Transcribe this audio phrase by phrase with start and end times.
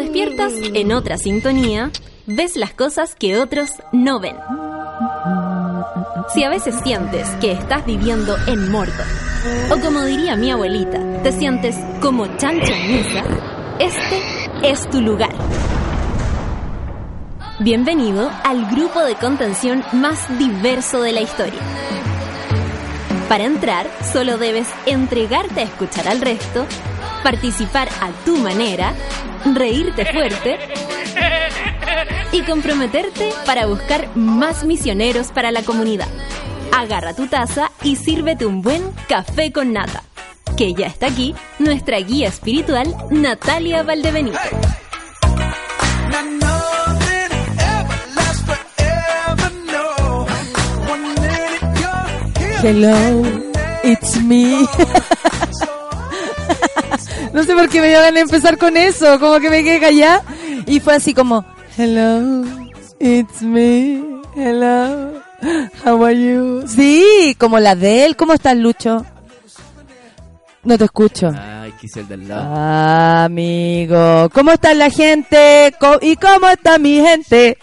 [0.00, 1.90] despiertas en otra sintonía,
[2.26, 4.36] ves las cosas que otros no ven.
[6.32, 9.06] Si a veces sientes que estás viviendo en Mordor,
[9.70, 13.24] o como diría mi abuelita, te sientes como chancho en misa,
[13.78, 15.34] este es tu lugar.
[17.58, 21.60] Bienvenido al grupo de contención más diverso de la historia.
[23.28, 26.64] Para entrar, solo debes entregarte a escuchar al resto,
[27.22, 28.94] participar a tu manera,
[29.44, 30.58] reírte fuerte
[32.32, 36.08] y comprometerte para buscar más misioneros para la comunidad.
[36.76, 40.02] Agarra tu taza y sírvete un buen café con nata.
[40.56, 44.38] Que ya está aquí nuestra guía espiritual, Natalia Valdebenito.
[52.62, 53.22] Hello,
[53.82, 54.66] it's me.
[57.32, 60.22] No sé por qué me iban a empezar con eso, como que me quedé callada.
[60.66, 61.44] Y fue así como,
[61.76, 62.44] hello,
[62.98, 64.02] it's me,
[64.36, 65.20] hello,
[65.84, 66.64] how are you?
[66.66, 69.04] Sí, como la de él, ¿cómo estás, Lucho?
[70.62, 71.32] No te escucho.
[71.38, 72.54] Ay, quise el del lado.
[72.54, 75.74] Ah, amigo, ¿cómo está la gente?
[76.02, 77.56] ¿Y cómo está mi gente?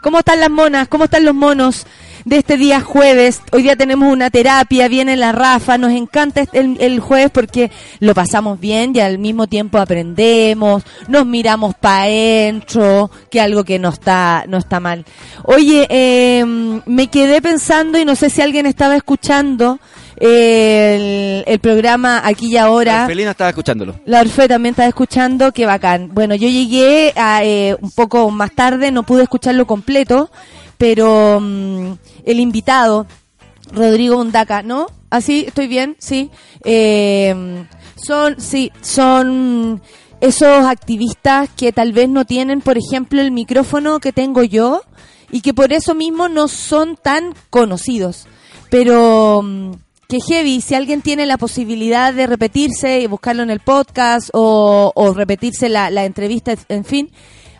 [0.00, 0.86] ¿Cómo están las monas?
[0.86, 1.86] ¿Cómo están los monos?
[2.26, 6.58] De este día jueves, hoy día tenemos una terapia, viene la Rafa, nos encanta este-
[6.58, 12.02] el, el jueves porque lo pasamos bien y al mismo tiempo aprendemos, nos miramos para
[12.02, 15.04] adentro, que algo que no está, no está mal.
[15.44, 16.44] Oye, eh,
[16.84, 19.78] me quedé pensando y no sé si alguien estaba escuchando
[20.16, 23.06] el, el programa aquí y ahora.
[23.06, 24.00] Felina estaba escuchándolo.
[24.04, 26.10] La Orfe también está escuchando, qué bacán.
[26.12, 30.28] Bueno, yo llegué a, eh, un poco más tarde, no pude escucharlo completo,
[30.78, 31.92] pero mm,
[32.24, 33.06] el invitado,
[33.72, 34.86] Rodrigo Undaca, ¿no?
[35.10, 35.44] ¿Así?
[35.46, 35.96] ¿Estoy bien?
[35.98, 36.30] Sí.
[36.64, 37.64] Eh,
[37.96, 39.80] son, sí, son
[40.20, 44.82] esos activistas que tal vez no tienen, por ejemplo, el micrófono que tengo yo
[45.30, 48.26] y que por eso mismo no son tan conocidos.
[48.70, 49.72] Pero mm,
[50.08, 55.12] que heavy, si alguien tiene la posibilidad de repetirse y buscarlo en el podcast o,
[55.14, 57.10] repetirse la entrevista, en fin,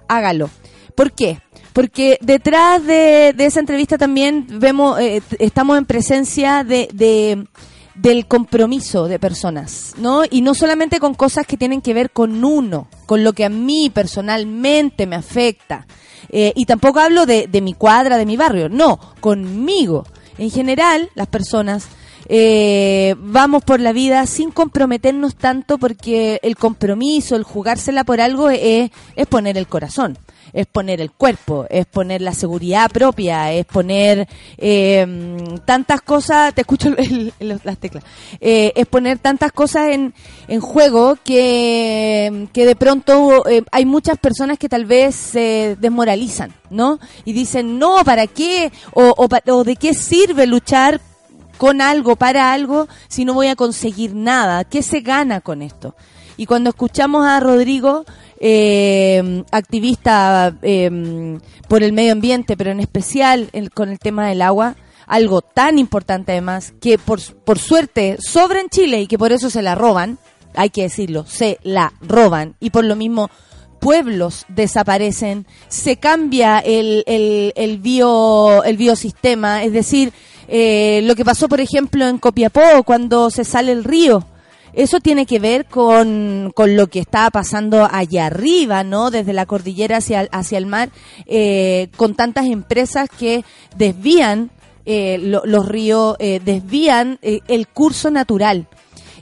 [0.09, 0.51] hágalo.
[0.95, 1.41] ¿Por qué?
[1.77, 7.47] Porque detrás de, esa entrevista también vemos, eh, estamos en presencia de, de-
[7.95, 10.23] del compromiso de personas, ¿no?
[10.31, 13.51] Y no solamente con cosas que tienen que ver con uno, con lo que a
[13.51, 15.87] mí personalmente me afecta.
[16.31, 20.07] Eh, y tampoco hablo de, de mi cuadra, de mi barrio, no, conmigo.
[20.39, 21.89] En general, las personas
[22.29, 28.49] eh, vamos por la vida sin comprometernos tanto porque el compromiso, el jugársela por algo
[28.49, 30.19] es, es poner el corazón,
[30.57, 35.07] es poner el cuerpo, es poner la seguridad propia, es poner eh,
[35.67, 38.03] tantas cosas, te escucho el- las teclas,
[38.41, 40.15] eh, es poner tantas cosas en,
[40.49, 46.55] en juego que, que de pronto eh, hay muchas personas que tal vez se desmoralizan,
[46.71, 46.99] ¿no?
[47.27, 48.73] Y dicen, no, ¿para qué?
[48.95, 51.01] O, o, o de qué sirve luchar
[51.59, 54.65] con algo, para algo, si no voy a conseguir nada?
[54.65, 55.95] ¿Qué se gana con esto?
[56.37, 58.05] Y cuando escuchamos a Rodrigo,
[58.41, 61.39] eh, activista eh,
[61.69, 64.77] por el medio ambiente, pero en especial el- con el tema del agua,
[65.07, 69.51] algo tan importante además, que por, por suerte sobra en Chile y que por eso
[69.51, 70.19] se la roban,
[70.55, 73.31] hay que decirlo, se la roban y por lo mismo
[73.81, 80.13] pueblos desaparecen, se cambia el, el, el, bio, el biosistema, es decir,
[80.49, 84.27] eh, lo que pasó, por ejemplo, en Copiapó, cuando se sale el río.
[84.77, 89.11] Eso tiene que ver con, con lo que está pasando allá arriba, ¿no?
[89.11, 90.91] Desde la cordillera hacia, hacia el mar,
[91.27, 93.43] eh, con tantas empresas que
[93.75, 94.51] desvían
[94.85, 98.69] eh, lo- los ríos, eh, desvían eh, el curso natural.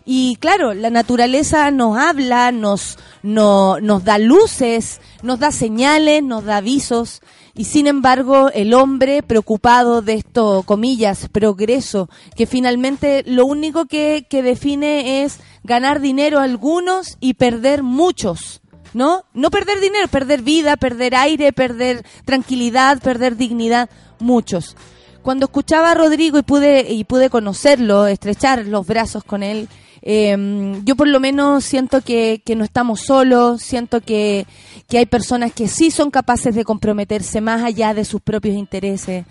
[0.04, 6.44] Y claro, la naturaleza nos habla, nos, no- nos da luces, nos da señales, nos
[6.44, 7.22] da avisos.
[7.56, 14.26] Y sin embargo, el hombre preocupado de esto, comillas, progreso, que finalmente lo único que,
[14.28, 18.60] que define es ganar dinero algunos y perder muchos.
[18.92, 19.24] ¿No?
[19.34, 23.91] No perder dinero, perder vida, perder aire, perder tranquilidad, perder dignidad,
[24.21, 24.77] muchos.
[25.21, 29.68] Cuando escuchaba a Rodrigo y pude, y pude conocerlo, estrechar los brazos con él,
[30.06, 30.36] eh,
[30.84, 34.47] yo por lo menos siento que, que no estamos solos, siento que,
[34.86, 39.24] que hay personas que sí son capaces de comprometerse más allá de sus propios intereses.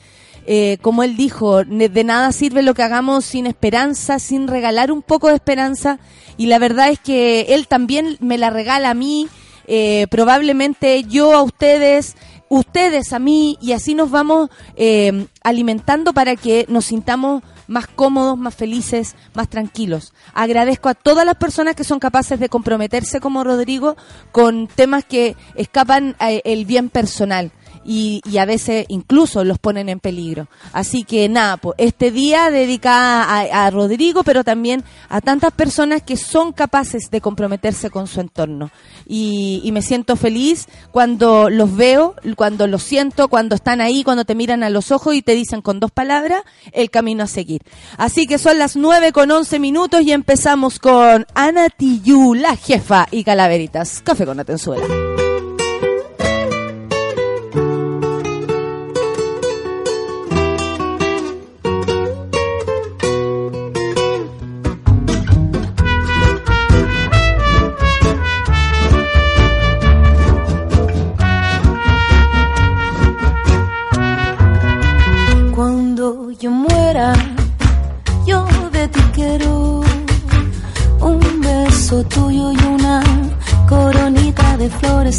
[0.46, 5.02] Eh, como él dijo, de nada sirve lo que hagamos sin esperanza, sin regalar un
[5.02, 6.00] poco de esperanza.
[6.38, 9.28] Y la verdad es que él también me la regala a mí,
[9.68, 12.18] eh, probablemente yo a ustedes,
[12.50, 18.38] ustedes a mí, y así nos vamos eh, alimentando para que nos sintamos más cómodos,
[18.38, 20.14] más felices, más tranquilos.
[20.34, 23.96] Agradezco a todas las personas que son capaces de comprometerse como Rodrigo
[24.32, 27.52] con temas que escapan el bien personal
[27.86, 30.48] y, y a veces incluso los ponen en peligro.
[30.72, 36.02] Así que nada, pues, este día dedicada a, a Rodrigo, pero también a tantas personas
[36.02, 38.72] que son capaces de comprometerse con su entorno.
[39.06, 44.36] Y, me siento feliz cuando los veo, cuando los siento, cuando están ahí, cuando te
[44.36, 46.44] miran a los ojos y te dicen con dos palabras
[46.74, 47.64] el camino a seguir.
[47.98, 53.08] Así que son las nueve con once minutos y empezamos con Ana Tiyu, la jefa
[53.10, 54.02] y Calaveritas.
[54.04, 54.86] Café con Atenzuela.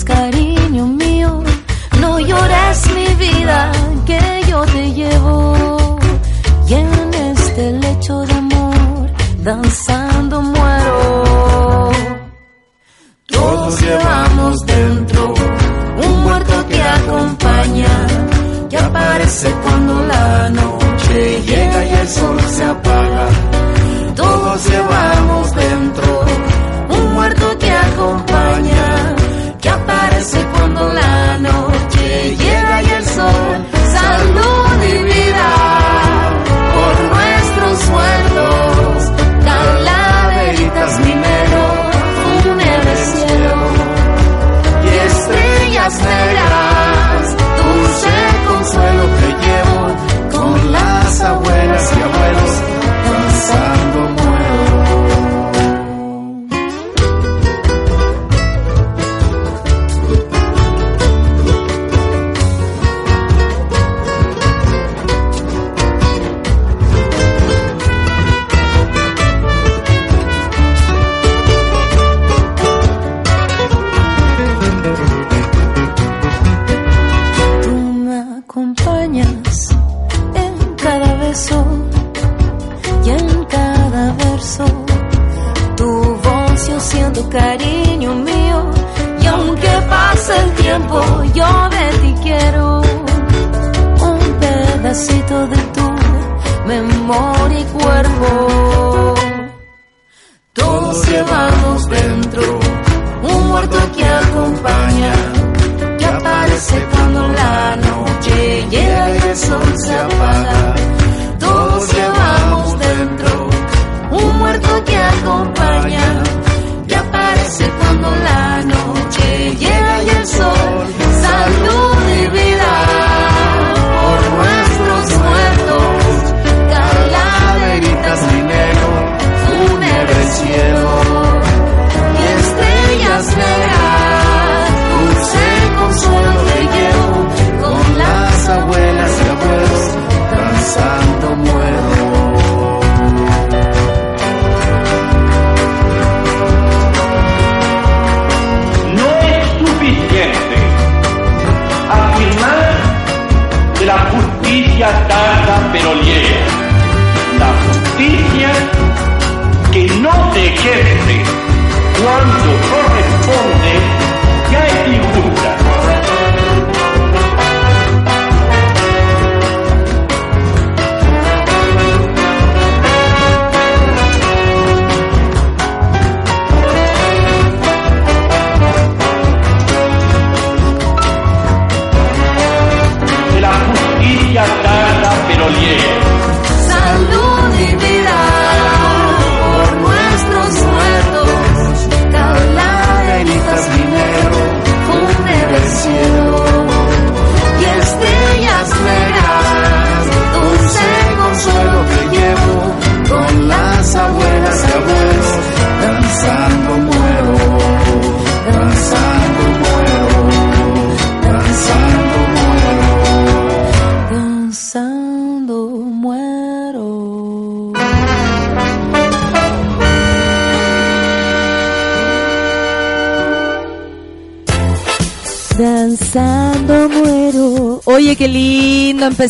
[0.04, 1.42] Cariño mío.
[2.00, 3.72] No llores mi vida,
[4.06, 5.98] que yo te llevo.
[6.68, 9.10] Y en este lecho de amor,
[9.42, 11.92] danzando muero.
[13.26, 15.34] Todos llevamos dentro
[16.06, 18.06] un muerto que acompaña,
[18.70, 23.13] que aparece cuando la noche llega y el sol se apaga.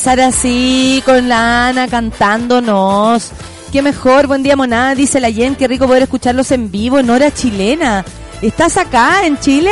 [0.04, 3.30] Empezar así con la Ana cantándonos.
[3.72, 7.08] Qué mejor, buen día monada, dice la Jen, qué rico poder escucharlos en vivo en
[7.08, 8.04] hora chilena.
[8.42, 9.70] ¿Estás acá en Chile?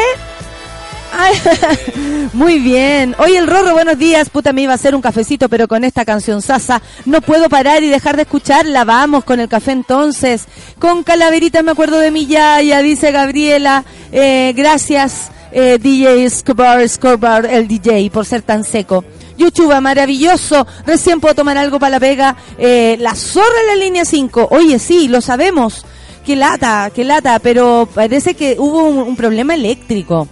[1.12, 1.34] Ay,
[2.32, 3.14] muy bien.
[3.18, 4.30] Oye, el Rorro, buenos días.
[4.30, 7.82] Puta, me iba a hacer un cafecito, pero con esta canción Sasa no puedo parar
[7.82, 8.84] y dejar de escucharla.
[8.84, 10.46] Vamos con el café entonces.
[10.78, 13.84] Con calaveritas me acuerdo de mi yaya, dice Gabriela.
[14.12, 19.04] Eh, gracias, eh, DJ Escobar, Escobar, el DJ, por ser tan seco.
[19.36, 20.66] Yuchuba, maravilloso.
[20.86, 22.36] Recién puedo tomar algo para la pega.
[22.58, 24.48] Eh, la zorra en la línea 5.
[24.50, 25.84] Oye, sí, lo sabemos.
[26.24, 30.28] Qué lata, qué lata, pero parece que hubo un, un problema eléctrico.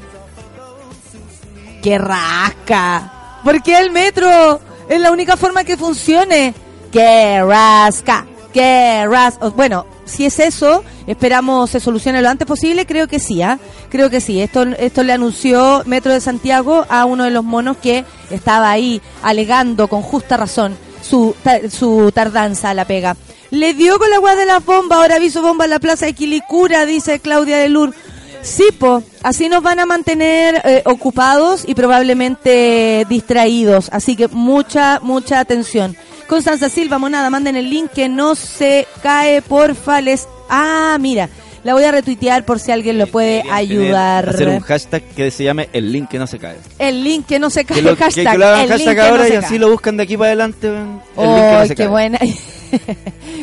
[1.83, 3.41] ¡Qué rasca!
[3.43, 4.61] ¿Por qué el metro?
[4.89, 6.55] Es la única forma que funcione.
[6.93, 8.27] ¡Qué rasca!
[8.53, 9.49] ¡Qué rasca!
[9.49, 12.87] Bueno, si es eso, esperamos se solucione lo antes posible.
[12.87, 13.59] Creo que sí, ¿ah?
[13.89, 14.41] Creo que sí.
[14.41, 19.01] Esto, esto le anunció Metro de Santiago a uno de los monos que estaba ahí
[19.23, 21.35] alegando con justa razón su,
[21.71, 23.17] su tardanza a la pega.
[23.51, 26.13] Le dio con la agua de las bombas, ahora aviso bomba en la plaza de
[26.13, 27.95] Quilicura, dice Claudia de Lur.
[28.43, 33.91] Sí, po, así nos van a mantener eh, ocupados y probablemente distraídos.
[33.93, 35.97] Así que mucha, mucha atención.
[36.27, 40.01] Constanza Silva, monada, manden el link que no se cae, porfa.
[40.01, 40.29] Les...
[40.51, 41.29] Ah, mira,
[41.65, 44.29] la voy a retuitear por si alguien lo puede ayudar.
[44.31, 46.57] Hacer un hashtag que se llame el link que no se cae.
[46.79, 48.33] El link que no se cae, Que lo, hashtag.
[48.33, 49.45] que lo hagan el link hashtag no ahora se y cae.
[49.47, 50.67] así lo buscan de aquí para adelante.
[50.69, 51.89] El link que ¡Ay, no se qué cae.
[51.89, 52.19] buena!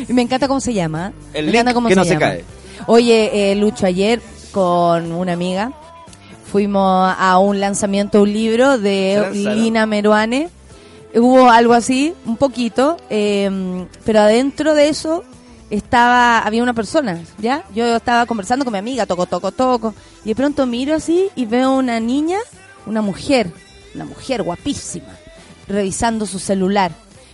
[0.08, 1.12] Y Me encanta cómo se llama.
[1.34, 2.20] El Me link cómo que se no se llama.
[2.20, 2.44] cae.
[2.86, 4.20] Oye, eh, Lucho, ayer
[4.52, 5.72] con una amiga
[6.50, 9.30] fuimos a un lanzamiento de un libro ¿Se de?
[9.32, 10.48] Lina Meruane.
[11.14, 13.50] Hubo algo así, un poquito, eh,
[14.04, 15.24] pero adentro de eso
[15.70, 17.64] estaba había una persona, ¿ya?
[17.74, 19.94] Yo estaba conversando con mi amiga, toco, toco, toco,
[20.24, 22.38] y de pronto miro así y veo una niña,
[22.86, 23.50] una mujer,
[23.94, 25.08] una mujer guapísima,
[25.68, 26.92] revisando su celular,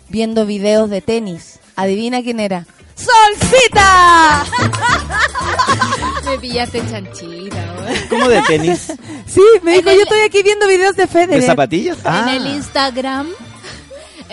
[0.09, 1.59] viendo videos de tenis.
[1.77, 2.67] Adivina quién era.
[2.95, 4.45] ¡Solcita!
[6.25, 8.09] Me pillaste chanchita, güey.
[8.09, 8.93] ¿Cómo de tenis?
[9.27, 11.43] Sí, me dijo, yo estoy aquí viendo videos de ¿De Federer.
[11.43, 11.99] zapatillas?
[12.05, 13.29] Ah, En el Instagram,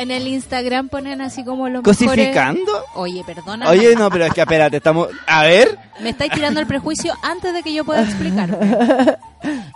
[0.02, 1.98] en el Instagram ponen así como los mejores...
[2.08, 2.72] ¿Cosificando?
[2.96, 3.70] Oye, perdona.
[3.70, 5.08] Oye, no, pero es que espérate, estamos...
[5.28, 5.78] A ver.
[6.02, 9.20] Me estáis tirando el prejuicio antes de que yo pueda explicar.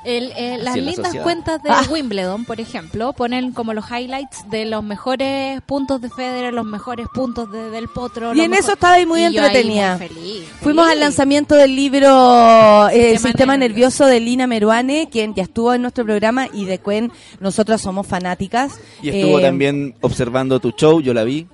[0.05, 1.23] El, eh, las la lindas sociedad.
[1.23, 1.81] cuentas de Ah.
[1.89, 7.07] Wimbledon, por ejemplo, ponen como los highlights de los mejores puntos de Federer, los mejores
[7.11, 8.35] puntos de Del Potro.
[8.35, 9.97] Y en mejor- eso estaba ahí muy Y yo ahí entretenida.
[9.97, 11.03] muy feliz, Fuimos al feliz.
[11.05, 13.65] lanzamiento del libro eh, El Sistema Sistema Nervioso.
[13.75, 18.05] Nervioso de Lina Meruane, quien ya estuvo en nuestro programa y de Cuen nosotras somos
[18.05, 18.73] fanáticas.
[19.01, 21.45] Y estuvo Eh, también observando tu show, yo la vi.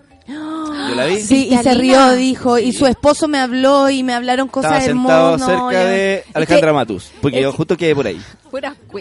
[0.89, 1.21] Yo la vi.
[1.21, 4.67] Sí, y ¿Viste se rió, dijo, y su esposo me habló y me hablaron Estaba
[4.69, 5.47] cosas sentado hermosas.
[5.47, 8.21] cerca no, de Es Alejandra que- Matus, porque es yo justo quedé por ahí.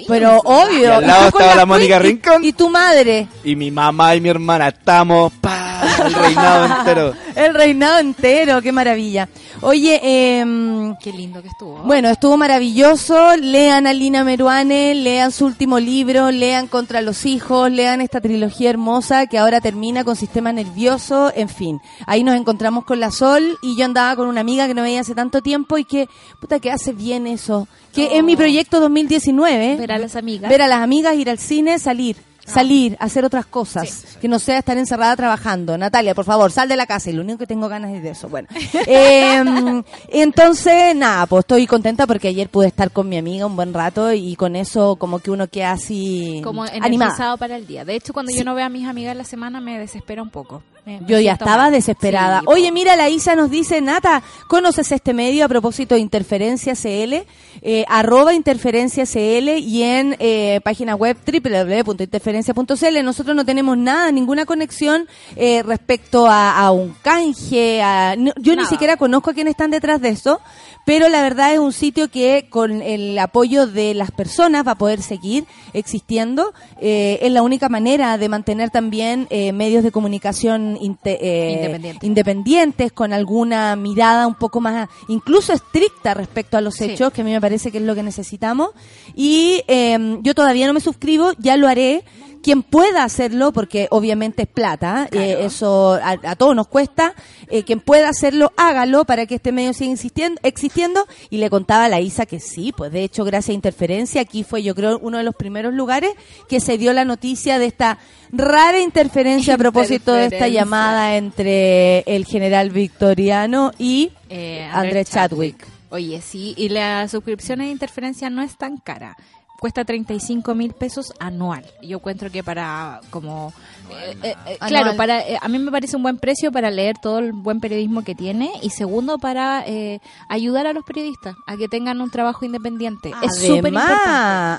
[0.07, 0.81] Pero obvio.
[0.83, 2.45] Y al lado estaba la Mónica Rincón.
[2.45, 3.27] Y tu madre.
[3.43, 7.15] Y mi mamá y mi hermana estamos pa, el reinado entero.
[7.35, 9.29] El reinado entero, qué maravilla.
[9.63, 11.79] Oye, eh, Qué lindo que estuvo.
[11.85, 13.37] Bueno, estuvo maravilloso.
[13.37, 18.69] Lean a Lina Meruane, lean su último libro, lean Contra los Hijos, lean esta trilogía
[18.71, 21.70] hermosa que ahora termina con Sistema Nervioso, en fin.
[22.07, 25.01] Ahí nos encontramos con la Sol y yo andaba con una amiga que no veía
[25.01, 26.09] hace tanto tiempo y que,
[26.41, 27.69] puta, que hace bien eso.
[27.93, 29.77] Que es mi proyecto 2019.
[29.77, 30.49] Ver a las amigas.
[30.51, 32.17] Ver a las amigas, ir al cine, salir.
[32.47, 34.19] Salir, hacer otras cosas, Sí.
[34.21, 35.79] que no sea estar encerrada trabajando.
[35.79, 37.09] Natalia, por favor, sal de la casa.
[37.11, 38.29] Y lo único que tengo ganas es de eso.
[38.29, 38.49] Bueno,
[38.89, 43.73] eh, entonces, nada, pues estoy contenta porque ayer pude estar con mi amiga un buen
[43.73, 46.87] rato y con eso como que uno queda así como animada.
[46.87, 47.85] energizado para el día.
[47.85, 50.63] De hecho, cuando yo no veo a mis amigas la semana me desespera un poco.
[50.91, 51.73] Me- me Yo ya estaba mal.
[51.73, 52.41] desesperada.
[52.41, 56.75] Sí, Oye, mira, la Isa nos dice, Nata, ¿conoces este medio a propósito de Interferencia
[56.75, 57.25] CL?
[57.63, 63.05] Eh, arroba Interferencia CL y en eh, página web www.interferencia.cl.
[63.05, 65.07] Nosotros no tenemos nada, ninguna conexión
[65.37, 67.83] eh, respecto a, a un canje.
[67.83, 70.41] a- no- yo ni siquiera conozco a quiénes están detrás de esto,
[70.85, 74.79] pero la verdad es un sitio que con el apoyo de las personas va a
[74.79, 76.53] poder seguir existiendo.
[76.81, 82.05] Eh, es la única manera de mantener también eh, medios de comunicación inte- eh, Independientes.
[82.07, 86.85] independientes, con alguna mirada un poco más, incluso estricta respecto a los Sí.
[86.85, 88.71] hechos, que a mí me parece que es lo que necesitamos.
[89.15, 92.05] Y eh, yo todavía no me suscribo, ya lo haré.
[92.43, 97.15] Quien pueda hacerlo, porque obviamente es plata, eh, eso a, a todos nos cuesta,
[97.49, 101.07] eh, quien pueda hacerlo, hágalo para que este medio siga insistiendo, existiendo.
[101.29, 104.43] Y le contaba a la Isa que sí, pues de hecho, gracias a Interferencia, aquí
[104.43, 106.13] fue yo creo uno de los primeros lugares
[106.49, 107.99] que se dio la noticia de esta
[108.33, 115.67] rara interferencia a propósito de esta llamada entre el general victoriano y Eh, Andrés Chadwick.
[115.91, 119.17] Oye, sí, y la suscripción de interferencia no es tan cara.
[119.61, 121.65] Cuesta 35 mil pesos anual.
[121.83, 123.53] Yo encuentro que para como...
[123.91, 127.19] eh, eh, eh, claro, para a mí me parece un buen precio para leer todo
[127.19, 130.01] el buen periodismo que tiene y segundo para eh,
[130.31, 133.13] ayudar a los periodistas a que tengan un trabajo independiente.
[133.23, 134.01] es súper importante.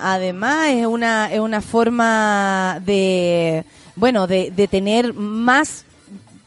[0.04, 3.66] Además, es una, es una forma de,
[3.96, 5.84] bueno, de, de tener más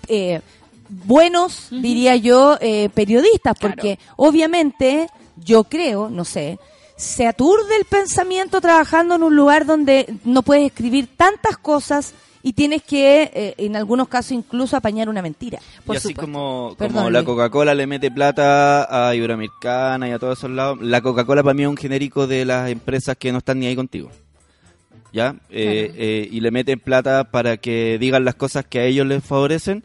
[0.06, 0.40] eh,
[0.88, 3.74] buenos, diría yo, eh, periodistas, Claro.
[3.74, 6.58] porque obviamente yo creo, no sé,
[6.96, 12.52] se aturde el pensamiento trabajando en un lugar donde no puedes escribir tantas cosas y
[12.52, 15.58] tienes que, eh, en algunos casos, incluso apañar una mentira.
[15.86, 16.20] Por y así supuesto.
[16.20, 17.24] como, como Perdón, la.
[17.24, 21.62] Coca-Cola le mete plata a Iberoamericana y a todos esos lados, la Coca-Cola para mí
[21.62, 24.10] es un genérico de las empresas que no están ni ahí contigo.
[25.12, 25.36] ¿Ya?
[25.48, 29.24] Eh, eh, y le meten plata para que digan las cosas que a ellos les
[29.24, 29.82] favorecen.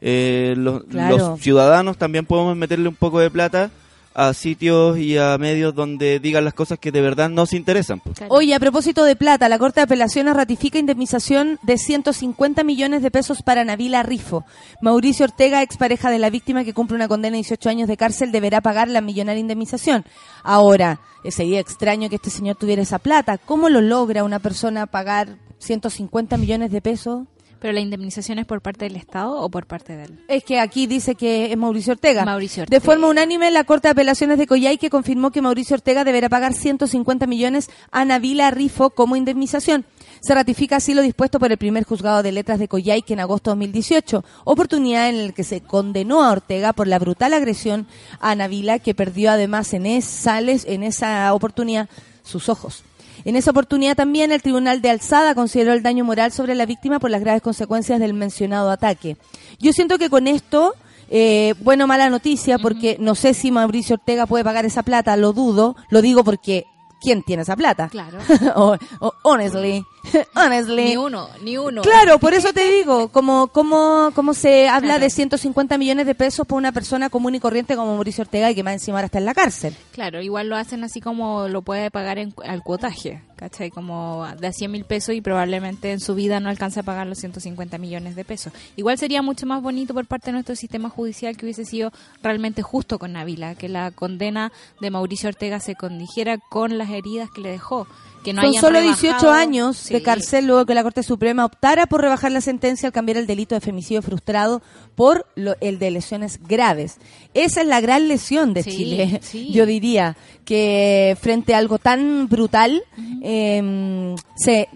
[0.00, 1.16] Eh, los, Claro.
[1.18, 3.70] los ciudadanos también podemos meterle un poco de plata
[4.18, 8.00] a sitios y a medios donde digan las cosas que de verdad nos interesan.
[8.00, 8.18] pues.
[8.18, 8.34] Claro.
[8.34, 13.12] Oye, a propósito de plata, la Corte de Apelaciones ratifica indemnización de 150 millones de
[13.12, 14.44] pesos para Nabila Rifo.
[14.82, 18.32] Mauricio Ortega, expareja de la víctima que cumple una condena de 18 años de cárcel,
[18.32, 20.04] deberá pagar la millonaria indemnización.
[20.42, 23.38] Ahora, eh, sería extraño que este señor tuviera esa plata.
[23.38, 27.28] ¿Cómo lo logra una persona pagar 150 millones de pesos?
[27.60, 30.18] ¿Pero la indemnización es por parte del Estado o por parte de él?
[30.28, 32.24] Es que aquí dice que es Mauricio Ortega.
[32.24, 32.80] Mauricio De Ortega.
[32.80, 37.26] forma unánime, la Corte de Apelaciones de Coyhaique confirmó que Mauricio Ortega deberá pagar 150
[37.26, 39.84] millones a Nabila Rifo como indemnización.
[40.20, 43.50] Se ratifica así lo dispuesto por el primer juzgado de letras de Coyhaique en agosto
[43.50, 47.86] de 2018, oportunidad en la que se condenó a Ortega por la brutal agresión
[48.20, 51.88] a Nabila, que perdió además en, esa, en esa oportunidad
[52.22, 52.84] sus ojos.
[53.24, 56.98] En esa oportunidad también el Tribunal de Alzada consideró el daño moral sobre la víctima
[56.98, 59.16] por las graves consecuencias del mencionado ataque.
[59.58, 60.74] Yo siento que con esto,
[61.10, 65.32] eh, bueno, mala noticia, porque no sé si Mauricio Ortega puede pagar esa plata, lo
[65.32, 66.64] dudo, lo digo porque
[67.00, 67.88] ¿quién tiene esa plata?
[67.88, 68.18] Claro.
[69.22, 69.84] Honestly,
[70.34, 70.84] honestly.
[70.84, 71.82] Ni uno, ni uno.
[71.82, 75.00] Claro, por eso te digo, como, como, como se habla Claro.
[75.04, 78.54] de 150 millones de pesos por una persona común y corriente como Mauricio Ortega y
[78.54, 79.74] que más encima ahora está en la cárcel.
[79.92, 83.70] Claro, igual lo hacen así como lo puede pagar en, al cuotaje, ¿cachai?
[83.70, 87.06] Como de a 100 mil pesos y probablemente en su vida no alcance a pagar
[87.06, 88.52] los 150 millones de pesos.
[88.76, 92.62] Igual sería mucho más bonito por parte de nuestro sistema judicial que hubiese sido realmente
[92.62, 97.40] justo con Navila, que la condena de Mauricio Ortega se condijera con las heridas que
[97.42, 97.86] le dejó.
[98.24, 101.86] Que no Con solo rebajado- 18 años de cárcel luego que la Corte Suprema optara
[101.86, 104.60] por rebajar la sentencia al cambiar el delito de femicidio frustrado
[104.96, 106.96] por lo- el de lesiones graves.
[107.34, 109.50] Esa es la gran lesión de Sí, Chile, sí.
[109.52, 112.82] yo diría, que frente a algo tan brutal
[113.22, 114.68] em, se,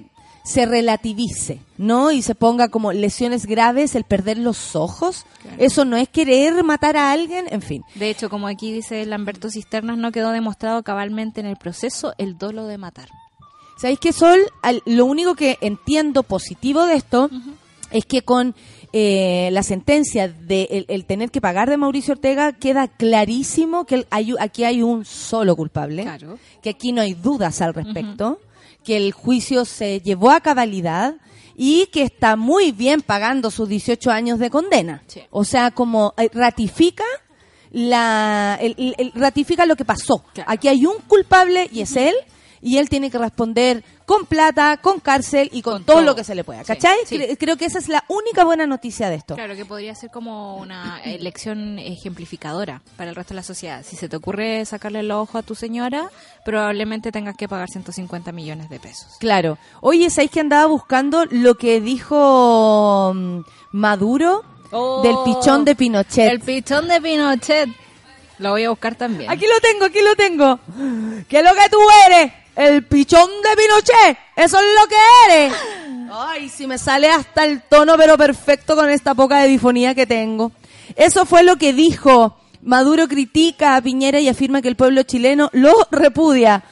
[0.44, 2.10] se relativice, ¿no?
[2.12, 5.24] Y se ponga como lesiones graves el perder los ojos.
[5.42, 5.56] Claro.
[5.58, 7.82] Eso no es querer matar a alguien, en fin.
[7.94, 12.36] De hecho, como aquí dice Lamberto Cisternas, no quedó demostrado cabalmente en el proceso el
[12.38, 13.08] dolo de matar.
[13.76, 14.40] ¿Sabéis qué, Sol?
[14.62, 17.30] Al- lo único que entiendo positivo de esto
[17.90, 18.54] es que con
[18.92, 23.96] eh, la sentencia de el, el tener que pagar de Mauricio Ortega queda clarísimo que
[23.96, 26.38] el- hay, aquí hay un solo culpable, Claro.
[26.62, 28.38] que aquí no hay dudas al respecto,
[28.84, 31.14] que el juicio se llevó a cabalidad
[31.56, 35.02] y que está muy bien pagando sus 18 años de condena.
[35.06, 35.20] Sí.
[35.30, 37.04] O sea, como eh, ratifica
[37.70, 40.22] la el- el- el- ratifica lo que pasó.
[40.34, 40.50] Claro.
[40.50, 42.14] Aquí hay un culpable y es él
[42.62, 46.06] y él tiene que responder con plata, con cárcel y con, Con todo, todo.
[46.06, 46.62] lo que se le pueda.
[46.64, 46.96] ¿Cachai?
[47.06, 47.18] sí.
[47.38, 49.34] Creo que esa es la única buena noticia de esto.
[49.34, 53.84] Claro, que podría ser como una elección ejemplificadora para el resto de la sociedad.
[53.84, 56.10] Si se te ocurre sacarle el ojo a tu señora,
[56.44, 59.16] probablemente tengas que pagar 150 millones de pesos.
[59.18, 59.58] Claro.
[59.80, 63.40] Oye, ¿sabéis que andaba buscando lo que dijo mm,
[63.72, 64.44] Maduro
[65.02, 66.28] del pichón de Pinochet?
[66.28, 67.68] Oh, El pichón de Pinochet.
[68.38, 69.30] Lo voy a buscar también.
[69.30, 70.58] Aquí lo tengo, aquí lo tengo.
[71.28, 72.32] ¿Qué es lo que tú eres?
[72.54, 74.18] El pichón de Pinochet.
[74.36, 75.54] Eso es lo que eres.
[76.12, 80.06] Ay, si me sale hasta el tono, pero perfecto con esta poca de difonía que
[80.06, 80.52] tengo.
[80.96, 82.36] Eso fue lo que dijo.
[82.62, 86.62] Maduro critica a Piñera y afirma que el pueblo chileno lo repudia.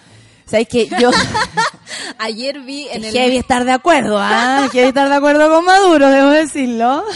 [0.50, 1.10] ¿Sabéis que yo...
[2.18, 3.12] Ayer vi en el...
[3.12, 4.68] Heavy estar de acuerdo, ¿ah?
[4.72, 7.04] Heavy estar de acuerdo con Maduro, debo decirlo.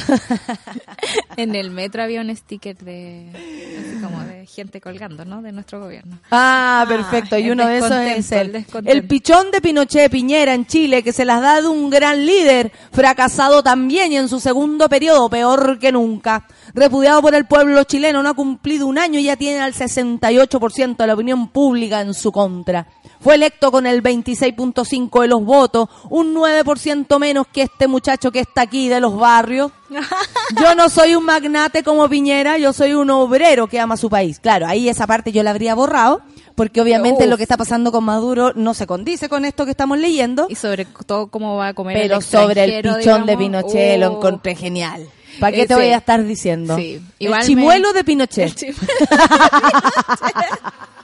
[1.36, 5.42] En el metro había un sticker de así como de gente colgando, ¿no?
[5.42, 6.18] De nuestro gobierno.
[6.30, 7.36] Ah, perfecto.
[7.36, 11.12] Y uno de esos es el, el el pichón de Pinochet Piñera en Chile, que
[11.12, 15.78] se las da de un gran líder, fracasado también y en su segundo periodo, peor
[15.78, 16.46] que nunca.
[16.72, 20.96] Repudiado por el pueblo chileno, no ha cumplido un año y ya tiene al 68%
[20.96, 22.86] de la opinión pública en su contra.
[23.24, 28.40] Fue electo con el 26.5 de los votos, un 9% menos que este muchacho que
[28.40, 29.72] está aquí de los barrios.
[30.60, 34.40] Yo no soy un magnate como Piñera, yo soy un obrero que ama su país.
[34.40, 36.20] Claro, ahí esa parte yo la habría borrado,
[36.54, 37.30] porque obviamente Uf.
[37.30, 40.46] lo que está pasando con Maduro no se condice con esto que estamos leyendo.
[40.50, 43.36] Y sobre todo cómo va a comer Pero el sobre el pichón de.
[43.38, 44.16] Pinochet lo Oh.
[44.18, 45.08] encontré genial.
[45.40, 46.76] ¿Para qué te voy a estar diciendo?
[46.76, 47.00] Sí.
[47.18, 48.44] El chimuelo de Pinochet.
[48.48, 48.88] El chimuelo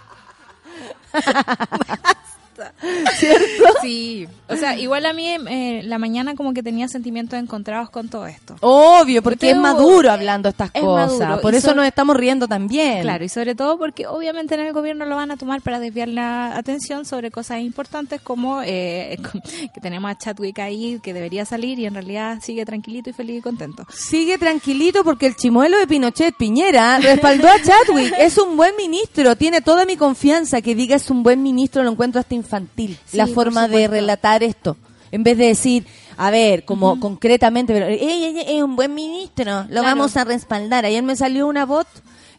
[3.83, 8.09] Sí, o sea, igual a mí eh, la mañana como que tenía sentimientos encontrados con
[8.09, 8.57] todo esto.
[8.61, 11.19] Obvio, porque Pero es maduro hablando estas es cosas.
[11.19, 13.03] maduro, Por y eso sobre- nos estamos riendo también.
[13.03, 16.09] Claro, y sobre todo porque obviamente en el gobierno lo van a tomar para desviar
[16.09, 19.19] la atención sobre cosas importantes como eh,
[19.75, 23.39] que tenemos a Chadwick ahí que debería salir y en realidad sigue tranquilito y feliz
[23.39, 23.87] y contento.
[23.93, 28.15] Sigue tranquilito porque el chimuelo de Pinochet Piñera respaldó a Chadwick.
[28.21, 30.61] Es un buen ministro, tiene toda mi confianza.
[30.61, 32.99] Que diga es un buen ministro lo encuentro hasta infantil.
[33.07, 33.95] Sí, la forma de supuesto.
[34.43, 34.77] Esto.
[35.13, 38.95] En vez de decir, a ver, como concretamente, pero "Ey, ey, ey, es un buen
[38.95, 39.83] ministro, lo Claro.
[39.83, 40.85] vamos a respaldar.
[40.85, 41.87] Ayer me salió una bot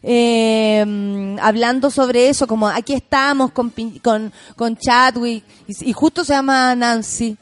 [0.04, 6.32] eh, hablando sobre eso, como aquí estamos con, con, con Chadwick, y, y justo se
[6.32, 7.36] llama Nancy.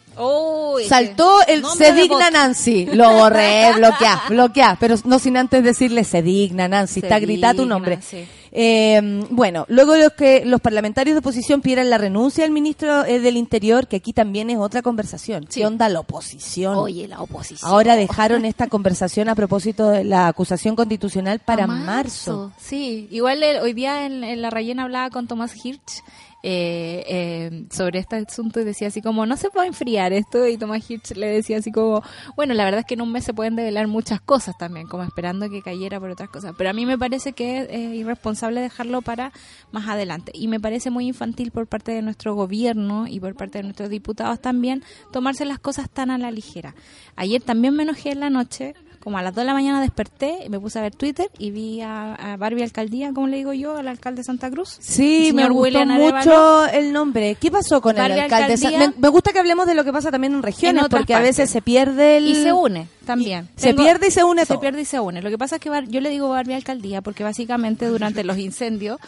[0.89, 2.87] Saltó el se digna Nancy.
[2.93, 4.77] Lo borré, bloqueá, bloqueá.
[4.79, 7.01] Pero no sin antes decirle se digna Nancy.
[7.01, 7.99] Se Está gritada tu nombre.
[8.03, 8.27] sí.
[8.53, 13.21] Eh, bueno, luego los que los parlamentarios de oposición pidieran la renuncia del ministro eh,
[13.21, 15.47] del Interior, que aquí también es otra conversación.
[15.49, 15.61] Sí.
[15.61, 16.75] ¿Qué onda la oposición?
[16.77, 17.71] Oye, la oposición.
[17.71, 22.53] Ahora dejaron esta conversación a propósito de la acusación constitucional para A marzo.
[22.59, 26.03] Sí, igual el- hoy día en, en La Rayena hablaba con Tomás Hirsch
[26.43, 30.57] eh, eh, sobre este asunto y decía así como, no se puede enfriar esto y
[30.57, 32.03] Tomás Hirsch le decía así como,
[32.37, 35.03] bueno, la verdad es que en un mes se pueden develar muchas cosas también, como
[35.03, 38.61] esperando que cayera por otras cosas, pero a mí me parece que es eh, irresponsable
[38.61, 39.33] dejarlo para
[39.71, 43.59] más adelante y me parece muy infantil por parte de nuestro gobierno y por parte
[43.59, 46.75] de nuestros diputados también tomarse las cosas tan a la ligera.
[47.17, 50.39] Ayer también me enojé en la noche como a las 2 de la mañana desperté,
[50.47, 53.53] y me puse a ver Twitter y vi a, a Barbie Alcaldía, como le digo
[53.53, 54.77] yo, al alcalde de Santa Cruz.
[54.81, 56.17] Sí, me gustó William Arevalo.
[56.19, 57.37] mucho el nombre.
[57.41, 58.55] ¿Qué pasó con Barbie el alcalde?
[58.55, 58.79] Alcaldía.
[58.79, 61.21] me, me gusta que hablemos de lo que pasa también en regiones, En porque a
[61.21, 62.27] veces se pierde el...
[62.29, 63.49] Y se une también.
[63.57, 64.61] Se pierde y se une Se todo.
[64.61, 65.21] pierde y se une.
[65.21, 68.39] Lo que pasa es que Bar- yo le digo Barbie Alcaldía porque básicamente durante los
[68.39, 68.99] incendios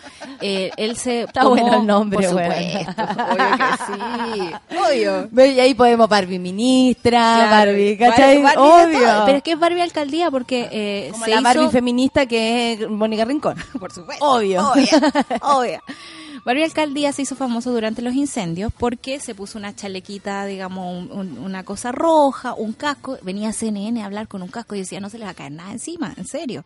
[0.41, 2.53] eh, él se Está bueno el nombre, por supuesto,
[3.31, 4.77] obvio que sí,
[5.37, 5.45] obvio.
[5.47, 8.43] Y ahí podemos Barbie ministra, Claro, Barbie, ¿cachai?
[8.43, 9.23] Barbie Obvio.
[9.27, 12.73] Pero es que es Barbie Alcaldía porque eh, Como se la hizo- Barbie feminista que
[12.73, 13.57] es Mónica Rincón.
[13.81, 14.25] por supuesto.
[14.25, 14.71] Obvio.
[14.73, 15.83] Obvia, obvia.
[16.45, 21.13] Barbie Alcaldía se hizo famoso durante los incendios porque se puso una chalequita, digamos, un-
[21.19, 23.17] un- una cosa roja, un casco.
[23.23, 25.35] Venía a CNN a hablar con un casco y decía, no se les va a
[25.35, 26.65] caer nada encima, en serio.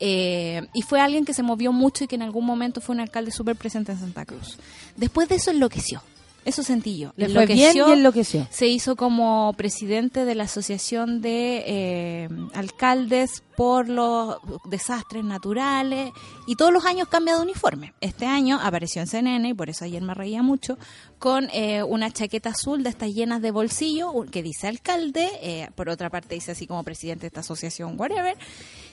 [0.00, 3.00] Eh, y fue alguien que se movió mucho y que en algún momento fue un
[3.00, 4.58] alcalde súper presente en Santa Cruz.
[4.96, 6.02] Después de eso enloqueció.
[6.44, 7.12] Eso sentí yo.
[7.16, 8.48] Le fue bien y enloqueció.
[8.50, 16.10] Se hizo como presidente de la Asociación de eh, Alcaldes por los desastres naturales
[16.46, 17.94] y todos los años cambia de uniforme.
[18.00, 20.78] Este año apareció en CNN y por eso ayer me reía mucho
[21.18, 25.88] con eh, una chaqueta azul de estas llenas de bolsillo que dice alcalde, eh, por
[25.88, 28.36] otra parte dice así como presidente de esta asociación, whatever,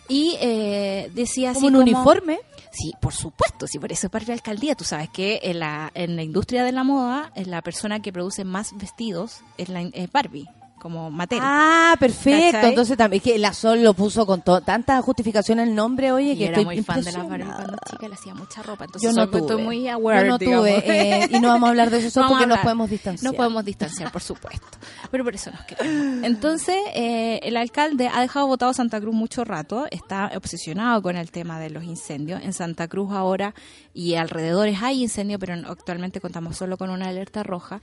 [0.09, 2.39] y eh, decía así Como un uniforme.
[2.71, 4.75] Sí, por supuesto, sí, por eso es parte de alcaldía.
[4.75, 8.11] Tú sabes que en la, en la industria de la moda, es la persona que
[8.11, 10.47] produce más vestidos es, la, es Barbie,
[10.79, 11.39] como Mattel.
[11.41, 12.51] Ah, perfecto.
[12.53, 12.69] ¿Cachai?
[12.69, 16.37] Entonces también es que la Sol lo puso con tanta justificación el nombre, oye, y
[16.37, 18.85] que era estoy muy fan de las Barbie cuando chica, le hacía mucha ropa.
[18.85, 19.41] Entonces Yo no tuve.
[19.41, 20.61] estoy muy aware, Yo no digamos.
[20.65, 23.31] tuve, eh, y no vamos a hablar de eso a porque nos podemos distanciar.
[23.31, 24.67] No podemos distanciar, por supuesto.
[25.11, 26.23] Pero por eso nos queremos.
[26.25, 31.31] Entonces, eh, el alcalde ha dejado votado Santa Cruz mucho rato, está obsesionado con el
[31.31, 32.41] tema de los incendios.
[32.43, 33.53] En Santa Cruz ahora
[33.93, 37.81] y alrededores hay incendios, pero actualmente contamos solo con una alerta roja,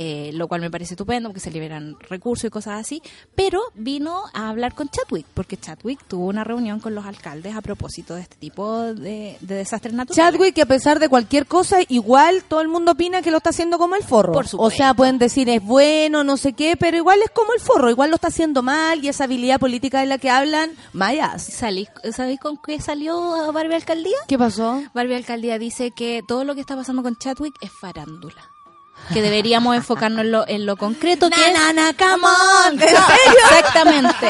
[0.00, 3.02] eh, lo cual me parece estupendo porque se liberan recursos y cosas así.
[3.34, 7.62] Pero vino a hablar con Chadwick, porque Chadwick tuvo una reunión con los alcaldes a
[7.62, 10.16] propósito de este tipo de, de desastres naturales.
[10.32, 13.50] Chadwick, que a pesar de cualquier cosa, igual todo el mundo opina que lo está
[13.50, 14.32] haciendo como el forro.
[14.34, 14.76] Por o supuesto.
[14.76, 18.10] sea, pueden decir es bueno, no sé qué, pero igual es como el forro, igual
[18.10, 21.42] lo está haciendo mal y esa habilidad política de la que hablan, mayas.
[21.48, 24.16] Salí- ¿Sabéis con qué salió Barbie Alcaldía?
[24.28, 24.80] ¿Qué pasó?
[24.94, 28.36] Barbie Alcaldía dice que todo lo que está pasando con Chadwick es farándula.
[29.12, 31.58] Que deberíamos enfocarnos en lo, en lo concreto que es...
[31.96, 32.78] come on.
[32.82, 34.26] Exactamente.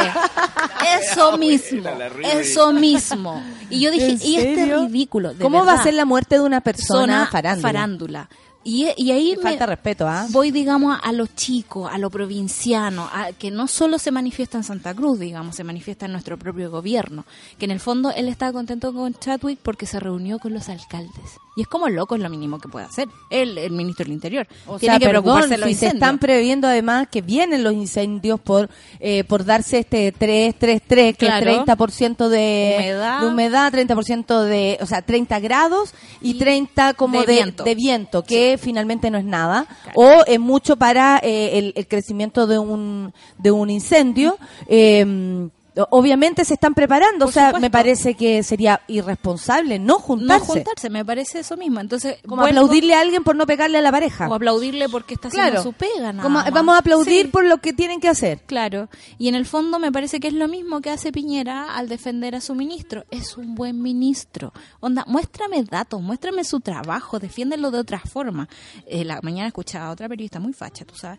[1.02, 1.88] Eso mismo.
[2.22, 3.42] Eso mismo.
[3.70, 5.34] Y yo dije, ¿En y este ridículo.
[5.34, 7.68] de ¿Cómo va a ser la muerte de una persona Zona farándula?
[7.68, 8.28] farándula.
[8.64, 10.26] Y, y ahí me- falta respeto, ¿ah?
[10.30, 14.64] voy, digamos, a lo chico, a lo provinciano, a- que no solo se manifiesta en
[14.64, 17.24] Santa Cruz, digamos, se manifiesta en nuestro propio gobierno.
[17.58, 21.38] Que en el fondo él estaba contento con Chadwick porque se reunió con los alcaldes.
[21.58, 24.46] Y es como loco, es lo mínimo que puede hacer el, el ministro del Interior.
[24.68, 27.64] O Tiene sea, que perdón, preocuparse de los si se están previendo además que vienen
[27.64, 31.50] los incendios por eh, por darse este 3 3 3 que Claro.
[31.50, 33.20] es 30% de Humedad.
[33.20, 37.64] de humedad, 30% de, o sea, 30 grados y, Y 30 como de de, viento.
[37.64, 39.98] de viento, que finalmente no es nada Claro.
[40.00, 44.38] o es mucho para eh, el, el crecimiento de un de un incendio.
[44.68, 45.48] eh,
[45.90, 47.60] Obviamente se están preparando, Por o sea, supuesto.
[47.60, 50.46] me parece que sería irresponsable no No juntarse.
[50.46, 51.78] juntarse, me parece eso mismo.
[51.80, 54.28] Entonces, Como vuelvo- aplaudirle a alguien por no pegarle a la pareja.
[54.28, 56.12] o aplaudirle porque está haciendo su pega.
[56.12, 56.50] nada Como, más.
[56.50, 57.28] vamos a aplaudir Sí.
[57.32, 58.40] por lo que tienen que hacer.
[58.46, 61.88] Claro, y en el fondo me parece que es lo mismo que hace Piñera al
[61.88, 63.04] defender a su ministro.
[63.10, 64.52] Es un buen ministro.
[64.80, 68.48] Onda, muéstrame datos, muéstrame su trabajo, defiéndelo de otra forma.
[68.86, 71.18] Eh, la mañana escuchaba a otra periodista muy facha, tú sabes,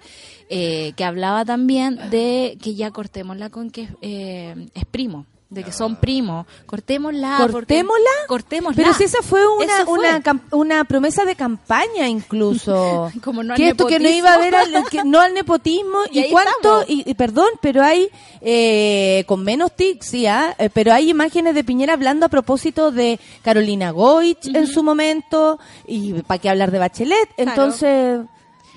[0.49, 5.25] eh, que hablaba también de que ya cortémosla con que eh, es primo.
[5.49, 7.37] De que son primos, cortémosla.
[7.51, 8.09] ¿Cortémosla?
[8.27, 8.75] Cortémosla.
[8.83, 9.97] Pero si esa fue una, fue.
[9.97, 13.11] una, una promesa de campaña incluso.
[13.23, 14.19] Como no al que esto que no nepotismo.
[14.19, 18.09] iba a haber al, que no al nepotismo Y cuánto y, y perdón pero hay
[18.41, 20.53] eh, con menos tics sí, ¿ah?
[20.59, 25.57] Eh, pero hay imágenes de Piñera hablando a propósito de Carolina Goich en su momento
[25.87, 27.49] y para qué hablar de Bachelet Claro.
[27.51, 28.19] entonces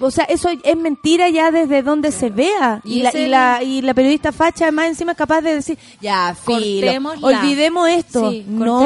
[0.03, 2.81] o sea, eso es mentira ya desde donde se vea.
[2.85, 5.79] Y Y, la, y, la, y la periodista facha más encima es capaz de decir,
[6.01, 6.55] ya, filo,
[7.41, 8.31] olvidemos esto.
[8.31, 8.81] Sí, no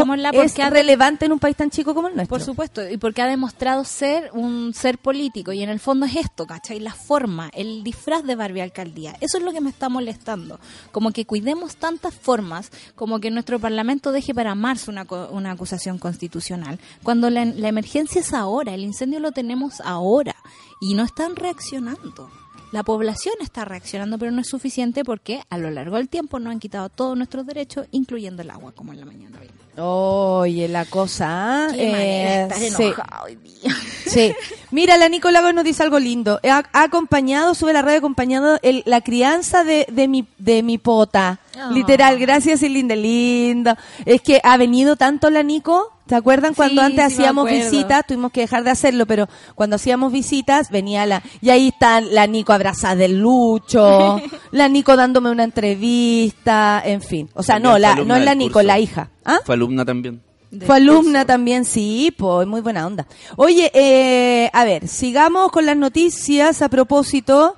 [0.44, 2.36] es ha- relevante en un país tan chico como el nuestro.
[2.36, 6.16] Por supuesto, y porque ha demostrado ser un ser político, y en el fondo es
[6.16, 6.80] esto, ¿cachai?
[6.80, 9.16] La forma, el disfraz de Barbie Alcaldía.
[9.20, 10.58] Eso es lo que me está molestando.
[10.92, 15.98] Como que cuidemos tantas formas, como que nuestro Parlamento deje para marzo una, una acusación
[15.98, 20.34] constitucional, cuando la, la emergencia es ahora, el incendio lo tenemos ahora,
[20.80, 22.30] y no están reaccionando.
[22.72, 26.50] La población está reaccionando, pero no es suficiente porque a lo largo del tiempo nos
[26.52, 29.38] han quitado todos nuestros derechos, incluyendo el agua, como en la mañana.
[29.78, 31.68] Oye, la cosa.
[31.70, 33.76] Qué de eh, estar sí, hoy día.
[34.06, 34.34] sí.
[34.70, 36.40] Mira, la Nico Lagos nos dice algo lindo.
[36.42, 40.78] Ha, ha acompañado, sube la radio acompañado el- la crianza de, de mi de mi
[40.78, 41.40] pota.
[41.58, 41.70] Ah.
[41.72, 43.74] Literal, gracias y linda, lindo.
[44.04, 45.92] Es que ha venido tanto la Nico.
[46.08, 48.06] ¿Se acuerdan cuando Sí, antes sí hacíamos visitas?
[48.06, 51.20] Tuvimos que dejar de hacerlo, pero cuando hacíamos visitas venía la...
[51.40, 54.20] Y ahí está la Nico abrazada del Lucho,
[54.52, 57.28] la Nico dándome una entrevista, en fin.
[57.34, 58.66] O sea, También no, la, no es la Nico, curso.
[58.66, 59.10] la hija.
[59.24, 59.38] ¿Ah?
[59.44, 60.22] Fue alumna también.
[60.64, 61.26] Fue alumna curso.
[61.26, 63.06] también, sí, pues muy buena onda.
[63.36, 67.56] Oye, eh, a ver, sigamos con las noticias a propósito.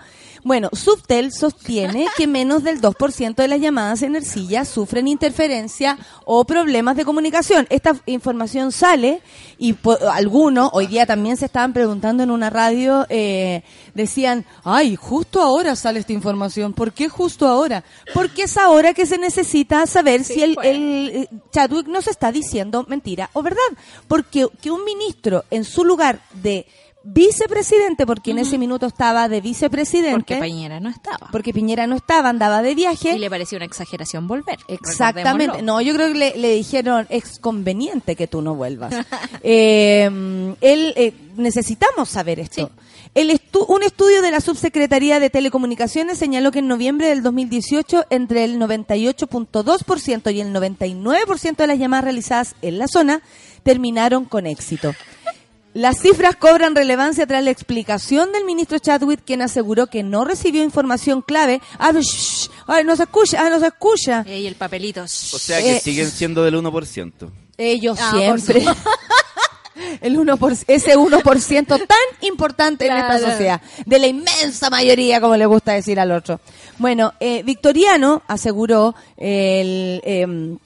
[0.48, 6.42] Bueno, Subtel sostiene que menos del 2% de las llamadas en Ercilla sufren interferencia o
[6.46, 7.66] problemas de comunicación.
[7.68, 9.20] Esta información sale
[9.58, 9.76] y
[10.10, 15.76] algunos, hoy día también se estaban preguntando en una radio, eh, decían, ay, justo ahora
[15.76, 16.72] sale esta información.
[16.72, 17.84] ¿Por qué justo ahora?
[18.14, 22.32] Porque es ahora que se necesita saber Sí, si el, el eh, Chadwick nos está
[22.32, 23.58] diciendo mentira o verdad.
[24.06, 26.66] Porque que un ministro en su lugar de
[27.04, 31.28] vicepresidente, porque en ese minuto estaba de vicepresidente, Porque Pañera no estaba.
[31.32, 33.14] porque Piñera no estaba, andaba de viaje.
[33.14, 34.58] Y le pareció una exageración volver.
[34.68, 35.62] Exactamente.
[35.62, 38.94] No, yo creo que le, le dijeron, es conveniente que tú no vuelvas.
[39.42, 40.04] Eh,
[40.60, 42.66] él, eh, necesitamos saber esto.
[42.66, 42.88] Sí.
[43.14, 48.06] El estu- un estudio de la Subsecretaría de Telecomunicaciones señaló que en noviembre del 2018
[48.10, 53.22] entre el 98.2% y el 99% de las llamadas realizadas en la zona
[53.62, 54.92] terminaron con éxito.
[55.78, 60.64] Las cifras cobran relevancia tras la explicación del ministro Chadwick, quien aseguró que no recibió
[60.64, 61.60] información clave.
[61.78, 64.24] Ah, shh, shh, ay, no se escucha, ah, no se escucha.
[64.26, 65.04] Y el papelito.
[65.04, 67.30] O sea que Eh, siguen siendo del 1%.
[67.56, 68.64] Ellos Ah, por siempre.
[70.00, 75.46] El 1%, ese 1% tan importante en esta sociedad, de la inmensa mayoría, como le
[75.46, 76.40] gusta decir al otro.
[76.78, 80.58] Bueno, eh, Victoriano aseguró el, em,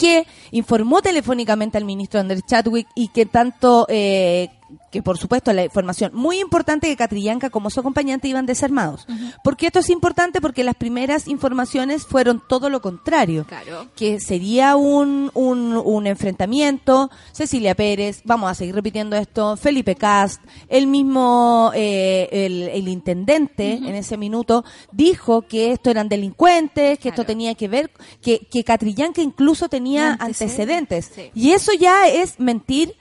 [0.00, 4.48] que informó telefónicamente al ministro Andrés Chadwick y que tanto, eh,
[4.90, 9.06] que por supuesto la información muy importante que Catrillanca como su acompañante iban desarmados.
[9.44, 10.40] ¿Por qué esto es importante?
[10.40, 13.88] Porque las primeras informaciones fueron todo lo contrario Claro.
[13.96, 17.10] que sería un, un, un enfrentamiento.
[17.32, 23.72] Cecilia Pérez, vamos a seguir repitiendo esto, Felipe Cast, el mismo, eh, el, el intendente
[23.74, 27.90] en ese minuto dijo que esto eran delincuentes, que esto tenía que ver,
[28.22, 31.10] que, que Catrillanca incluso tenía Antecedentes, antecedentes.
[31.14, 31.30] sí.
[31.34, 32.94] Y eso ya es mentir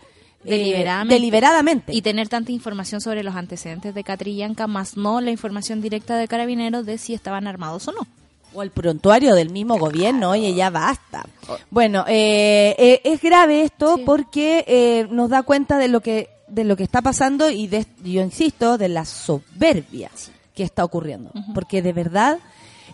[0.46, 1.14] eh, Deliberadamente.
[1.16, 1.94] deliberadamente.
[1.94, 6.28] Y tener tanta información sobre los antecedentes de Catrillanca, más no la información directa de
[6.28, 8.08] Carabineros de si estaban armados o no.
[8.54, 11.24] O el prontuario del mismo gobierno, oye, ya basta.
[11.48, 11.58] Oh.
[11.70, 14.04] Bueno, eh, eh, es grave esto Sí.
[14.06, 17.86] porque eh, nos da cuenta de lo que de lo que está pasando y de,
[18.04, 20.10] yo insisto, de la soberbia
[20.56, 21.32] que está ocurriendo.
[21.54, 22.40] Porque de verdad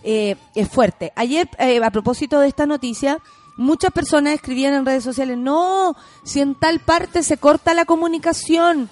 [0.04, 1.14] eh, es fuerte.
[1.16, 3.20] Ayer, eh, a propósito de esta noticia,
[3.58, 8.90] Muchas personas escribían en redes sociales, no, si en tal parte se corta la comunicación.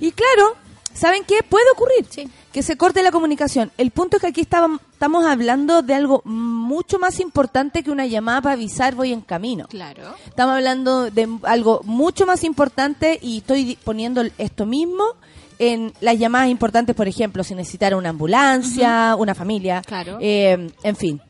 [0.00, 0.54] Y claro,
[0.92, 1.42] ¿saben qué?
[1.48, 2.28] Puede ocurrir Sí.
[2.52, 3.72] que se corte la comunicación.
[3.78, 4.80] El punto es que aquí estamos
[5.26, 9.66] hablando de algo mucho más importante que una llamada para avisar voy en camino.
[9.68, 10.02] Claro.
[10.26, 15.04] Estamos hablando de algo mucho más importante y estoy poniendo esto mismo
[15.58, 20.18] en las llamadas importantes, por ejemplo, si necesitara una ambulancia, una familia, Claro.
[20.20, 21.20] eh, en fin.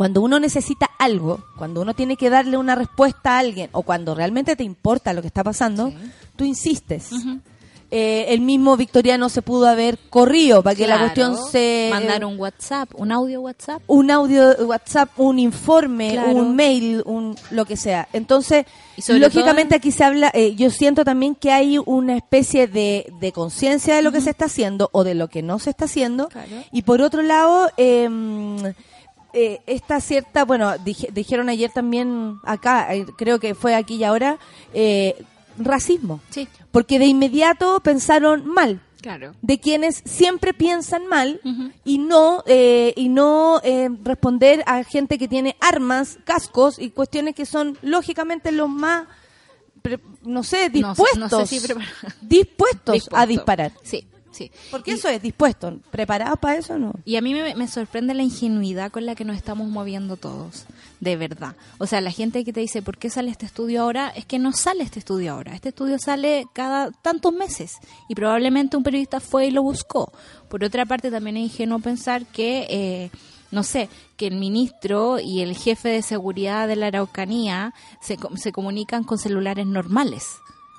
[0.00, 4.14] Cuando uno necesita algo, cuando uno tiene que darle una respuesta a alguien o cuando
[4.14, 5.92] realmente te importa lo que está pasando,
[6.36, 7.10] tú insistes.
[7.90, 11.88] Eh, el mismo Victoriano se pudo haber corrido para que la cuestión se...
[11.90, 13.82] Mandar un WhatsApp, un audio WhatsApp.
[13.88, 16.32] un audio WhatsApp, un informe, Claro.
[16.32, 18.08] un mail, un lo que sea.
[18.14, 18.64] Entonces,
[18.96, 23.32] Y lógicamente aquí se habla, eh, yo siento también que hay una especie de, de
[23.32, 26.28] conciencia de lo que se está haciendo o de lo que no se está haciendo.
[26.28, 26.48] Claro.
[26.72, 28.08] Y por otro lado, eh,
[29.32, 34.04] eh, esta cierta, bueno, dije- dijeron ayer también acá, eh, creo que fue aquí y
[34.04, 34.38] ahora,
[34.74, 35.22] eh,
[35.58, 36.20] racismo.
[36.30, 39.32] Sí, Porque de inmediato pensaron mal claro.
[39.42, 41.40] de quienes siempre piensan mal
[41.84, 43.60] y no eh, y no
[44.04, 49.06] responder a gente que tiene armas, cascos y cuestiones que son lógicamente los más
[49.82, 53.72] pre- no sé, No sé- no dispuestos sé si prepar- dispuestos a disparar.
[53.82, 54.06] Sí,
[54.46, 54.50] sí.
[54.70, 56.92] Porque Y- eso es dispuesto, preparados para eso no.
[57.04, 60.64] Y a mí me, me sorprende la ingenuidad con la que nos estamos moviendo todos,
[61.00, 61.56] de verdad.
[61.78, 64.08] O sea, la gente que te dice, ¿por qué sale este estudio ahora?
[64.08, 65.54] Es que no sale este estudio ahora.
[65.54, 67.74] Este estudio sale cada tantos meses
[68.08, 70.12] y probablemente un periodista fue y lo buscó.
[70.48, 73.10] Por otra parte, también es ingenuo pensar que, eh,
[73.50, 78.52] no sé, que el ministro y el jefe de seguridad de la Araucanía se, se
[78.52, 80.24] comunican con celulares normales.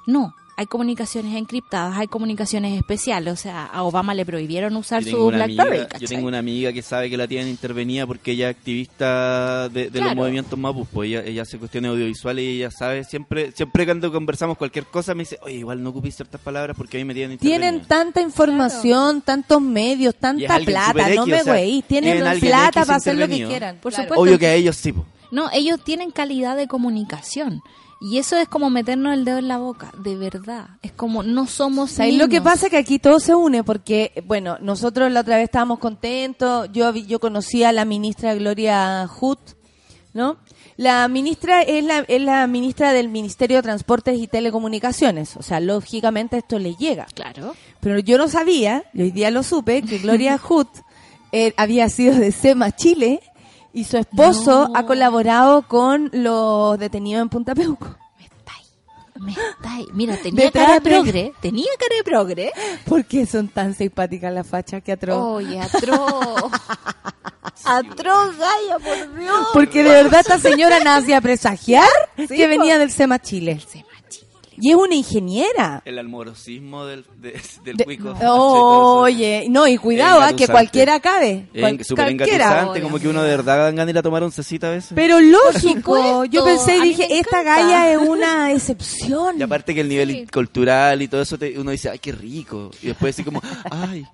[0.08, 0.34] No.
[0.62, 3.34] Hay comunicaciones encriptadas, hay comunicaciones especiales.
[3.34, 5.80] O sea, a Obama le prohibieron usar su BlackBerry.
[5.80, 9.70] amiga, yo tengo una amiga que sabe que la tienen intervenida porque ella es activista
[9.70, 13.52] de, de los movimientos mapus, pues ella, ella hace cuestiones audiovisuales y ella sabe, siempre
[13.54, 17.00] siempre cuando conversamos cualquier cosa me dice, oye, igual no ocupéis ciertas palabras porque a
[17.00, 17.60] mí me tienen intervenida.
[17.72, 22.98] Tienen tanta información, tantos medios, tanta plata, no me o sea, güey, tienen plata para
[22.98, 23.78] hacer lo que quieran.
[23.82, 24.04] Por Claro.
[24.04, 24.22] supuesto.
[24.22, 25.08] Obvio que a ellos sí, po.
[25.32, 27.64] No, ellos tienen calidad de comunicación.
[28.04, 30.70] Y eso es como meternos el dedo en la boca, de verdad.
[30.82, 32.68] Es como no somos ¿Sabes lo que pasa?
[32.68, 36.68] Que aquí todo se une porque, bueno, nosotros la otra vez estábamos contentos.
[36.74, 39.38] Yo, yo conocí a la ministra Gloria Hood,
[40.16, 40.38] ¿no?
[40.78, 45.38] La ministra es la, es la ministra del Ministerio de Transportes y Telecomunicaciones.
[45.38, 47.06] O sea, lógicamente esto le llega.
[47.14, 47.56] Claro.
[47.82, 50.66] Pero yo no sabía, y hoy día lo supe, que Gloria Hood
[51.32, 53.22] eh, había sido de SEMA Chile
[53.74, 54.78] y su esposo No.
[54.78, 57.96] ha colaborado con los detenidos en Punta Peuco.
[58.18, 58.68] Me estáis.
[59.20, 59.88] Me estáis.
[59.94, 61.34] Mira, tenía Detrás cara de progre.
[61.42, 62.52] Tenía cara de progre.
[62.86, 65.18] ¿Por qué son tan simpáticas las fachas que atroz?
[65.24, 66.52] Oye, atroz.
[67.66, 69.48] atroz, Gaya, por Dios.
[69.54, 71.88] Porque de verdad esta señora nace a presagiar
[72.28, 73.62] que venía del SEMA Chile.
[74.62, 75.82] Y es una ingeniera.
[75.86, 78.14] El almorosismo del, de- del De- cuico.
[78.22, 81.48] Oye, no, y cuidado, ah, que cualquiera cabe.
[81.54, 82.46] Es Cual- súper cualquiera.
[82.46, 84.92] engatusante, como que uno de verdad dan ganas de ir a tomar oncecita a veces.
[84.96, 89.40] Pero lógico, yo pensé y dije, esta galla es una excepción.
[89.40, 90.28] Y aparte que el nivel Sí.
[90.32, 92.70] cultural y todo eso, te- uno dice, ay, qué rico.
[92.82, 94.06] Y después así como, ay,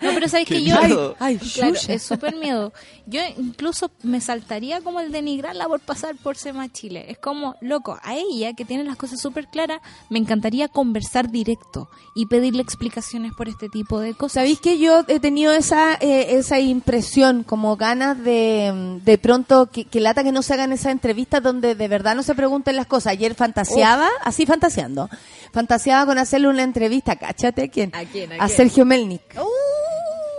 [0.00, 0.80] No, pero sabes que yo.
[0.80, 1.16] miedo.
[1.18, 2.72] Ay, claro, es súper miedo.
[3.06, 7.06] Yo incluso me saltaría como el denigrarla por pasar por Sema Chile.
[7.08, 9.80] Es como, loco, a ella que tiene las cosas súper claras,
[10.10, 14.34] me encantaría conversar directo y pedirle explicaciones por este tipo de cosas.
[14.34, 19.84] ¿Sabéis que yo he tenido esa eh, esa impresión, como ganas de de pronto que,
[19.84, 22.86] que lata que no se hagan esas entrevistas donde de verdad no se pregunten las
[22.86, 23.12] cosas?
[23.12, 25.08] Ayer fantaseaba, así fantaseando,
[25.52, 28.56] fantaseaba con hacerle una entrevista, cáchate a quién, ¿A quién, a a quién?
[28.56, 29.22] Sergio Melnik.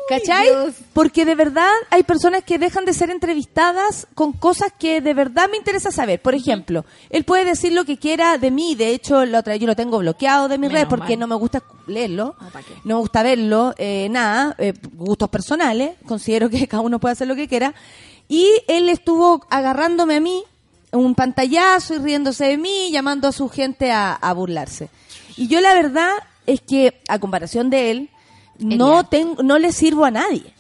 [0.10, 0.48] ¿Cachai?
[0.48, 0.76] Dios.
[0.94, 5.50] Porque de verdad hay personas que dejan de ser entrevistadas con cosas que de verdad
[5.50, 6.22] me interesa saber.
[6.22, 8.76] Por ejemplo, él puede decir lo que quiera de mí.
[8.76, 11.20] De hecho, la otra yo lo tengo bloqueado de mi Menos red porque mal.
[11.20, 12.36] no me gusta leerlo.
[12.40, 12.74] No, ¿pa' qué?
[12.84, 17.28] No me gusta verlo, eh, nada, eh, gustos personales, considero que cada uno puede hacer
[17.28, 17.74] lo que quiera.
[18.30, 20.44] Y él estuvo agarrándome a mí,
[20.92, 24.90] un pantallazo y riéndose de mí, llamando a su gente a, a burlarse.
[25.36, 26.12] Y yo la verdad
[26.46, 28.10] es que, a comparación de él,
[28.60, 30.54] no, tengo, no le sirvo a nadie.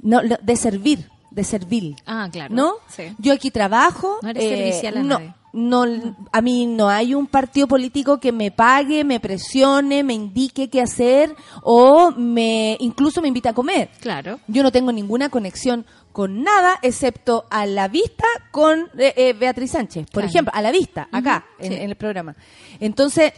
[0.00, 1.96] No, de servir, de servir.
[2.06, 2.54] Ah, claro.
[2.54, 2.74] ¿No?
[2.88, 3.04] Sí.
[3.18, 4.18] Yo aquí trabajo.
[4.22, 5.34] No eres eh, servicial a no, nadie.
[5.54, 5.84] no,
[6.30, 10.82] a mí no hay un partido político que me pague, me presione, me indique qué
[10.82, 13.88] hacer o me incluso me invita a comer.
[14.00, 14.40] Claro.
[14.46, 19.72] Yo no tengo ninguna conexión con nada excepto a la vista con eh, eh, Beatriz
[19.72, 20.28] Sánchez, por Claro.
[20.28, 21.78] ejemplo, a la vista, acá, en, sí.
[21.78, 22.36] en el programa.
[22.78, 23.32] Entonces,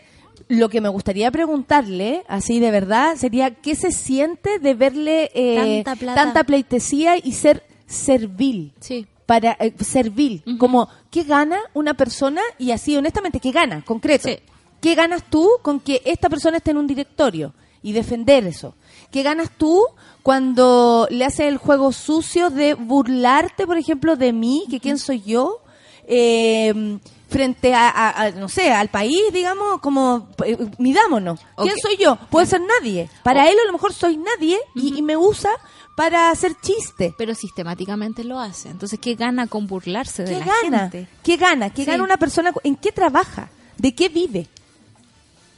[0.49, 5.85] lo que me gustaría preguntarle, así de verdad, sería qué se siente de verle eh,
[5.85, 8.73] Tanta pleitesía y ser servil.
[8.81, 9.07] Sí.
[9.27, 14.29] para eh, servil, como qué gana una persona y así honestamente qué gana, concreto.
[14.29, 14.39] Sí.
[14.81, 18.75] ¿Qué ganas tú con que esta persona esté en un directorio y defender eso?
[19.11, 19.83] ¿Qué ganas tú
[20.23, 25.23] cuando le haces el juego sucio de burlarte, por ejemplo, de mí, que quién soy
[25.23, 25.63] yo,
[26.07, 26.99] eh,
[27.29, 31.41] frente a, a- a, no sé, al país, digamos, como, eh, midámonos.
[31.57, 32.17] ¿Quién soy yo?
[32.31, 33.11] Puede ser nadie.
[33.23, 35.51] Para él a lo mejor soy nadie y, y me usa
[35.97, 37.15] para hacer chiste.
[37.19, 38.69] Pero sistemáticamente lo hace.
[38.69, 40.79] Entonces, ¿qué gana con burlarse de ¿Qué la gana?
[40.91, 41.09] gente?
[41.23, 41.71] ¿Qué gana?
[41.71, 41.91] ¿Qué Sí.
[41.91, 42.53] gana una persona?
[42.65, 43.49] ¿En qué trabaja?
[43.77, 44.47] ¿De qué vive?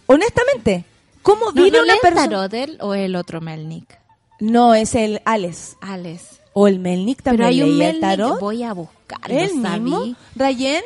[0.07, 0.85] Honestamente,
[1.23, 2.49] ¿cómo ¿No, vive no una el persona?
[2.81, 3.99] o el otro Melnick?
[4.41, 5.77] No, es el Alex.
[5.81, 6.41] Alex.
[6.55, 8.41] O el Melnick también Pero hay un tarot.
[8.41, 10.17] voy a buscarlo, ¿El mismo?
[10.35, 10.83] ¿Rayen?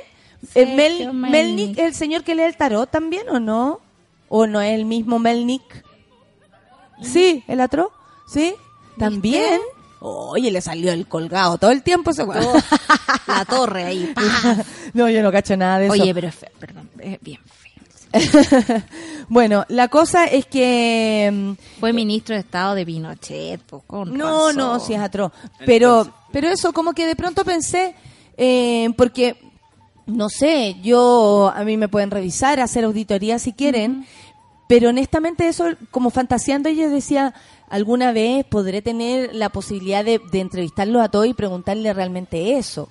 [0.51, 1.31] Sergio Eh, Mel- Melnick.
[1.31, 3.81] Melnick, el señor que lee el tarot también o no?
[4.29, 5.85] ¿O no es el mismo Melnick?
[7.03, 7.93] Sí, el otro.
[8.29, 8.55] ¿Sí?
[8.99, 9.61] También.
[10.01, 12.63] Oye, le salió el colgado todo el tiempo ese weón.
[13.27, 14.13] La torre ahí.
[14.95, 15.93] no, yo no cacho nada de eso.
[15.93, 17.63] Oye, pero es feo, perdón, es bien feo.
[19.29, 21.31] bueno, la cosa es que...
[21.33, 24.57] mm, Fue ministro de Estado de Pinochet, pues, con No, razón.
[24.57, 25.33] no, sí es atroz.
[25.65, 27.95] Pero, pero eso, como que de pronto pensé,
[28.37, 29.37] eh, porque,
[30.07, 34.07] no sé, yo, a mí me pueden revisar, hacer auditoría si quieren,
[34.69, 37.35] pero honestamente eso, como fantaseando, ella decía,
[37.69, 42.89] alguna vez podré tener la posibilidad de, de entrevistarlo a todos y preguntarle realmente eso.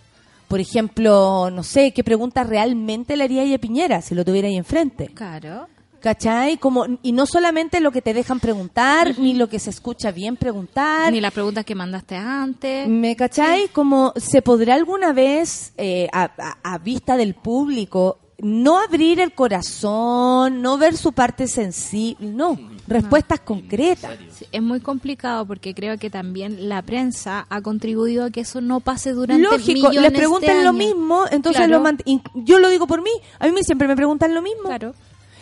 [0.48, 4.50] Por ejemplo, no sé, ¿qué pregunta realmente le haría ella a Piñera si lo tuviera
[4.50, 5.08] ahí enfrente?
[5.08, 5.68] Claro.
[6.02, 6.58] ¿Cachai?
[6.58, 10.36] Como, y no solamente lo que te dejan preguntar, ni lo que se escucha bien
[10.36, 11.12] preguntar.
[11.12, 12.88] Ni las preguntas que mandaste antes.
[12.88, 13.68] ¿Me cachai?
[13.68, 16.24] Como se podrá alguna vez, eh, a,
[16.64, 22.58] a- a vista del público, no abrir el corazón, no ver su parte sensible, no,
[22.88, 24.18] respuestas concretas.
[24.32, 28.60] Sí, es muy complicado porque creo que también la prensa ha contribuido a que eso
[28.60, 30.76] no pase durante Lógico, millones les de preguntan lo años.
[30.76, 31.84] mismo, entonces Claro.
[31.84, 34.64] lo yo lo digo por mí, a mí siempre me preguntan lo mismo.
[34.64, 34.96] Claro.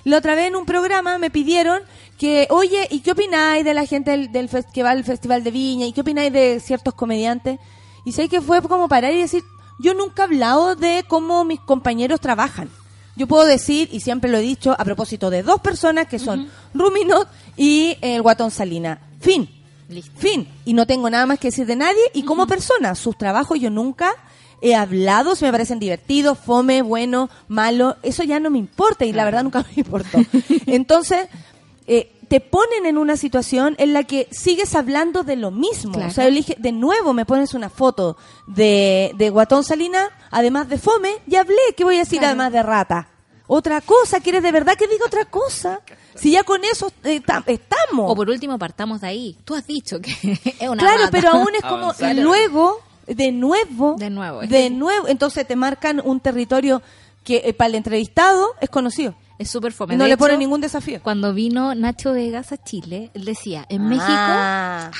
[0.10, 1.82] La otra vez en un programa me pidieron
[2.18, 5.44] que, oye, ¿y qué opináis de la gente del, del fes- que va al Festival
[5.44, 5.86] de Viña?
[5.86, 7.60] ¿Y qué opináis de ciertos comediantes?
[8.06, 9.44] Y sé que fue como parar y decir,
[9.80, 12.70] yo nunca he hablado de cómo mis compañeros trabajan.
[13.16, 16.50] Yo puedo decir, y siempre lo he dicho, a propósito de dos personas que son
[16.74, 19.00] Ruminot y el Guatón Salina.
[19.22, 19.48] Fin.
[19.90, 20.12] Listo.
[20.18, 20.48] Fin.
[20.66, 22.02] Y no tengo nada más que decir de nadie.
[22.14, 24.12] Y como persona, sus trabajos yo nunca
[24.62, 29.14] he hablado, si me parecen divertidos, fome, bueno, malo, eso ya no me importa y
[29.14, 30.20] la verdad nunca me importó.
[30.66, 31.28] Entonces,
[31.88, 35.94] eh, te ponen en una situación en la que sigues hablando de lo mismo.
[35.94, 36.10] Claro.
[36.10, 40.70] O sea, yo dije, de nuevo me pones una foto de, de Guatón Salina, además
[40.70, 42.32] de fome, ya hablé, ¿qué voy a decir Claro.
[42.34, 43.08] además de rata?
[43.52, 45.82] Otra cosa, ¿quieres de verdad que diga otra cosa?
[46.14, 48.12] Si ya con eso eh, ta- estamos.
[48.12, 49.38] O por último, partamos de ahí.
[49.44, 50.12] Tú has dicho que
[50.60, 51.12] es una Claro, rata.
[51.12, 52.80] pero aún es como luego,
[53.16, 56.82] de nuevo, De nuevo, de nuevo, entonces te marcan un territorio
[57.24, 59.16] que eh, para el entrevistado es conocido.
[59.38, 59.96] Es súper fome.
[59.96, 61.00] No De le hecho, pone ningún desafío.
[61.02, 64.92] Cuando vino Nacho Vegas a Chile, él decía, en México Ah.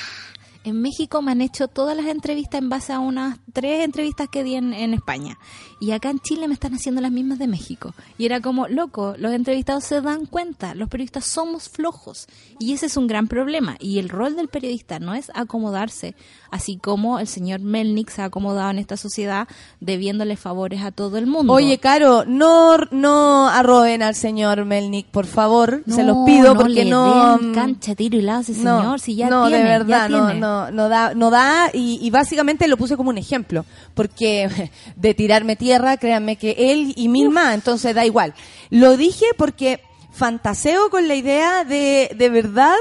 [0.66, 4.44] En México me han hecho todas las entrevistas en base a unas tres entrevistas que
[4.44, 5.38] di en, en España.
[5.82, 7.94] Y acá en Chile me están haciendo las mismas de México.
[8.18, 12.28] Y era como, loco, los entrevistados se dan cuenta, los periodistas somos flojos.
[12.60, 13.78] Y ese es un gran problema.
[13.80, 16.16] Y el rol del periodista no es acomodarse,
[16.52, 19.48] así como el señor Melnick se ha acomodado en esta sociedad
[19.80, 21.54] debiéndole favores a todo el mundo.
[21.54, 25.84] Oye, Caro, no, no arroben al señor Melnick, por favor.
[25.88, 27.38] se los No, pido no porque le no.
[27.38, 29.78] den cancha, tiro y lado a ese no, señor, si ya no, tiene, de ya
[29.78, 30.40] verdad, no, tiene.
[30.42, 35.14] no, no da, no da y, y básicamente lo puse como un ejemplo, porque de
[35.14, 35.69] tirarme tierra,
[36.00, 38.34] créanme que él y mil más, entonces da igual.
[38.70, 42.76] Lo dije porque fantaseo con la idea de, de verdad,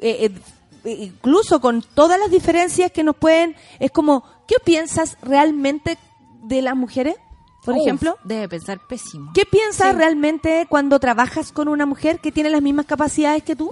[0.00, 0.30] eh,
[0.84, 5.96] eh, incluso con todas las diferencias que nos pueden, es como, ¿qué piensas realmente
[6.42, 7.14] de las mujeres,
[7.64, 8.18] por Uf, ejemplo?
[8.24, 9.30] Debe pensar pésimo.
[9.34, 9.96] ¿Qué piensas Sí.
[9.98, 13.70] realmente cuando trabajas con una mujer que tiene las mismas capacidades que tú?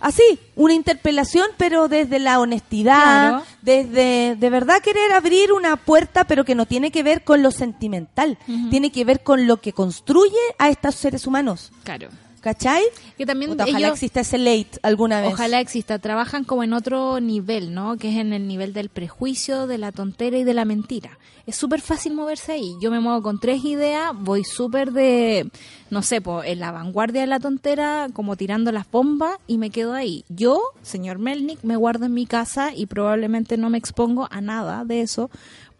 [0.00, 0.22] Así,
[0.56, 3.42] una interpelación, pero desde la honestidad, Claro.
[3.62, 7.50] desde de verdad querer abrir una puerta, pero que no tiene que ver con lo
[7.50, 8.38] sentimental,
[8.70, 11.72] tiene que ver con lo que construye a estos seres humanos.
[11.84, 12.08] Claro.
[12.40, 12.82] ¿Cachai?
[13.16, 15.32] Que también Puta, ojalá ellos- exista ese late alguna vez.
[15.32, 15.98] Ojalá exista.
[15.98, 17.96] Trabajan como en otro nivel, ¿no?
[17.96, 21.18] Que es en el nivel del prejuicio, de la tontera y de la mentira.
[21.46, 22.74] Es súper fácil moverse ahí.
[22.82, 25.50] Yo me muevo con tres ideas, voy súper de,
[25.94, 29.70] no sé, po, en la vanguardia de la tontera, como tirando las bombas y me
[29.70, 30.24] quedo ahí.
[30.28, 34.84] Yo, señor Melnick, me guardo en mi casa y probablemente no me expongo a nada
[34.84, 35.30] de eso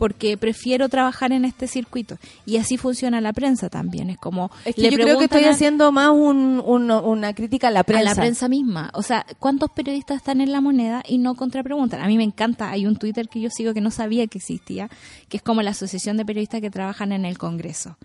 [0.04, 2.18] porque prefiero trabajar en este circuito.
[2.44, 4.10] Y así funciona la prensa también.
[4.10, 4.50] Es como...
[4.66, 7.70] Es que le yo creo que estoy a- haciendo más un- un- una crítica a
[7.70, 8.10] la prensa.
[8.10, 8.90] a la prensa misma.
[8.92, 12.02] O sea, ¿cuántos periodistas están en la moneda y no contrapreguntan?
[12.02, 12.68] A mí me encanta.
[12.70, 14.90] Hay un Twitter que yo sigo que no sabía que existía,
[15.30, 17.96] que es como la Asociación de Periodistas que trabajan en el Congreso.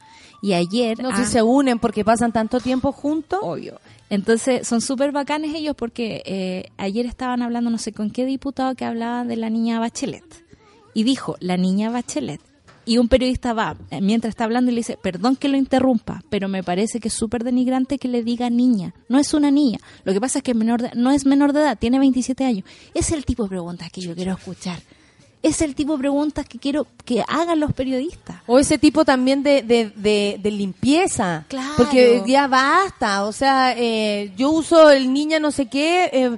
[0.41, 1.01] Y ayer...
[1.01, 3.39] No ah, si se unen porque pasan tanto tiempo juntos.
[3.41, 3.77] Obvio.
[4.09, 8.73] Entonces, son súper bacanes ellos porque eh, ayer estaban hablando, no sé con qué diputado,
[8.75, 10.47] que hablaba de la niña Bachelet.
[10.93, 12.41] Y dijo, la niña Bachelet.
[12.85, 16.23] Y un periodista va, eh, mientras está hablando, y le dice, perdón que lo interrumpa,
[16.29, 18.95] pero me parece que es súper denigrante que le diga niña.
[19.09, 19.77] No es una niña.
[20.05, 22.45] Lo que pasa es que es menor de- no es menor de edad, tiene 27
[22.45, 22.63] años.
[22.95, 24.79] Es el tipo de preguntas que yo quiero escuchar.
[25.43, 28.37] Es el tipo de preguntas que quiero que hagan los periodistas.
[28.47, 31.45] O ese tipo también de, de, de, de limpieza.
[31.47, 31.73] Claro.
[31.77, 33.23] Porque ya basta.
[33.25, 36.37] O sea, eh, yo uso el niña no sé qué eh,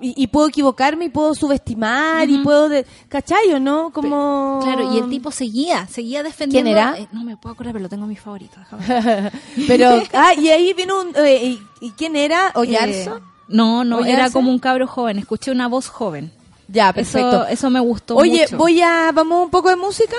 [0.00, 2.68] y, y puedo equivocarme y puedo subestimar y puedo...
[2.68, 3.90] De, ¿Cachayo, no?
[3.92, 4.60] Como...
[4.62, 6.68] Claro, y el tipo seguía, seguía defendiendo.
[6.70, 6.98] ¿Quién era?
[6.98, 8.56] eh, no me puedo acordar, pero lo tengo en mi favorito.
[8.58, 9.32] déjame ver.
[9.66, 10.02] Pero...
[10.12, 11.12] Ah, y ahí vino un...
[11.16, 12.52] eh, y, y quién era?
[12.54, 13.16] ¿Oyarzo?
[13.18, 14.12] Eh, no, no, ¿Oyarse?
[14.20, 15.18] era como un cabro joven.
[15.18, 16.32] Escuché una voz joven.
[16.68, 17.44] ya, perfecto.
[17.44, 18.56] Eso, eso me gustó Oye, mucho.
[18.58, 19.10] voy a...
[19.14, 20.16] ¿Vamos un poco de música?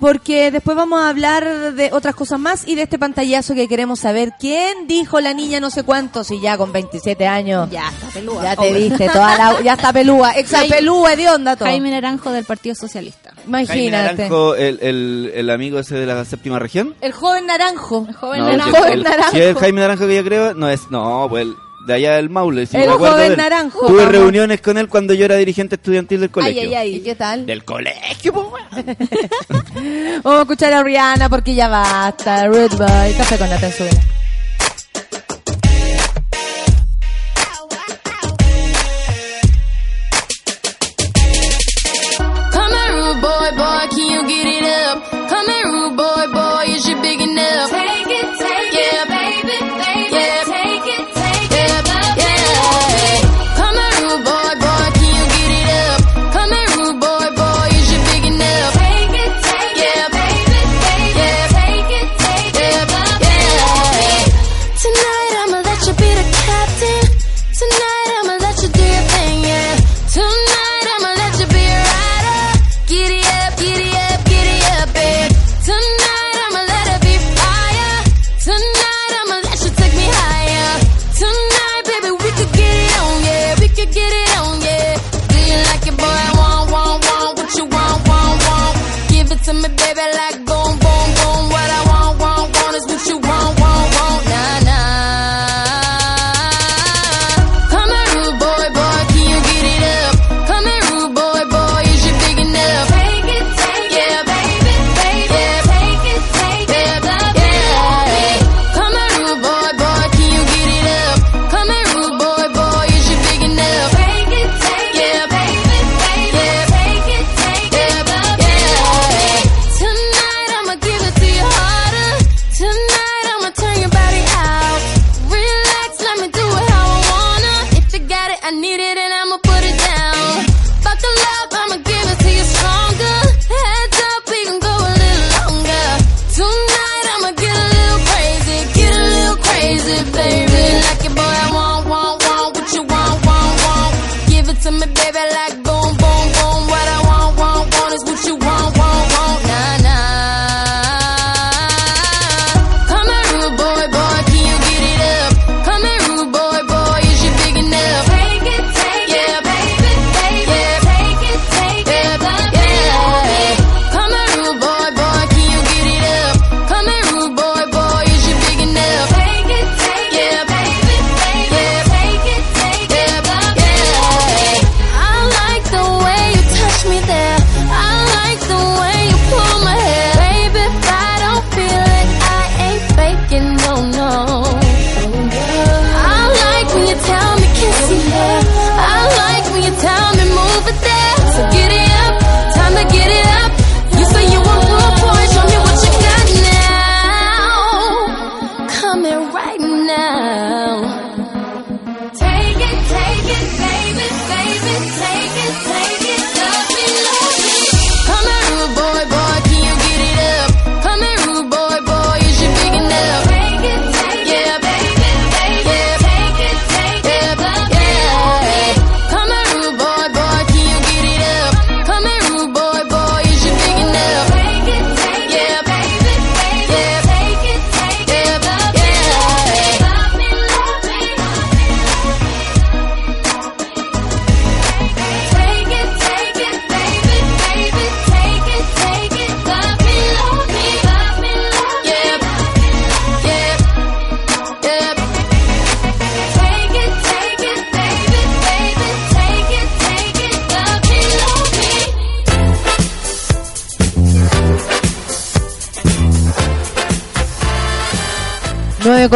[0.00, 4.00] Porque después vamos a hablar de otras cosas más y de este pantallazo que queremos
[4.00, 4.32] saber.
[4.40, 6.24] ¿Quién dijo la niña no sé cuánto?
[6.24, 7.68] Si ya con 27 años...
[7.70, 8.42] Ya está peluda.
[8.42, 11.66] Ya te viste, toda la, ya está pelúa, exa Jaime- pelúa de onda todo.
[11.68, 13.30] Jaime Naranjo del Partido Socialista.
[13.34, 14.14] Jaime Imagínate.
[14.22, 16.94] Naranjo, el, el, el amigo ese de la séptima región.
[17.00, 18.06] El joven naranjo.
[18.08, 18.70] El joven No, Naranjo.
[18.70, 19.30] si es joven el- naranjo.
[19.32, 20.90] Si es el Jaime Naranjo que yo creo, no es.
[20.90, 21.54] No, pues el
[21.90, 22.66] de allá del Maule.
[22.66, 24.12] si El joven naranjo, Tuve vamos.
[24.12, 26.62] reuniones con él cuando yo era dirigente estudiantil del Ay, colegio.
[26.62, 26.94] ay, ay.
[26.96, 27.46] ¿Y qué tal?
[27.46, 28.32] Del colegio.
[30.22, 32.46] Vamos a escuchar a Rihanna porque ya basta.
[32.46, 33.14] Rude Boy.
[33.16, 33.90] Café con la tensura.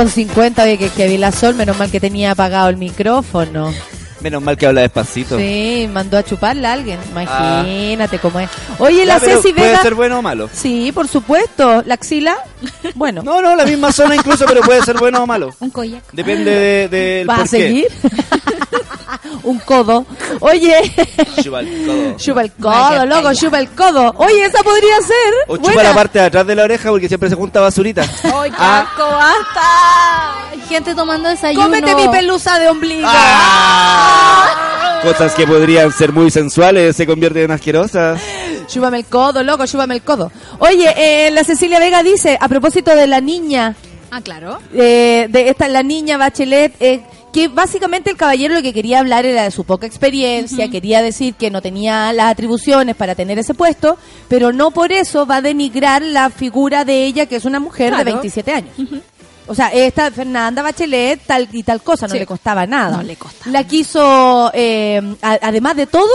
[0.05, 3.73] Con 50, oye, que, que vi la sol, menos mal que tenía apagado el micrófono.
[4.21, 5.39] Menos mal que habla despacito.
[5.39, 6.99] Sí, mandó a chuparla a alguien.
[7.11, 8.51] Imagínate cómo es.
[8.79, 9.83] Oye, la pero Ceci ¿Puede Vega.
[9.83, 10.51] ser bueno o malo?
[10.53, 11.83] Sí, por supuesto.
[11.87, 12.37] La axila.
[12.95, 13.23] Bueno.
[13.23, 15.55] No, no, la misma zona incluso, pero puede ser bueno o malo.
[15.61, 16.05] Un koyak.
[16.13, 17.57] Depende de, del ¿Vas a por qué.
[17.59, 17.87] seguir?
[19.45, 20.07] Un codo.
[20.41, 20.81] Oye,
[21.43, 22.17] Chupa el codo.
[22.17, 24.15] chupa el codo, loco, chupa el codo.
[24.17, 25.35] Oye, esa podría ser.
[25.49, 25.89] O chupa buena.
[25.91, 28.03] la parte de atrás de la oreja porque siempre se junta basurita.
[28.03, 28.81] ¡Ay, qué Ah.
[28.81, 30.51] asco, basta!
[30.53, 31.65] Hay gente tomando desayuno.
[31.67, 33.07] Cómete mi pelusa de ombligo.
[33.07, 35.01] Ah.
[35.03, 38.21] Cosas que podrían ser muy sensuales se convierten en asquerosas.
[38.67, 40.33] Chúpame el codo, loco, chúpame el codo.
[40.59, 43.77] Oye, eh, la Cecilia Vega dice, a propósito de la niña,
[44.11, 44.59] Ah, claro.
[44.73, 47.03] eh, de esta, la niña Bachelet, eh,
[47.35, 51.35] que básicamente el caballero lo que quería hablar era de su poca experiencia, quería decir
[51.35, 55.43] que no tenía las atribuciones para tener ese puesto, pero no por eso va a
[55.43, 58.05] denigrar la figura de ella, que es una mujer de Claro.
[58.13, 58.73] 27 años.
[59.49, 62.21] O sea, esta Fernanda Bachelet tal y tal cosa, no Sí.
[62.21, 62.97] le costaba nada.
[62.99, 63.51] No le costaba.
[63.51, 66.09] La quiso, eh, a- además de todo,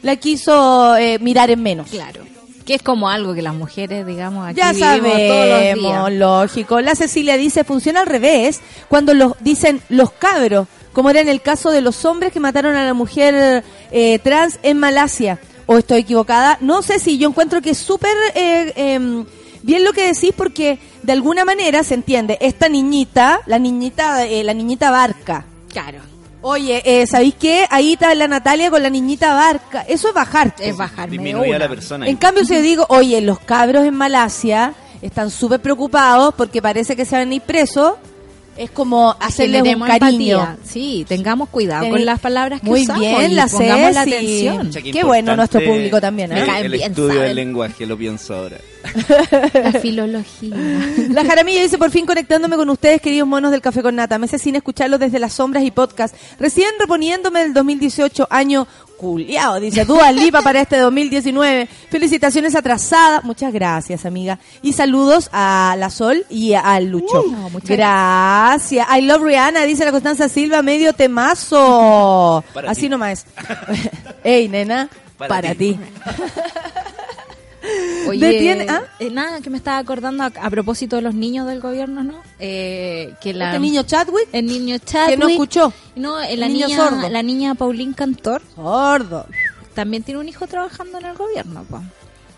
[0.00, 1.90] la quiso eh, mirar en menos.
[1.90, 2.24] Claro.
[2.64, 6.12] Que es como algo que las mujeres, digamos, aquí Ya vivimos todos los sabemos, días.
[6.12, 6.80] lógico.
[6.80, 11.40] La Cecilia dice, funciona al revés, cuando los dicen los cabros, como era en el
[11.42, 15.38] caso de los hombres que mataron a la mujer eh, trans en Malasia.
[15.66, 16.58] ¿O estoy equivocada?
[16.60, 19.24] No sé si yo encuentro que es súper eh, em,
[19.62, 22.36] bien lo que decís porque de alguna manera se entiende.
[22.40, 25.46] Esta niñita, la niñita, eh, la niñita barca.
[25.72, 26.11] Claro.
[26.42, 27.66] Oye, eh, ¿sabéis qué?
[27.70, 29.82] Ahí está la Natalia con la niñita barca.
[29.82, 30.68] Eso es bajarte.
[30.68, 32.08] Es bajarme de Disminuye a la persona.
[32.08, 36.96] En cambio, si yo digo, oye, los cabros en Malasia están súper preocupados porque parece
[36.96, 37.94] que se van a ir presos,
[38.56, 40.40] es como hacerles un cariño.
[40.40, 40.56] empatía.
[40.64, 44.70] Sí, tengamos cuidado con las palabras que Muy usamos bien, y la pongamos la atención.
[44.70, 46.40] Qué bueno nuestro público también, ¿eh?
[46.40, 48.58] El, Caen el bien, estudio del lenguaje, lo pienso ahora.
[49.52, 50.54] La filología.
[51.10, 54.18] La Jaramillo dice, por fin conectándome con ustedes, queridos monos del Café con Nata.
[54.18, 56.14] Meses sin escucharlos desde las sombras y podcast.
[56.38, 58.66] Recién reponiéndome del 2018, año
[58.98, 61.68] culiao, dice Dua Lipa para este 2019.
[61.90, 63.24] Felicitaciones atrasadas.
[63.24, 64.38] Muchas gracias, amiga.
[64.62, 67.22] Y saludos a la Sol y al Lucho.
[67.22, 68.86] Uh, muchas gracias.
[68.96, 72.44] I love Rihanna, dice la Constanza Silva, medio temazo.
[72.54, 72.88] Para Así ti.
[72.90, 73.26] nomás.
[74.24, 75.76] Ey, nena, para, Para ti.
[78.08, 78.82] Oye, Detiene- ¿ah?
[78.98, 82.20] eh, nada, que me estaba acordando a, a propósito de los niños del gobierno, ¿no?
[82.38, 85.72] Eh, que la, Este niño Chadwick, el niño Chadwick, que no escuchó.
[85.94, 87.08] No, eh, la Niño niña, sordo.
[87.08, 89.26] la niña Pauline Cantor Sordo.
[89.74, 91.80] también tiene un hijo trabajando en el gobierno, po.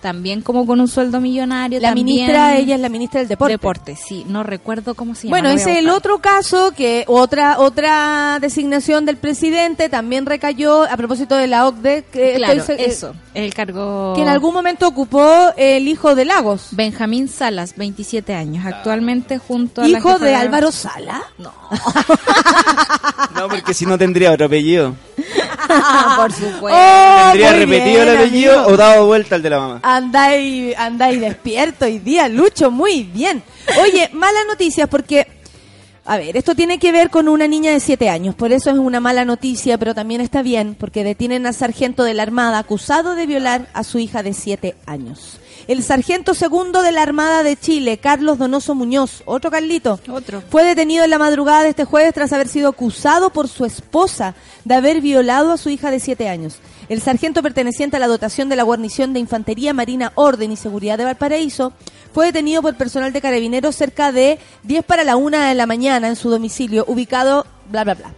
[0.04, 1.80] También como con un sueldo millonario.
[1.80, 3.52] La también- ministra, ella es la ministra del deporte.
[3.54, 4.26] Deporte, sí.
[4.28, 5.30] No recuerdo cómo se llama.
[5.40, 10.94] Bueno, ese es el otro caso que otra otra designación del presidente también recayó a
[10.98, 13.14] propósito de la OCDE, que, Claro, estoy se- eso.
[13.32, 14.12] El cargo...
[14.14, 19.80] que en algún momento ocupó el hijo de Lagos, Benjamín Salas, 27 años, actualmente junto
[19.80, 21.22] a hijo de Álvaro Sala.
[21.38, 21.50] No,
[23.34, 24.94] No, porque si no tendría otro apellido.
[26.16, 26.78] por supuesto.
[26.80, 28.72] Oh, Tendría repetido el apellido amigo.
[28.72, 29.80] o dado vuelta al de la mamá.
[29.82, 33.42] Andáis, andáis despierto hoy día, Lucho, muy bien.
[33.80, 35.26] Oye, malas noticias porque,
[36.04, 38.76] a ver, esto tiene que ver con una niña de 7 años, por eso es
[38.76, 43.14] una mala noticia, pero también está bien, porque detienen al sargento de la Armada acusado
[43.14, 45.38] de violar a su hija de 7 años.
[45.66, 50.42] El sargento segundo de la Armada de Chile, Carlos Donoso Muñoz, otro Carlito, Otro.
[50.50, 54.34] fue detenido en la madrugada de este jueves tras haber sido acusado por su esposa
[54.66, 56.58] de haber violado a su hija de 7 años.
[56.90, 60.98] El sargento perteneciente a la dotación de la guarnición de Infantería Marina Orden y Seguridad
[60.98, 61.72] de Valparaíso
[62.12, 66.08] fue detenido por personal de carabineros cerca de 10 para la 1 de la mañana
[66.08, 68.12] en su domicilio, ubicado, bla, bla, bla.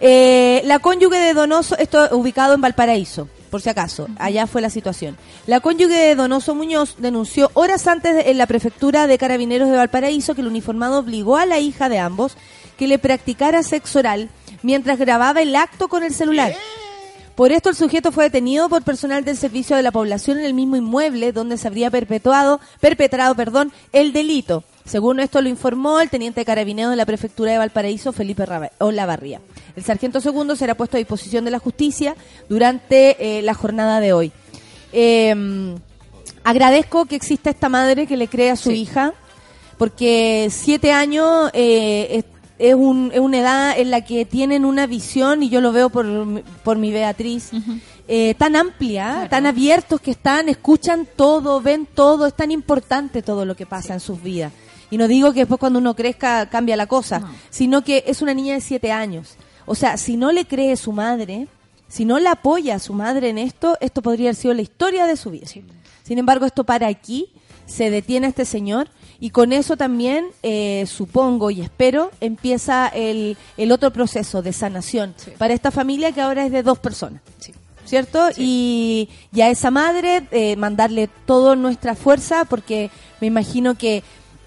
[0.00, 4.70] Eh, la cónyuge de Donoso, esto ubicado en Valparaíso, por si acaso, allá fue la
[4.70, 5.16] situación.
[5.46, 10.34] La cónyuge de Donoso Muñoz denunció horas antes en la prefectura de carabineros de Valparaíso
[10.34, 12.36] que el uniformado obligó a la hija de ambos
[12.76, 14.28] que le practicara sexo oral
[14.62, 16.54] mientras grababa el acto con el celular.
[17.34, 20.54] Por esto el sujeto fue detenido por personal del servicio de la población en el
[20.54, 24.64] mismo inmueble donde se habría perpetuado, perpetrado, perdón, el delito.
[24.86, 28.44] Según esto lo informó el teniente de carabineros de la prefectura de Valparaíso, Felipe
[28.78, 29.40] Olavarría.
[29.74, 32.14] El sargento segundo será puesto a disposición de la justicia
[32.48, 34.32] durante eh, la jornada de hoy.
[34.92, 35.74] Eh,
[36.44, 39.12] agradezco que exista esta madre que le cree a su hija,
[39.78, 42.24] porque siete años eh, es,
[42.58, 45.90] es un- es una edad en la que tienen una visión, y yo lo veo
[45.90, 47.50] por, mi- por mi Beatriz,
[48.08, 53.44] eh, tan amplia, tan abiertos que están, escuchan todo, ven todo, es tan importante todo
[53.44, 54.52] lo que pasa en sus vidas.
[54.90, 58.34] Y no digo que después cuando uno crezca cambia la cosa, sino que es una
[58.34, 59.36] niña de siete años.
[59.66, 61.48] O sea, si no le cree su madre,
[61.88, 65.06] si no la apoya a su madre en esto, esto podría haber sido la historia
[65.06, 65.46] de su vida.
[66.04, 67.28] Sin embargo, esto para aquí,
[67.66, 73.36] se detiene a este señor Y con eso también, eh, supongo y espero, empieza el,
[73.56, 75.32] el otro proceso de sanación Sí.
[75.38, 77.22] para esta familia que ahora es de dos personas.
[77.38, 77.52] Sí.
[77.86, 78.28] ¿Cierto?
[78.36, 84.02] Y, y a esa madre eh, mandarle toda nuestra fuerza porque me imagino que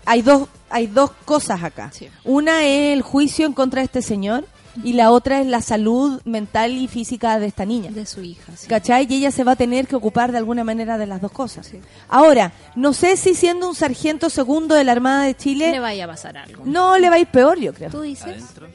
[0.09, 1.91] hay dos, hay dos cosas acá.
[1.93, 2.09] Sí.
[2.23, 4.45] Una es el juicio en contra de este señor
[4.83, 7.91] y la otra es la salud mental y física de esta niña.
[7.91, 8.67] De su hija, sí.
[8.67, 9.05] ¿Cachai?
[9.09, 11.67] Y ella se va a tener que ocupar de alguna manera de las dos cosas.
[11.67, 11.79] Sí.
[12.07, 16.05] Ahora, no sé si siendo un sargento segundo de la Armada de Le Chile, vaya
[16.05, 16.63] a pasar algo.
[16.65, 17.89] no le va a ir peor, yo creo.
[17.89, 18.25] ¿Tú dices?
[18.25, 18.67] Adentro.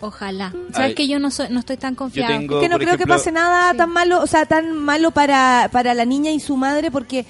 [0.00, 0.52] Ojalá.
[0.54, 0.72] Ay.
[0.74, 2.36] Sabes que yo no soy, no estoy tan confiada.
[2.38, 5.68] tengo- Es que no creo que pase nada tan malo, o sea, tan malo para,
[5.72, 7.24] para la niña y su madre porque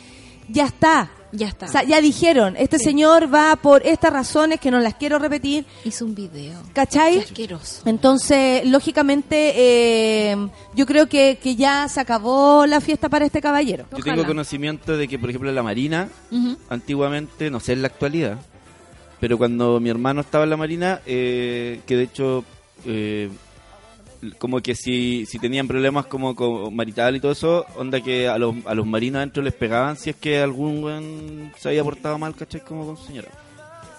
[0.48, 1.10] ya está.
[1.36, 1.66] Ya está.
[1.66, 2.84] O sea, ya dijeron, este Sí.
[2.84, 6.58] señor va por estas razones que no las quiero repetir, Hizo un video.
[6.72, 7.16] ¿cachai?
[7.18, 7.82] Qué asqueroso.
[7.84, 10.36] Entonces, lógicamente, eh,
[10.74, 13.84] yo creo que, que ya se acabó la fiesta para este caballero.
[13.90, 14.14] Yo Ojalá.
[14.16, 16.08] tengo conocimiento de que, por ejemplo, la Marina,
[16.68, 18.38] antiguamente, no sé en la actualidad,
[19.20, 22.44] pero cuando mi hermano estaba en la Marina, eh, que de hecho,
[22.84, 23.28] eh,
[24.38, 28.38] como que si, si tenían problemas como, como marital y todo eso, onda que a
[28.38, 32.18] los, a los marinos adentro les pegaban si es que algún weón se había portado
[32.18, 32.60] mal, ¿cachai?
[32.60, 33.28] Como con señora.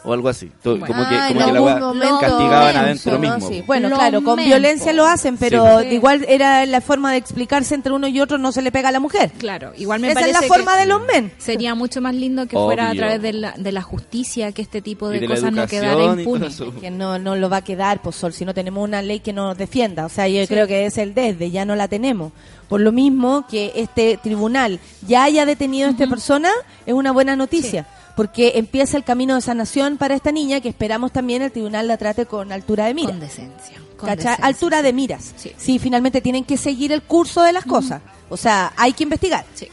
[0.07, 0.49] O algo así.
[0.63, 0.85] Bueno.
[0.87, 3.19] como que, como que la momento castigaban menso, adentro ¿no?
[3.19, 3.49] mismo.
[3.49, 3.63] Sí.
[3.67, 5.87] Bueno, Lo claro, con violencia lo hacen, pero Sí.
[5.87, 8.91] igual era la forma de explicarse entre uno y otro, no se le pega a
[8.93, 9.31] la mujer.
[9.37, 11.33] Claro, igual me Esa es parece la forma que de los men.
[11.37, 14.81] sería mucho más lindo que fuera a través de la, de la justicia que este
[14.81, 16.47] tipo de, cosas no quedara impune.
[16.79, 19.33] Que no, no lo va a quedar, pues Sol, si no tenemos una ley que
[19.33, 20.05] nos defienda.
[20.05, 22.31] O sea, yo creo que es el desde, ya no la tenemos.
[22.69, 26.49] Por lo mismo que este tribunal ya haya detenido a esta persona,
[26.85, 27.85] es una buena noticia.
[28.17, 31.95] Porque empieza el camino de sanación para esta niña que esperamos también el tribunal la
[31.97, 33.09] trate con altura de mira.
[33.11, 33.77] Con decencia.
[33.95, 34.09] con.
[34.41, 35.33] Altura de miras.
[35.37, 35.51] Sí.
[35.55, 38.01] Sí, finalmente tienen que seguir el curso de las cosas.
[38.29, 39.45] O sea, hay que investigar.
[39.53, 39.69] Sí.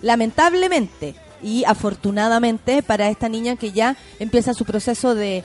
[0.00, 5.44] Lamentablemente y afortunadamente para esta niña que ya empieza su proceso de,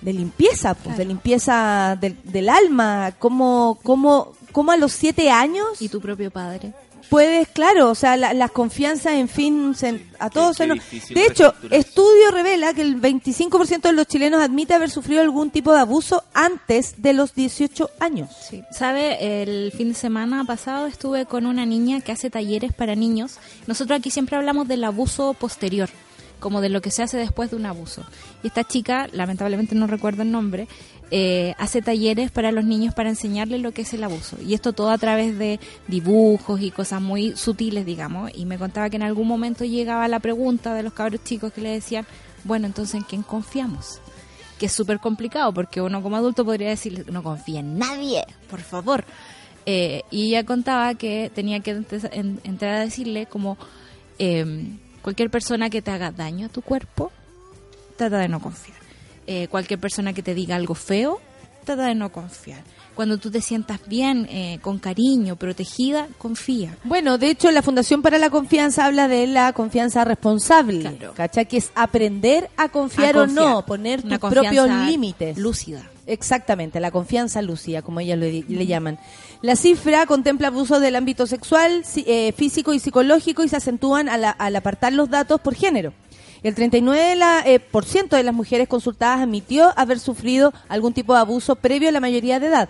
[0.00, 0.98] de limpieza, pues, Claro.
[0.98, 6.30] de limpieza del, del alma, como, como, como a los siete años ¿Y tu propio
[6.30, 6.72] padre?
[7.10, 10.78] Puedes, claro, o sea, la- las confianzas, en fin, se- a todos qué se nos...
[11.14, 15.72] De hecho, estudio revela que el 25% de los chilenos admite haber sufrido algún tipo
[15.72, 18.30] de abuso antes de los 18 años.
[18.48, 18.62] Sí.
[18.70, 19.42] ¿Sabe?
[19.42, 23.38] El fin de semana pasado estuve con una niña que hace talleres para niños.
[23.66, 25.88] Nosotros aquí siempre hablamos del abuso posterior,
[26.40, 28.04] como de lo que se hace después de un abuso.
[28.42, 30.68] Y esta chica, lamentablemente no recuerdo el nombre,
[31.10, 34.36] eh, hace talleres para los niños para enseñarles lo que es el abuso.
[34.40, 38.30] Y esto todo a través de dibujos y cosas muy sutiles, digamos.
[38.34, 41.60] Y me contaba que en algún momento llegaba la pregunta de los cabros chicos que
[41.60, 42.06] le decían,
[42.44, 44.00] bueno, entonces ¿en quién confiamos?
[44.58, 48.60] que es súper complicado porque uno como adulto podría decir no confía en nadie, por
[48.60, 49.04] favor.
[49.66, 51.82] Eh, y ella contaba que tenía que
[52.44, 53.56] entrar a decirle como
[54.18, 57.10] eh, cualquier persona que te haga daño a tu cuerpo,
[57.96, 58.83] trata de no confiar.
[59.26, 61.20] Eh, cualquier persona que te diga algo feo,
[61.64, 62.62] trata de no confiar.
[62.94, 66.76] Cuando tú te sientas bien, eh, con cariño, protegida, confía.
[66.84, 71.12] Bueno, de hecho, la Fundación para la Confianza habla de la confianza responsable, Claro.
[71.14, 71.46] ¿cachai?
[71.46, 75.36] Que es aprender a confiar, A o no, poner tus propios límites.
[75.38, 75.90] Lúcida.
[76.06, 78.98] Exactamente, la confianza lúcida, como ellas lo le llaman.
[79.40, 84.24] La cifra contempla abusos del ámbito sexual, eh, físico y psicológico y se acentúan al,
[84.38, 85.94] al apartar los datos por género.
[86.44, 90.92] El 39% de, la, eh, por ciento de las mujeres consultadas admitió haber sufrido algún
[90.92, 92.68] tipo de abuso previo a la mayoría de edad.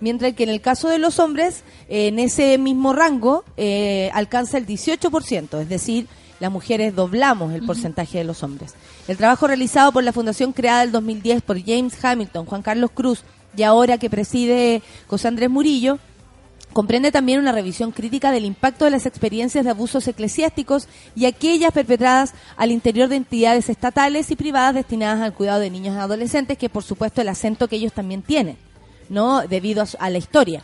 [0.00, 4.58] Mientras que en el caso de los hombres, eh, en ese mismo rango, eh, alcanza
[4.58, 6.08] el 18%, es decir,
[6.40, 8.74] las mujeres doblamos el porcentaje de los hombres.
[9.06, 12.90] El trabajo realizado por la fundación creada en el 2010 por James Hamilton, Juan Carlos
[12.92, 13.22] Cruz
[13.56, 16.00] y ahora que preside José Andrés Murillo,
[16.72, 21.72] comprende también una revisión crítica del impacto de las experiencias de abusos eclesiásticos y aquellas
[21.72, 26.58] perpetradas al interior de entidades estatales y privadas destinadas al cuidado de niños y adolescentes,
[26.58, 28.56] que por supuesto el acento que ellos también tienen.
[29.08, 29.42] ¿no?
[29.46, 30.62] Debido a, su- a la historia.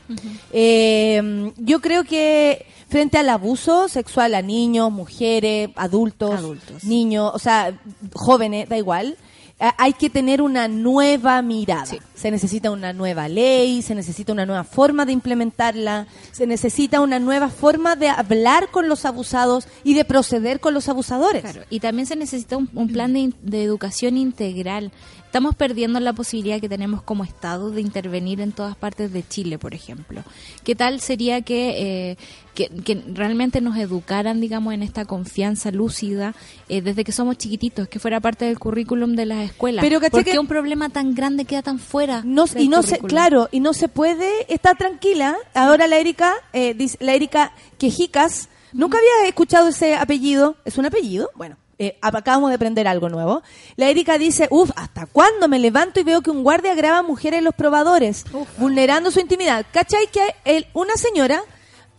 [0.52, 6.84] Eh, yo creo que frente al abuso sexual a niños, mujeres, adultos, Adultos.
[6.84, 7.78] niños, o sea,
[8.14, 9.18] jóvenes, da igual,
[9.58, 11.86] hay que tener una nueva mirada.
[11.86, 11.98] Sí.
[12.14, 17.18] Se necesita una nueva ley, se necesita una nueva forma de implementarla, se necesita una
[17.18, 21.42] nueva forma de hablar con los abusados y de proceder con los abusadores.
[21.42, 24.92] Claro, y también se necesita un, un plan de educación integral.
[25.28, 29.58] Estamos perdiendo la posibilidad que tenemos como Estado de intervenir en todas partes de Chile,
[29.58, 30.22] por ejemplo.
[30.64, 32.16] ¿Qué tal sería que, eh,
[32.54, 36.34] que, que realmente nos educaran, digamos, en esta confianza lúcida
[36.70, 39.82] eh, desde que somos chiquititos, que fuera parte del currículum de las escuelas?
[39.84, 42.22] Pero, ¿cachai ¿Por qué un problema tan grande queda tan fuera?
[42.24, 45.36] No, y no se, claro, y no se puede estar tranquila.
[45.54, 50.56] Ahora la Erika, eh, dice, la Erika Quejicas, nunca había escuchado ese apellido.
[50.64, 51.30] ¿Es un apellido?
[51.34, 53.42] Bueno, eh, acabamos de aprender algo nuevo.
[53.76, 57.02] La Erika dice, uff, ¿hasta cuándo me levanto y veo que un guardia graba a
[57.02, 58.24] mujeres en los probadores,
[58.58, 59.64] vulnerando su intimidad?
[59.72, 61.40] ¿Cachai que él- una señora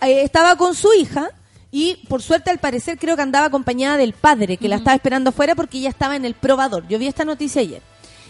[0.02, 1.30] eh, estaba con su hija
[1.72, 5.30] y por suerte al parecer creo que andaba acompañada del padre que la estaba esperando
[5.30, 6.88] afuera porque ella estaba en el probador.
[6.88, 7.82] Yo vi esta noticia ayer.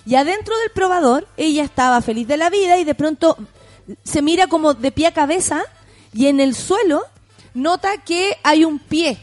[0.06, 3.38] Y adentro del probador ella estaba feliz de la vida y de pronto
[4.04, 5.64] se mira como de pie a cabeza
[6.14, 7.04] y en el suelo
[7.54, 9.18] nota que hay un pie.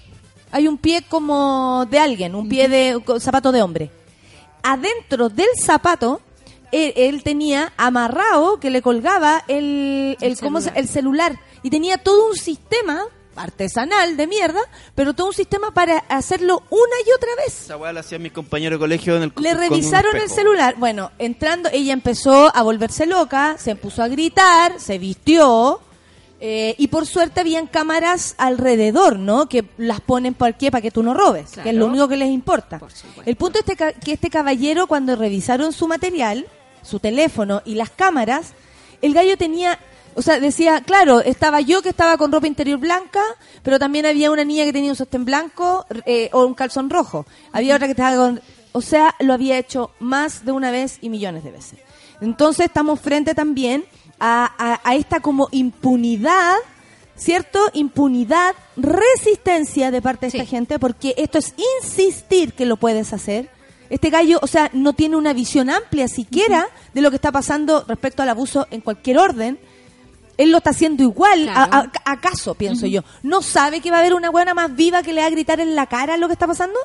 [0.53, 3.91] Hay un pie como de alguien, un pie de zapato de hombre.
[4.63, 6.21] Adentro del zapato
[6.73, 10.81] él, él tenía amarrado que le colgaba el, el, El ¿cómo se- celular.
[10.83, 13.05] el celular y tenía todo un sistema
[13.37, 14.61] artesanal de mierda,
[14.95, 17.63] pero todo un sistema para hacerlo una y otra vez.
[17.63, 20.75] Esa weá la hacían mis compañeros de colegio en el Le revisaron el celular.
[20.79, 25.81] Bueno, entrando, ella empezó a volverse loca, se puso a gritar, se vistió.
[26.39, 29.49] eh, y por suerte habían cámaras alrededor, ¿no?
[29.49, 32.17] Que las ponen para qué, para que tú no robes, que es lo único que
[32.19, 32.79] les importa.
[33.25, 36.47] El punto es este ca- que este caballero, cuando revisaron su material,
[36.83, 38.53] su teléfono y las cámaras,
[39.01, 39.79] el gallo tenía,
[40.17, 43.21] o sea, decía, claro, estaba yo que estaba con ropa interior blanca,
[43.63, 47.27] pero también había una niña que tenía un sostén blanco eh, o un calzón rojo.
[47.53, 48.41] Había otra que estaba con...
[48.73, 51.79] O sea, lo había hecho más de una vez y millones de veces.
[52.21, 53.85] Entonces estamos frente también
[54.19, 56.57] a, a- a esta como impunidad,
[57.17, 57.59] ¿cierto?
[57.73, 63.49] Impunidad, resistencia de parte de esta gente, porque esto es insistir que lo puedes hacer.
[63.89, 67.85] Este gallo, o sea, no tiene una visión amplia siquiera de lo que está pasando
[67.87, 69.59] respecto al abuso en cualquier orden.
[70.39, 71.73] Él lo está haciendo igual, Claro.
[71.73, 72.55] a- a- ¿acaso?
[72.55, 73.03] Pienso yo.
[73.23, 75.61] ¿No sabe que va a haber una buena más viva que le va a gritar
[75.61, 76.79] en la cara lo que está pasando?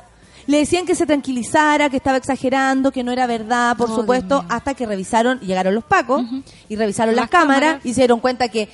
[0.46, 4.44] Le decían que se tranquilizara, que estaba exagerando, que no era verdad, por Oh, supuesto,
[4.48, 6.22] hasta que revisaron, llegaron los pacos
[6.68, 7.86] y revisaron las, Las cámaras, cámaras.
[7.86, 8.68] y se dieron cuenta que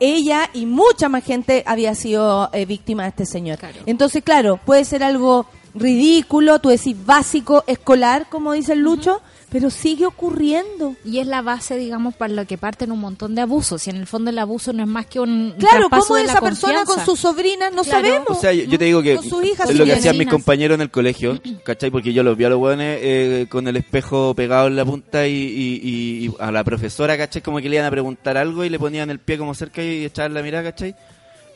[0.00, 3.58] ella y mucha más gente había sido eh, víctima de este señor.
[3.58, 3.78] Claro.
[3.86, 9.20] Entonces, claro, puede ser algo ridículo, tú decís básico, escolar, como dice el Lucho,
[9.50, 10.94] pero sigue ocurriendo.
[11.04, 13.86] Y es la base, digamos, para lo que parten un montón de abusos.
[13.86, 16.40] Y en el fondo el abuso no es más que un Claro, ¿cómo de esa
[16.40, 17.70] persona con su sobrina?
[17.70, 18.04] No Claro.
[18.06, 18.28] sabemos.
[18.30, 20.28] O sea, yo, yo te digo que Con sus hijas, es lo que hacían mis
[20.28, 21.90] compañeros en el colegio, ¿cachai?
[21.90, 25.26] Porque yo los vi a los hueones eh, con el espejo pegado en la punta
[25.26, 27.40] y, y- y- y a la profesora, ¿cachai?
[27.40, 30.04] Como que le iban a preguntar algo y le ponían el pie como cerca y
[30.04, 30.94] echaban la mirada, ¿cachai?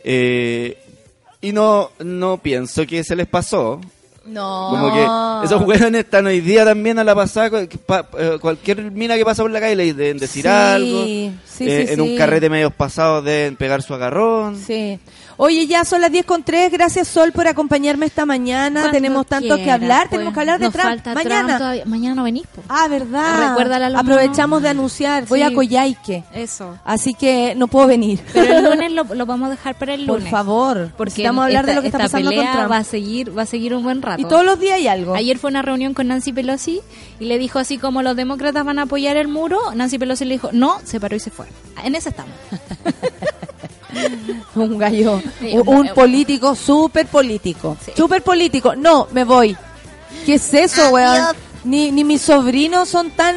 [0.04, 0.78] Eh,
[1.40, 3.80] y no, no pienso que se les pasó.
[4.24, 4.68] No.
[4.70, 7.62] Como que esos hueones están hoy día también a la pasada.
[7.62, 11.04] eh, cualquier mina que pasa por la calle le deben decir Sí, algo.
[11.04, 14.56] sí, Eh, sí, en un carrete medios pasados deben pegar su agarrón.
[14.58, 14.98] Sí.
[15.44, 16.70] Oye, ya son las 10 con 3.
[16.70, 18.80] Gracias, Sol, por acompañarme esta mañana.
[18.82, 20.02] Cuando Tenemos tanto que hablar.
[20.02, 20.10] pues.
[20.10, 20.84] Tenemos que hablar de Trump.
[20.88, 21.46] falta mañana.
[21.46, 21.84] Trump todavía.
[21.86, 22.62] Mañana no venís, po.
[22.68, 23.48] Ah, ¿verdad?
[23.48, 24.62] Recuérdale a los Aprovechamos monos.
[24.62, 25.26] de anunciar.
[25.26, 25.42] Voy Sí.
[25.44, 26.22] a Coyhaique.
[26.32, 26.78] Eso.
[26.84, 28.20] Así que no puedo venir.
[28.32, 30.30] Pero el lunes lo, lo vamos a dejar para el Por lunes.
[30.30, 30.90] favor.
[30.96, 32.70] Porque Necesitamos hablar de lo que está pasando con pelea Trump.
[32.70, 34.22] va a seguir, va a seguir un buen rato.
[34.22, 35.14] Y todos los días hay algo.
[35.16, 36.80] Ayer fue una reunión con Nancy Pelosi
[37.18, 40.34] y le dijo así como los demócratas van a apoyar el muro, Nancy Pelosi le
[40.34, 41.46] dijo no, se paró y se fue.
[41.82, 42.32] En ese estamos.
[44.54, 47.76] un gallo, Sí, un, político súper político.
[47.84, 47.92] Sí.
[47.96, 48.74] Súper político.
[48.76, 49.56] No, me voy.
[50.26, 51.18] ¿Qué es eso, weón?
[51.64, 53.36] Ni, ni mis sobrinos son tan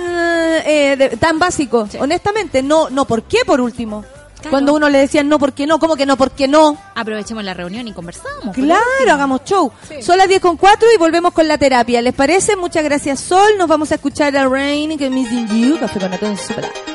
[0.65, 1.91] eh, de- tan básicos.
[1.91, 1.97] Sí.
[1.99, 4.03] Honestamente, no, no, ¿por qué por último?
[4.35, 4.49] Claro.
[4.49, 5.79] Cuando uno le decía no, ¿por qué no?
[5.79, 6.17] ¿Cómo que no?
[6.17, 6.77] ¿Por qué no?
[6.95, 8.53] Aprovechemos la reunión y conversamos.
[8.53, 8.81] Claro,
[9.11, 9.71] hagamos show.
[10.01, 12.01] Son las 10 con 4 y volvemos con la terapia.
[12.01, 12.55] ¿Les parece?
[12.55, 13.53] Muchas gracias, Sol.
[13.57, 16.94] Nos vamos a escuchar a Rain, que Missing You, café con Atún Super.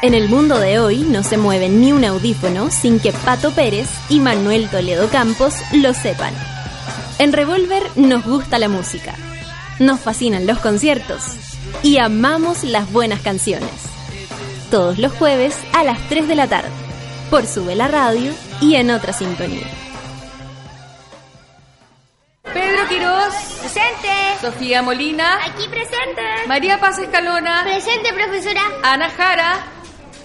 [0.00, 3.88] En el mundo de hoy no se mueve ni un audífono sin que Pato Pérez
[4.08, 6.32] y Manuel Toledo Campos lo sepan.
[7.18, 9.16] En Revolver nos gusta la música,
[9.80, 11.24] nos fascinan los conciertos
[11.82, 13.70] y amamos las buenas canciones.
[14.70, 16.70] Todos los jueves a las 3 de la tarde,
[17.28, 19.66] por Sube la Radio y en otra sintonía.
[22.44, 24.08] Pedro Quirós, Presente.
[24.40, 26.22] Sofía Molina, Aquí presente.
[26.46, 28.62] María Paz Escalona, Presente, profesora.
[28.84, 29.58] Ana Jara,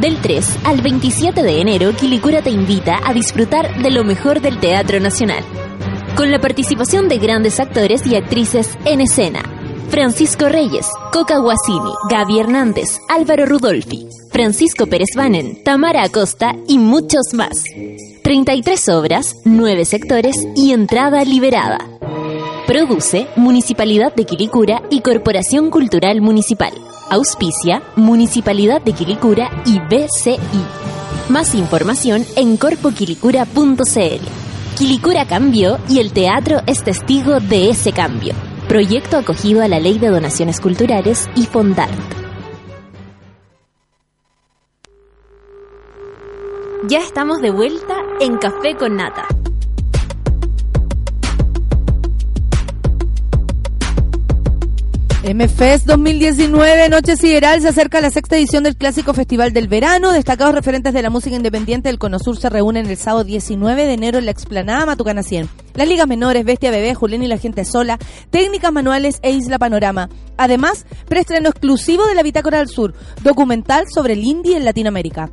[0.00, 4.58] Del 3 al 27 de enero, Quilicura te invita a disfrutar de lo mejor del
[4.58, 5.44] Teatro Nacional.
[6.16, 9.42] Con la participación de grandes actores y actrices en escena.
[9.90, 17.32] Francisco Reyes, Coca Guasini, Gaby Hernández, Álvaro Rudolfi, Francisco Pérez Banen, Tamara Acosta y muchos
[17.32, 17.62] más.
[18.24, 21.78] 33 obras, 9 sectores y entrada liberada.
[22.66, 26.72] Produce Municipalidad de Quilicura y Corporación Cultural Municipal.
[27.10, 30.38] Auspicia Municipalidad de Quilicura y BCI.
[31.28, 34.78] Más información en corpoquilicura.cl.
[34.78, 38.34] Quilicura cambió y el teatro es testigo de ese cambio.
[38.68, 41.92] Proyecto acogido a la Ley de Donaciones Culturales y Fondart.
[46.88, 49.26] Ya estamos de vuelta en Café con Nata.
[55.24, 60.12] MFest 2019, Noche Sideral, se acerca la sexta edición del Clásico Festival del Verano.
[60.12, 63.92] Destacados referentes de la música independiente del Cono Sur se reúnen el sábado 19 de
[63.94, 65.48] enero en la explanada Matucana 100.
[65.76, 67.98] Las ligas menores, Bestia Bebé, Julián y la gente sola,
[68.28, 70.10] técnicas manuales e Isla Panorama.
[70.36, 75.30] Además, preestreno exclusivo de la Bitácora del Sur, documental sobre el indie en Latinoamérica.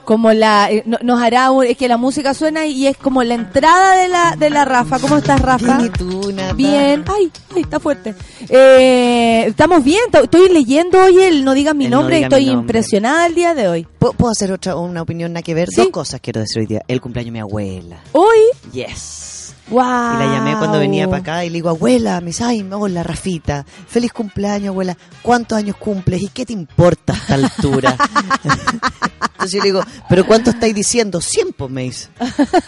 [0.06, 3.24] como la eh, no- nos hará un- es que la música suena y es como
[3.24, 5.00] la entrada de la de la Rafa.
[5.00, 5.78] ¿Cómo estás, Rafa?
[5.78, 6.34] Bien, ¿y tú?
[6.56, 7.04] Bien.
[7.08, 8.16] Ay, ay, está fuerte.
[8.50, 10.02] Eh, estamos bien.
[10.12, 12.62] to- Estoy leyendo hoy el No digas mi El No nombre diga mi estoy nombre.
[12.62, 13.88] impresionada el día de hoy.
[14.00, 15.70] ¿Puedo, puedo hacer otra una opinión nada que ver?
[15.70, 15.78] Sí.
[15.78, 16.82] Dos cosas quiero decir hoy día.
[16.88, 17.98] El cumpleaños de mi abuela.
[18.14, 18.40] Hoy,
[18.72, 19.35] Yes.
[19.70, 19.82] Wow.
[20.16, 23.04] Y la llamé cuando venía para acá y le digo, abuela, me dice, ay, hola,
[23.04, 24.98] Rafita, feliz cumpleaños, abuela.
[25.22, 26.22] ¿Cuántos años cumples?
[26.22, 27.98] ¿Y qué te importa a esta altura?
[28.44, 31.22] Entonces yo le digo, ¿pero cuánto estáis diciendo?
[31.22, 32.10] 100, po, me dice.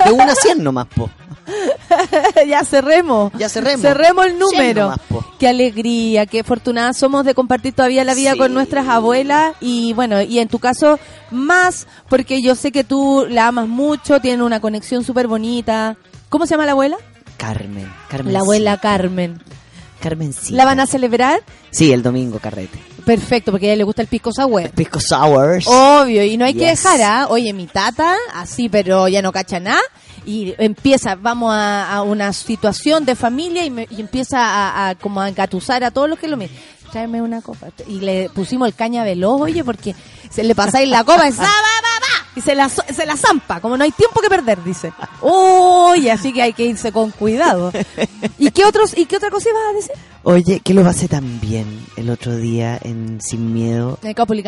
[0.05, 1.09] De una a 100 nomás, po.
[2.47, 3.31] ya cerremos.
[3.37, 3.81] Ya cerremos.
[3.81, 4.81] Cerremos el número.
[4.83, 4.99] nomás.
[5.39, 8.37] Qué alegría, qué afortunada somos de compartir todavía la vida Sí.
[8.37, 10.99] con nuestras abuelas y bueno, y en tu caso
[11.31, 15.95] más porque yo sé que tú la amas mucho, tienen una conexión súper bonita.
[16.29, 16.97] ¿Cómo se llama la abuela?
[17.37, 17.91] Carmen.
[18.09, 19.41] Carmen La abuela Carmen.
[20.01, 20.53] Carmen sí.
[20.53, 21.41] ¿La van a celebrar?
[21.71, 22.79] Sí, el domingo, carrete.
[23.05, 24.69] Perfecto, porque a ella le gusta el pisco sour.
[24.71, 25.65] Pisco Sours.
[25.67, 27.27] Obvio, y no hay que dejar, ¿ah?
[27.29, 29.79] Oye, mi tata, así, pero ya no cacha nada.
[30.25, 34.95] Y empieza, vamos a, a una situación de familia y, me- y empieza a, a
[34.95, 36.55] como a engatusar a todos los que lo miran.
[36.91, 37.67] Tráeme una copa.
[37.87, 39.95] Y le pusimos el caña veloz, oye, porque
[40.29, 41.86] se le pasáis la copa y, ¡sa, va, va, va!
[42.37, 44.93] Y se la, se la zampa, como no hay tiempo que perder, dice.
[45.21, 47.71] Uy, así que hay que irse con cuidado.
[48.37, 49.91] ¿Y qué otros, y qué otra cosa ibas a decir?
[50.23, 51.65] Oye, que lo pasé tan bien
[51.95, 53.97] el otro día en Sin Miedo.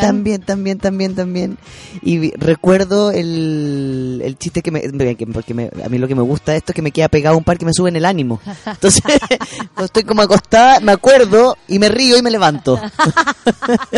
[0.02, 1.58] También, también, también, también.
[2.02, 6.16] Y recuerdo el, el chiste que me, me- que- porque me- a mí lo que
[6.16, 7.96] me gusta de esto es que me queda pegado un par que me sube en
[7.96, 8.42] el ánimo.
[8.66, 9.02] Entonces,
[9.84, 12.78] estoy como acostada, me acuerdo y me río y me levanto.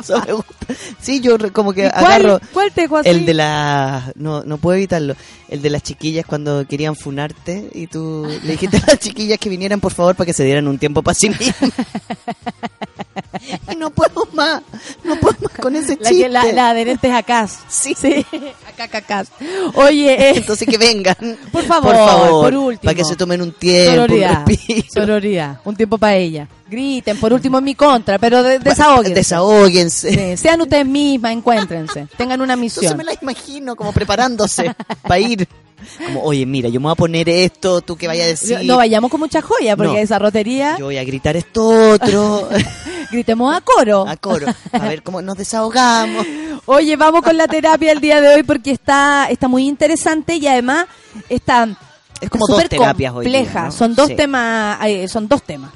[0.00, 0.52] Eso me gusta.
[1.00, 3.21] Sí, yo como que ¿Y cuál- agarro cuál te así?
[3.22, 5.14] El de la no no puedo evitarlo,
[5.48, 9.48] el de las chiquillas cuando querían funarte y tú le dijiste a las chiquillas que
[9.48, 11.72] vinieran por favor para que se dieran un tiempo para sí mismas.
[13.72, 14.62] y no puedo más,
[15.04, 16.24] no puedo más con ese La, chiste.
[16.24, 17.48] que, la, la adherente es acá.
[17.68, 17.94] Sí.
[18.68, 19.24] acá, acá, acá.
[19.74, 21.16] Oye, eh, Entonces que vengan.
[21.50, 22.82] por favor, por favor, por último.
[22.82, 25.60] para que se tomen un tiempo, Sororidad, un respiro.
[25.64, 26.48] un tiempo para ella.
[26.72, 29.14] Griten, por último en mi contra, pero de, desahóguense.
[29.14, 30.10] Desahóguense.
[30.32, 32.96] Sí, sean ustedes mismas, encuéntrense, tengan una Entonces misión.
[32.96, 35.46] me la imagino como preparándose para ir.
[36.06, 38.60] Como, oye, mira, yo me voy a poner esto, tú que vayas a decir.
[38.64, 39.98] No vayamos con mucha joya, porque No.
[39.98, 42.48] esa rotería, Yo voy a gritar esto otro.
[43.10, 44.06] gritemos a coro.
[44.08, 44.46] a coro.
[44.72, 46.24] A ver cómo nos desahogamos.
[46.66, 50.46] Oye, vamos con la terapia el día de hoy porque está, está muy interesante y
[50.46, 50.86] además
[51.28, 51.68] está
[52.20, 53.64] Es como dos terapias hoy día, compleja.
[53.66, 53.72] ¿no?
[53.72, 54.14] Son dos Sí.
[54.14, 55.72] temas, eh, son dos temas.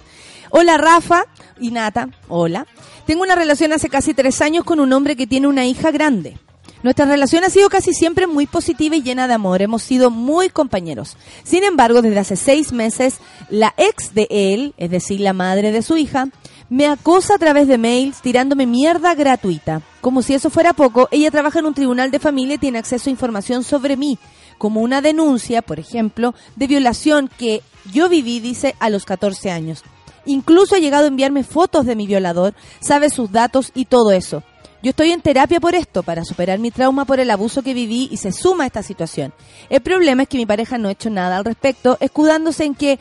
[0.58, 1.26] Hola Rafa
[1.60, 2.66] y Nata, hola.
[3.04, 6.38] Tengo una relación hace casi tres años con un hombre que tiene una hija grande.
[6.82, 9.60] Nuestra relación ha sido casi siempre muy positiva y llena de amor.
[9.60, 11.18] Hemos sido muy compañeros.
[11.44, 13.18] Sin embargo, desde hace seis meses,
[13.50, 16.28] la ex de él, es decir, la madre de su hija,
[16.70, 19.82] me acosa a través de mails tirándome mierda gratuita.
[20.00, 23.10] Como si eso fuera poco, ella trabaja en un tribunal de familia y tiene acceso
[23.10, 24.18] a información sobre mí,
[24.56, 27.62] como una denuncia, por ejemplo, de violación que
[27.92, 29.84] yo viví, dice, a los 14 años.
[30.26, 34.42] Incluso ha llegado a enviarme fotos de mi violador, sabe sus datos y todo eso.
[34.82, 38.08] Yo estoy en terapia por esto, para superar mi trauma por el abuso que viví
[38.10, 39.32] y se suma a esta situación.
[39.70, 42.98] El problema es que mi pareja no ha hecho nada al respecto, escudándose en que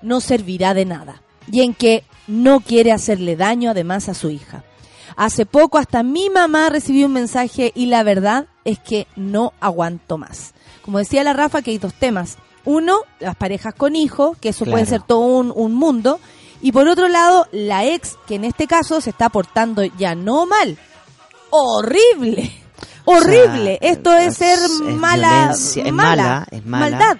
[0.00, 4.64] no servirá de nada y en que no quiere hacerle daño además a su hija.
[5.16, 10.16] Hace poco hasta mi mamá recibió un mensaje y la verdad es que no aguanto
[10.16, 10.54] más.
[10.82, 12.38] Como decía la Rafa, que hay dos temas.
[12.64, 16.20] Uno, las parejas con hijos, que eso puede ser todo un, un mundo.
[16.60, 20.46] Y por otro lado, la ex, que en este caso se está portando ya no
[20.46, 20.76] mal,
[21.50, 22.52] horrible.
[23.04, 23.78] Horrible.
[23.80, 26.90] O sea, Esto es ser es mala, mala, mala, es mala.
[26.90, 27.18] maldad.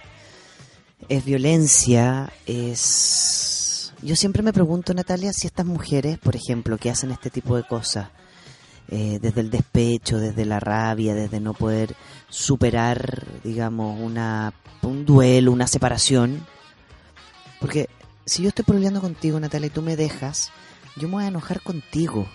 [1.09, 3.93] Es violencia, es...
[4.03, 7.65] Yo siempre me pregunto, Natalia, si estas mujeres, por ejemplo, que hacen este tipo de
[7.65, 8.11] cosas,
[8.91, 11.97] eh, desde el despecho, desde la rabia, desde no poder
[12.29, 14.53] superar, digamos, una,
[14.83, 16.47] un duelo, una separación,
[17.61, 17.89] porque
[18.29, 20.51] si yo estoy peleando contigo, Natalia, y tú me dejas,
[20.97, 22.27] yo me voy a enojar contigo,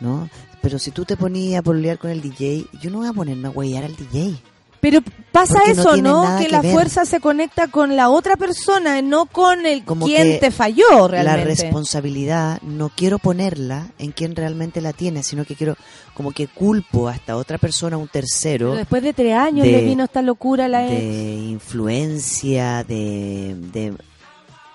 [0.00, 0.28] ¿no?
[0.60, 3.48] Pero si tú te ponías a pololear con el DJ, yo no voy a ponerme
[3.48, 4.36] a huellar al DJ.
[4.80, 5.00] Pero
[5.32, 6.22] pasa Porque no eso, ¿no?
[6.22, 6.72] nada que que la ver.
[6.72, 11.38] fuerza se conecta con la otra persona, no con el Como quien te falló realmente.
[11.40, 15.76] La responsabilidad no quiero ponerla en quien realmente la tiene, sino que quiero
[16.14, 19.72] como que culpo a esta otra persona, un tercero, Pero después de tres años de-
[19.72, 20.92] le vino esta locura a la ex.
[20.92, 23.94] de influencia, de, de...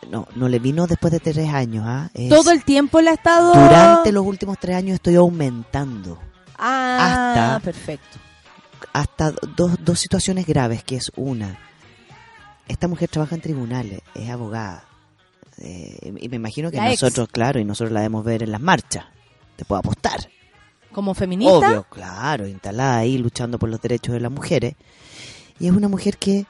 [0.10, 2.10] No, no le vino después de tres años, ¿ah?
[2.14, 3.54] Es- Todo el tiempo le ha estado...
[3.54, 6.20] Durante los últimos tres años estoy aumentando
[6.58, 8.18] Ah, hasta- perfecto.
[8.94, 11.58] hasta dos, dos situaciones graves, que es una,
[12.68, 14.86] esta mujer trabaja en tribunales, es abogada,
[15.58, 17.02] eh, y me imagino que La ex.
[17.02, 19.06] nosotros, claro, y nosotros la debemos ver en las marchas,
[19.56, 20.30] te puedo apostar.
[20.92, 24.76] Como feminista, Obvio, claro, instalada ahí luchando por los derechos de las mujeres.
[25.60, 26.46] Y es una mujer que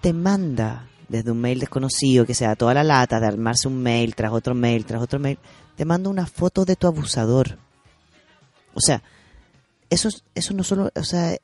[0.00, 4.14] te manda desde un mail desconocido, que sea toda la lata de armarse un mail
[4.14, 5.38] tras otro mail, tras otro mail,
[5.76, 7.58] te manda una foto de tu abusador.
[8.74, 9.02] O sea,
[9.90, 11.34] eso, es- eso no solo, o sea,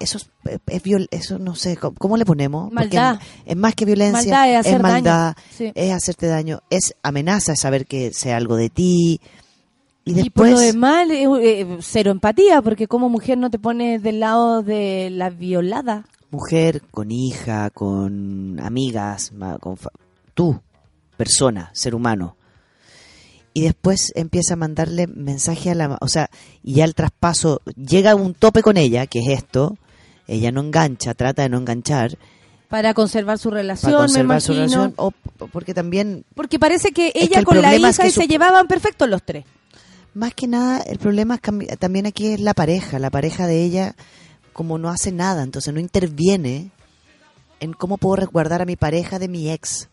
[0.00, 0.30] eso es,
[0.66, 2.64] es viol- eso no sé, ¿cómo, cómo le ponemos?
[2.64, 3.20] Porque Maldad.
[3.44, 5.72] Es, es más que violencia, Maldad es hacer maldad, sí.
[5.74, 9.20] es hacerte daño, es amenaza, es saber que sea algo de ti.
[10.06, 13.58] Y Y por lo después, demás, eh, eh, cero empatía, porque como mujer no te
[13.58, 16.04] pones del lado de la violada.
[16.34, 19.76] Mujer, con hija, con amigas, con
[20.34, 20.60] tú,
[21.16, 22.36] persona, ser humano.
[23.52, 25.96] Y después empieza a mandarle mensaje a la...
[26.00, 26.28] O sea,
[26.62, 29.76] y ya el traspaso llega a un tope con ella, que es esto.
[30.26, 32.18] Ella no engancha, trata de no enganchar
[32.68, 34.94] Para conservar su relación, para conservar me su relación.
[34.96, 35.12] O
[35.52, 38.10] porque también, Porque parece que Es ella que el con la hija es que y
[38.10, 39.44] su- se llevaban perfectos los tres.
[40.14, 42.98] más que nada, el problema es cami- también aquí es la pareja.
[42.98, 43.94] La pareja de ella,
[44.54, 46.70] como no hace nada, entonces no interviene
[47.60, 49.88] en cómo puedo resguardar a mi pareja de mi ex.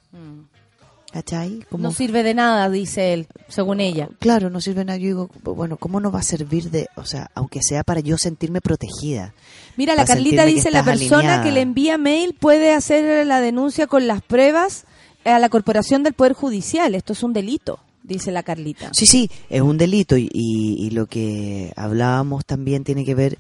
[1.11, 1.65] ¿Cachai?
[1.69, 4.07] Como, No sirve de nada, dice él, según ella.
[4.19, 4.97] Claro, no sirve nada.
[4.97, 8.17] Yo digo, bueno, ¿cómo no va a servir de, o sea, aunque sea para yo
[8.17, 9.33] sentirme protegida?
[9.75, 11.43] Mira, la Carlita dice, la persona alineada".
[11.43, 14.85] que le envía mail puede hacer la denuncia con las pruebas
[15.25, 16.95] a la Corporación del Poder Judicial.
[16.95, 18.91] Esto es un delito, dice la Carlita.
[18.93, 23.38] Sí, sí, es un delito y, y- y lo que hablábamos también tiene que ver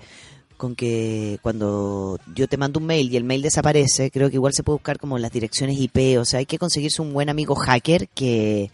[0.61, 4.53] con que cuando yo te mando un mail y el mail desaparece, creo que igual
[4.53, 7.55] se puede buscar como las direcciones IP, o sea, hay que conseguirse un buen amigo
[7.55, 8.69] hacker que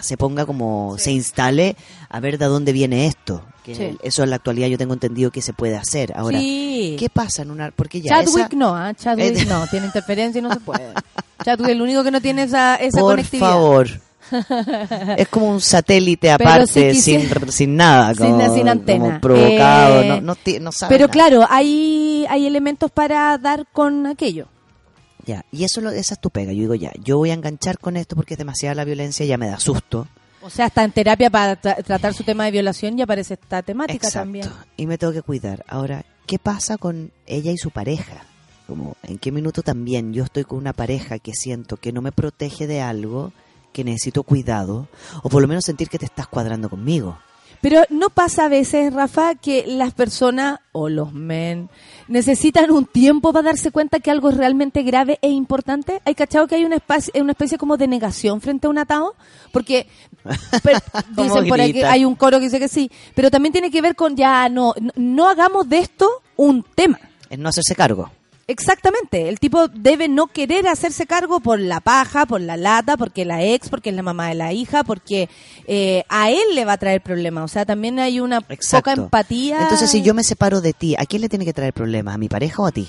[0.00, 1.76] se ponga como, se instale
[2.08, 3.42] a ver de dónde viene esto.
[3.64, 3.98] Que Sí.
[4.04, 6.12] Eso en la actualidad yo tengo entendido que se puede hacer.
[6.14, 6.94] Ahora, Sí.
[6.98, 7.72] ¿qué pasa en una...?
[7.72, 8.94] Porque ya Chadwick esa- no, ¿ah?
[8.94, 10.92] Chadwick no, tiene interferencia y no se puede.
[11.44, 13.50] Chadwick el único que no tiene esa, esa Por conectividad.
[13.50, 13.88] favor.
[15.16, 19.04] Es como un satélite aparte, si sin, quisiera- sin nada, como, sin antena.
[19.04, 21.12] como provocado, Eh, no, no, ti- no sabe Pero nada.
[21.12, 24.46] claro, hay, hay elementos para dar con aquello.
[25.24, 26.52] Ya, y eso lo, esa es tu pega.
[26.52, 29.36] Yo digo, ya, yo voy a enganchar con esto porque es demasiada la violencia, ya
[29.36, 30.06] me da susto.
[30.40, 33.62] O sea, está en terapia para tra- tratar su tema de violación y aparece esta
[33.62, 34.20] temática Exacto.
[34.20, 34.48] también.
[34.76, 35.64] Y me tengo que cuidar.
[35.66, 38.22] Ahora, ¿qué pasa con ella y su pareja?
[38.68, 42.12] Como, ¿en qué minuto también yo estoy con una pareja que siento que no me
[42.12, 43.32] protege de algo,
[43.76, 44.88] que necesito cuidado,
[45.22, 47.18] o por lo menos sentir que te estás cuadrando conmigo?
[47.60, 51.68] Pero no pasa a veces, Rafa, que las personas o los men
[52.08, 56.00] necesitan un tiempo para darse cuenta que algo es realmente grave e importante.
[56.06, 59.14] ¿Hay cachado que hay una especie, una especie como de negación frente a un atado?
[59.52, 59.88] Porque
[61.14, 63.94] dicen por aquí, hay un coro que dice que sí, pero también tiene que ver
[63.94, 66.98] con ya no, no, no hagamos de esto un tema.
[67.28, 68.10] Es no hacerse cargo.
[68.48, 73.24] Exactamente, el tipo debe no querer hacerse cargo por la paja, por la lata, porque
[73.24, 75.28] la ex, porque es la mamá de la hija, porque
[75.66, 77.42] eh, a él le va a traer problemas.
[77.44, 78.90] O sea, también hay una Exacto.
[78.90, 79.62] poca empatía.
[79.62, 82.14] Entonces, si yo me separo de ti, ¿a quién le tiene que traer problemas?
[82.14, 82.88] ¿A mi pareja o a ti?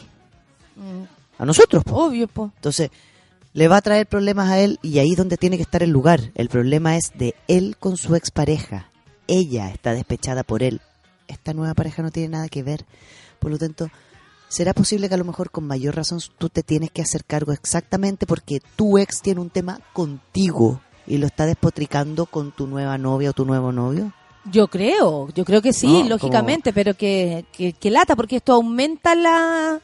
[0.76, 1.84] Mm, A nosotros.
[1.84, 2.06] po.
[2.06, 2.52] Obvio, po.
[2.56, 2.92] Entonces,
[3.54, 5.90] le va a traer problemas a él y ahí es donde tiene que estar el
[5.90, 6.20] lugar.
[6.36, 8.92] El problema es de él con su expareja.
[9.26, 10.82] Ella está despechada por él.
[11.28, 12.86] Esta nueva pareja no tiene nada que ver.
[13.40, 13.90] Por lo tanto,
[14.49, 17.52] ¿será posible que a lo mejor con mayor razón tú te tienes que hacer cargo
[17.52, 22.98] exactamente porque tu ex tiene un tema contigo y lo está despotricando con tu nueva
[22.98, 24.14] novia o tu nuevo novio?
[24.49, 28.53] Yo creo, yo creo que sí, No, lógicamente, pero que, que, que lata, porque esto
[28.53, 29.80] aumenta la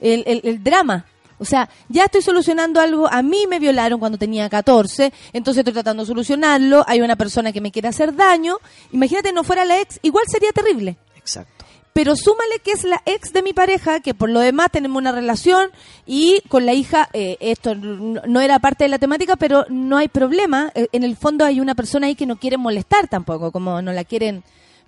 [0.00, 1.06] el, el- el drama.
[1.40, 5.72] O sea, ya estoy solucionando algo, a mí me violaron cuando tenía 14, entonces estoy
[5.72, 8.56] tratando de solucionarlo, hay una persona que me quiere hacer daño,
[8.90, 10.96] imagínate no fuera la ex, igual sería terrible.
[11.16, 11.64] Exacto.
[11.92, 15.10] Pero súmale que es la ex de mi pareja, que por lo demás tenemos una
[15.10, 15.70] relación
[16.06, 20.08] y con la hija, eh, esto no era parte de la temática, pero no hay
[20.08, 20.70] problema.
[20.74, 23.92] Eh, En el fondo hay una persona ahí que no quiere molestar tampoco, como no
[23.92, 24.44] la quieren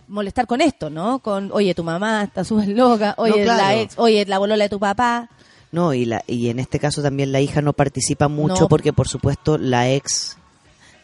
[0.06, 1.18] molestar con esto, ¿no?
[1.20, 3.62] Con, oye, tu mamá está súper loca, oye, claro.
[3.62, 5.28] la ex, oye, la bolola de tu papá.
[5.72, 8.68] No, y, la, y en este caso también la hija no participa mucho No.
[8.68, 10.36] porque por supuesto la ex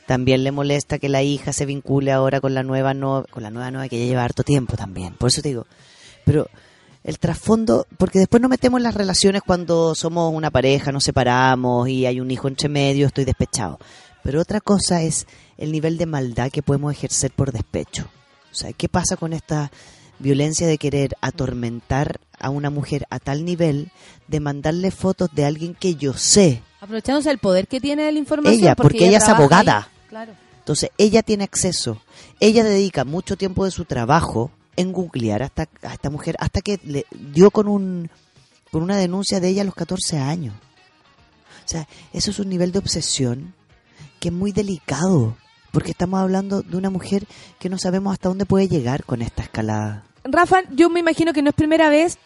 [0.06, 3.50] también le molesta que la hija se vincule ahora con la nueva no, con la
[3.50, 5.14] nueva novia que ya lleva harto tiempo también.
[5.14, 5.66] Por eso te digo,
[6.24, 6.48] pero
[7.02, 11.88] el trasfondo, porque después nos metemos en las relaciones cuando somos una pareja, nos separamos
[11.88, 13.78] y hay un hijo entre medio, estoy despechado.
[14.22, 15.26] Pero otra cosa es
[15.56, 18.08] el nivel de maldad que podemos ejercer por despecho.
[18.50, 19.70] O sea, ¿qué pasa con esta
[20.18, 23.92] violencia de querer atormentar a una mujer a tal nivel
[24.26, 26.62] de mandarle fotos de alguien que yo sé?
[26.80, 28.60] Aprovechándose el poder que tiene la información.
[28.60, 29.90] Ella, porque ella es abogada.
[30.16, 30.32] Claro.
[30.60, 32.00] Entonces, ella tiene acceso.
[32.40, 36.62] Ella dedica mucho tiempo de su trabajo en googlear a esta, a esta mujer hasta
[36.62, 38.08] que le dio con un
[38.70, 40.54] con una denuncia de ella a los 14 años.
[40.54, 43.52] O sea, eso es un nivel de obsesión
[44.18, 45.36] que es muy delicado,
[45.70, 47.26] porque estamos hablando de una mujer
[47.58, 50.04] que no sabemos hasta dónde puede llegar con esta escalada.
[50.24, 52.16] Rafa, yo me imagino que no es primera vez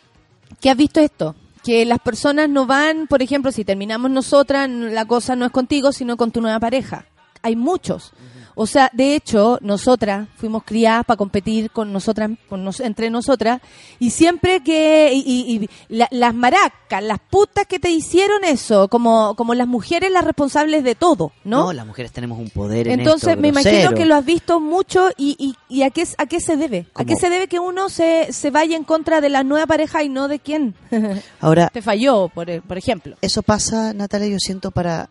[0.60, 1.34] que has visto esto.
[1.64, 5.90] Que las personas no van, por ejemplo, si terminamos nosotras, la cosa no es contigo,
[5.90, 7.04] sino con tu nueva pareja.
[7.42, 8.12] Hay muchos.
[8.56, 13.62] O sea, de hecho, nosotras fuimos criadas para competir con nosotras, con nos- entre nosotras,
[13.98, 18.88] y siempre que, y, y- y la- las maracas, las putas que te hicieron eso,
[18.88, 21.60] como, como las mujeres las responsables de todo, ¿no?
[21.66, 24.60] No, las mujeres tenemos un poder en Entonces esto me imagino que lo has visto
[24.60, 26.86] mucho y, y, a, qué, a qué se debe.
[26.94, 30.02] ¿A qué se debe que uno se, se vaya en contra de la nueva pareja
[30.02, 30.74] y no de quién?
[31.40, 33.16] Ahora, Te falló, por, por ejemplo.
[33.22, 35.08] eso pasa, Natalia, yo siento para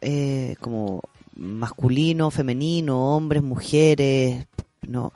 [0.00, 1.00] eh, como
[1.36, 4.46] masculino, femenino, hombres, mujeres,
[4.82, 5.12] no,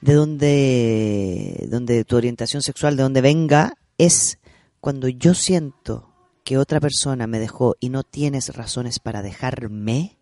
[0.00, 4.38] de donde, donde tu orientación sexual, de donde venga, es
[4.80, 6.12] cuando yo siento
[6.44, 10.18] que otra persona me dejó y no tienes razones para dejarme,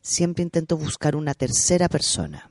[0.00, 2.49] siempre intento buscar una tercera persona.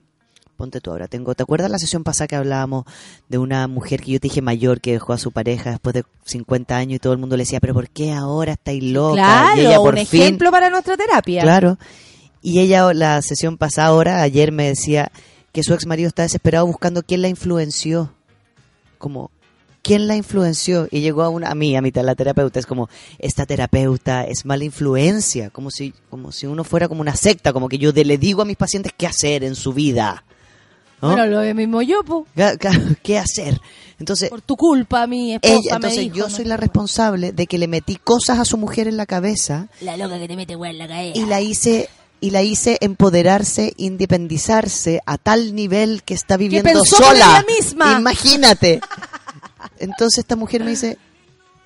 [0.60, 2.84] Ponte tú ahora, tengo, ¿te acuerdas la sesión pasada que hablábamos
[3.30, 6.03] de una mujer que yo te dije mayor que dejó a su pareja después de
[6.26, 9.14] 50 años y todo el mundo le decía, pero ¿por qué ahora estáis loca?
[9.15, 11.44] Claro, y ella por un fin, ejemplo para nuestra terapia.
[11.44, 11.77] Claro.
[12.41, 15.14] Y ella, la sesión pasada ahora, ayer me decía
[15.53, 18.11] que su ex marido está desesperado buscando quién la influenció.
[18.98, 19.31] Como,
[19.81, 20.90] ¿quién la influenció?
[20.91, 22.60] Y llegó a, una, a mí, a mi la terapeuta.
[22.60, 25.52] Es como, esta terapeuta es mala influencia.
[25.52, 27.53] Como si, como si uno fuera como una secta.
[27.53, 30.26] Como que yo de- le digo a mis pacientes qué hacer en su vida.
[31.02, 31.10] ¿No?
[31.12, 32.26] Bueno, lo mismo yo, po.
[33.04, 33.60] ¿Qué hacer?
[34.00, 36.36] Entonces, Por tu culpa, mi esposa ella, me entonces dijo, yo ¿no?
[36.36, 39.98] soy la responsable de que le metí cosas a su mujer en la cabeza La
[39.98, 41.18] loca que te mete en la cabeza.
[41.20, 41.90] y la hice
[42.22, 47.16] y la hice empoderarse, independizarse a tal nivel que está viviendo pensó sola.
[47.40, 47.98] ella misma.
[48.00, 48.82] Imagínate.
[49.80, 50.98] Entonces esta mujer me dice,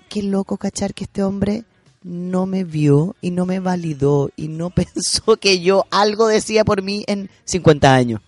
[0.10, 1.64] qué loco cachar que este hombre
[2.04, 6.82] no me vio y no me validó y no pensó que yo algo decía por
[6.84, 8.22] mí en 50 años.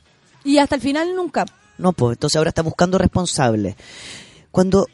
[0.46, 1.46] Y hasta el final nunca.
[1.78, 3.76] No, pues entonces ahora está buscando responsables.
[4.52, 4.88] Cuando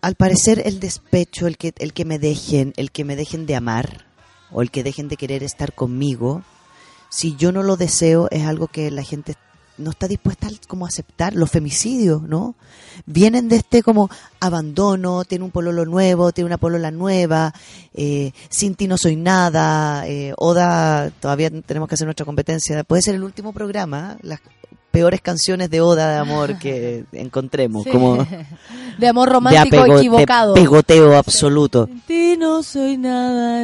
[0.00, 3.56] al parecer el despecho, el que el que me dejen, el que me dejen de
[3.56, 4.06] amar
[4.50, 6.42] o el que dejen de querer estar conmigo,
[7.10, 9.34] si yo no lo deseo es algo que la gente
[9.80, 12.54] no está dispuesta como a aceptar los femicidios, ¿no?
[13.06, 17.52] Vienen de este como abandono, tiene un pololo nuevo, tiene una polola nueva,
[17.94, 23.02] eh, sin ti no soy nada, eh, Oda, todavía tenemos que hacer nuestra competencia, puede
[23.02, 24.40] ser el último programa, las
[24.90, 27.90] peores canciones de Oda de amor que encontremos, Sí.
[27.90, 28.26] como
[28.98, 30.54] De amor de, romántico apego- de equivocado.
[30.54, 31.86] pegoteo absoluto.
[31.86, 33.62] Sin ti no soy nada.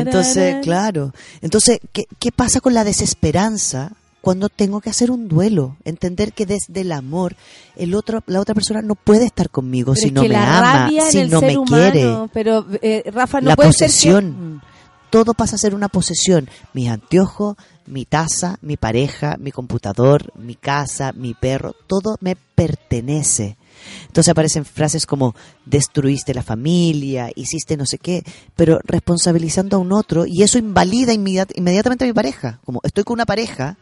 [0.00, 1.12] Entonces, claro.
[1.40, 5.76] Entonces, ¿qué, ¿qué pasa con la desesperanza cuando tengo que hacer un duelo?
[5.84, 7.36] Entender que desde el amor,
[7.76, 11.24] el otro, la otra persona no puede estar conmigo Pero si no me ama, si
[11.26, 12.30] no me humano, quiere.
[12.32, 14.62] Pero, eh, Rafa, no la puede ser que- posesión.
[15.10, 16.48] Todo pasa a ser una posesión.
[16.72, 23.58] Mis anteojos, mi taza, mi pareja, mi computador, mi casa, mi perro, todo me pertenece.
[24.06, 25.34] Entonces aparecen frases como
[25.66, 28.22] destruiste la familia, hiciste no sé qué,
[28.56, 32.60] pero responsabilizando a un otro y eso invalida inmediat- inmediatamente a mi pareja.
[32.64, 33.76] Como estoy con una pareja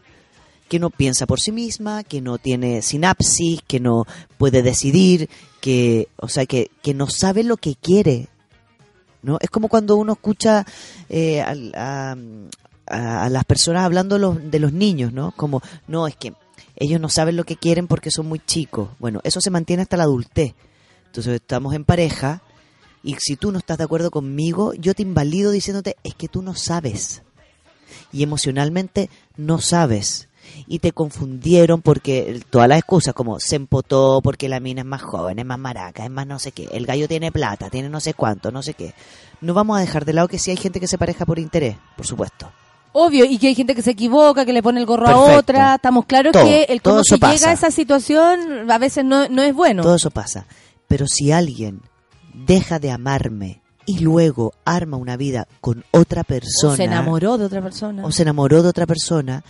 [0.70, 4.06] que no piensa por sí misma, que no tiene sinapsis, que no
[4.38, 5.28] puede decidir,
[5.60, 8.28] que, o sea, que, que no sabe lo que quiere.
[9.22, 9.36] ¿no?
[9.40, 10.64] Es como cuando uno escucha
[11.08, 12.14] eh, a,
[12.86, 15.32] a- las personas hablando de los niños, ¿no?
[15.32, 16.32] Como, no, es que
[16.76, 18.90] ellos no saben lo que quieren porque son muy chicos.
[18.98, 20.54] Bueno, eso se mantiene hasta la adultez.
[21.06, 22.42] Entonces estamos en pareja
[23.02, 26.42] y si tú no estás de acuerdo conmigo, yo te invalido diciéndote, es que tú
[26.42, 27.22] no sabes.
[28.12, 30.28] Y emocionalmente no sabes.
[30.72, 35.02] Y te confundieron porque todas las excusas, como se empotó porque la mina es más
[35.02, 37.98] joven, es más maraca, es más no sé qué, el gallo tiene plata, tiene no
[37.98, 38.94] sé cuánto, no sé qué.
[39.40, 41.76] No vamos a dejar de lado que si hay gente que se pareja por interés,
[41.96, 42.52] por supuesto.
[42.92, 45.74] Obvio, y que hay gente que se equivoca, que le pone el gorro a otra.
[45.74, 49.42] Estamos claros Todo, que el cómo se llega a esa situación a veces no, no
[49.42, 49.82] es bueno.
[49.82, 50.46] Todo eso pasa.
[50.86, 51.82] Pero si alguien
[52.32, 57.44] deja de amarme y luego arma una vida con otra persona O se enamoró de
[57.44, 58.04] otra persona.
[58.04, 59.42] o se enamoró de otra persona,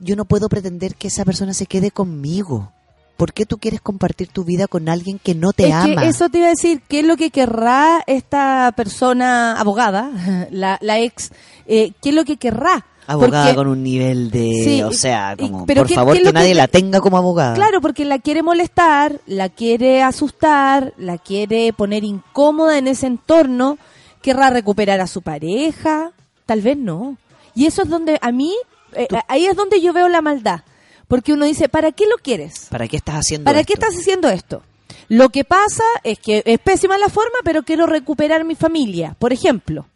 [0.00, 2.72] yo no puedo pretender que esa persona se quede conmigo.
[3.16, 6.00] ¿Por qué tú quieres compartir tu vida con alguien que no te es ama?
[6.02, 10.10] que eso te iba a decir, ¿qué es lo que querrá esta persona abogada,
[10.50, 11.30] la, la ex?
[11.66, 12.86] eh, ¿Qué es lo que querrá?
[13.06, 16.22] Abogada Porque- con un nivel de, Sí, o sea, como, pero por ¿qué- favor qué
[16.22, 17.54] que nadie la tenga como abogada.
[17.54, 23.76] Claro, porque la quiere molestar, la quiere asustar, la quiere poner incómoda en ese entorno,
[24.22, 26.12] querrá recuperar a su pareja,
[26.46, 27.16] tal vez no.
[27.54, 28.54] Y eso es donde a mí,
[28.94, 30.60] eh, ahí es donde yo veo la maldad.
[31.08, 32.66] Porque uno dice, ¿para qué lo quieres?
[32.70, 33.66] ¿Para qué estás haciendo ¿Para esto?
[33.66, 34.62] qué estás haciendo esto?
[35.08, 39.16] Lo que pasa es que es pésima la forma, pero quiero recuperar mi familia.
[39.18, 39.86] Por ejemplo,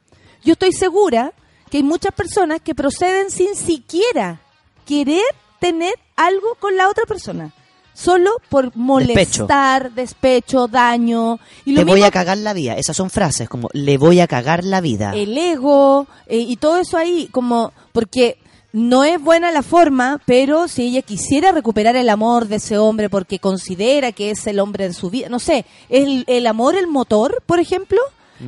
[0.42, 1.32] yo estoy segura
[1.70, 4.40] que hay muchas personas que proceden sin siquiera
[4.84, 5.22] querer
[5.60, 7.52] tener algo con la otra persona.
[7.92, 11.38] solo por molestar, despecho, daño.
[11.64, 12.74] Y lo Le voy a cagar la vida.
[12.74, 15.12] Esas son frases como le voy a cagar la vida.
[15.14, 18.38] el ego eh, y todo eso ahí, como porque
[18.74, 23.09] no es buena la forma, pero si ella quisiera recuperar el amor de ese hombre
[23.09, 26.74] porque considera que es el hombre de su vida, no sé, ¿es el, el amor
[26.74, 28.01] el motor, por ejemplo?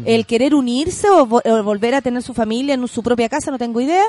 [0.04, 3.52] El querer unirse o, vo- o volver a tener su familia en su propia casa,
[3.52, 4.04] no tengo idea.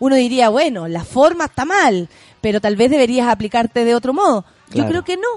[0.00, 2.08] Uno diría, bueno, la forma está mal,
[2.40, 4.46] pero tal vez deberías aplicarte de otro modo.
[4.72, 5.28] Yo creo que no.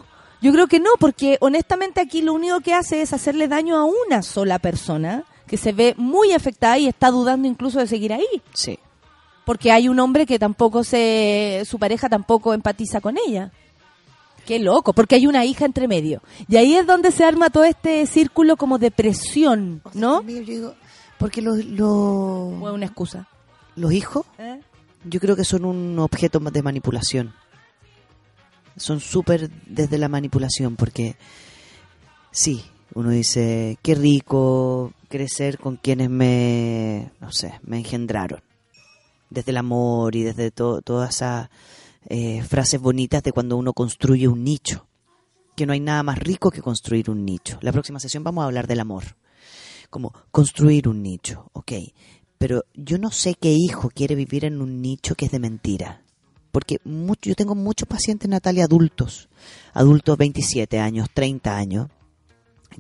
[0.41, 3.83] Yo creo que no, porque honestamente aquí lo único que hace es hacerle daño a
[3.83, 8.25] una sola persona que se ve muy afectada y está dudando incluso de seguir ahí.
[8.53, 8.79] Sí.
[9.51, 13.51] Porque hay un hombre que tampoco se, su pareja tampoco empatiza con ella.
[14.45, 16.21] Qué loco, porque hay una hija entre medio.
[16.47, 20.21] Y ahí es donde se arma todo este círculo como de presión, ¿no?
[20.21, 20.75] Yo digo,
[21.17, 23.27] porque los, los, O es una excusa.
[23.75, 24.61] los hijos, ¿Eh?
[25.03, 27.33] yo creo que son un objeto de manipulación.
[28.77, 31.17] Son súper desde la manipulación, porque
[32.31, 32.63] sí,
[32.93, 38.39] uno dice, qué rico crecer con quienes me, no sé, me engendraron.
[39.31, 41.49] Desde el amor y desde to- todas esas
[42.07, 44.85] eh, frases bonitas de cuando uno construye un nicho.
[45.55, 47.57] Que no hay nada más rico que construir un nicho.
[47.61, 49.03] La próxima sesión vamos a hablar del amor.
[49.89, 51.71] Como construir un nicho, ok.
[52.37, 56.03] Pero yo no sé qué hijo quiere vivir en un nicho que es de mentira.
[56.51, 59.29] Porque mucho, yo tengo muchos pacientes, Natalia, adultos,
[59.73, 61.87] adultos 27 años, 30 años,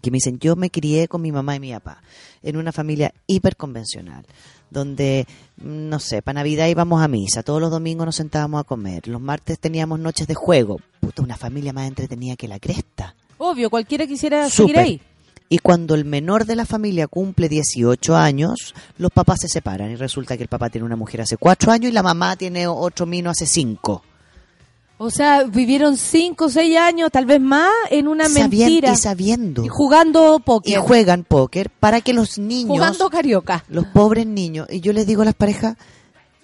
[0.01, 2.01] que me dicen, yo me crié con mi mamá y mi papá
[2.41, 4.25] en una familia hiperconvencional,
[4.71, 5.27] donde,
[5.57, 9.21] no sé, para Navidad íbamos a misa, todos los domingos nos sentábamos a comer, los
[9.21, 13.13] martes teníamos noches de juego, puta, una familia más entretenida que la cresta.
[13.37, 15.01] Obvio, cualquiera quisiera seguir ahí.
[15.49, 19.97] Y cuando el menor de la familia cumple 18 años, los papás se separan y
[19.97, 23.05] resulta que el papá tiene una mujer hace 4 años y la mamá tiene otro
[23.05, 24.01] mino hace 5.
[25.03, 28.93] O sea, vivieron cinco o seis años, tal vez más, en una mentira.
[28.93, 29.65] Y sabiendo.
[29.65, 30.77] Y jugando Y póker.
[30.77, 33.65] juegan póker para que los niños, jugando carioca.
[33.67, 35.75] los pobres niños, y yo les digo a las parejas,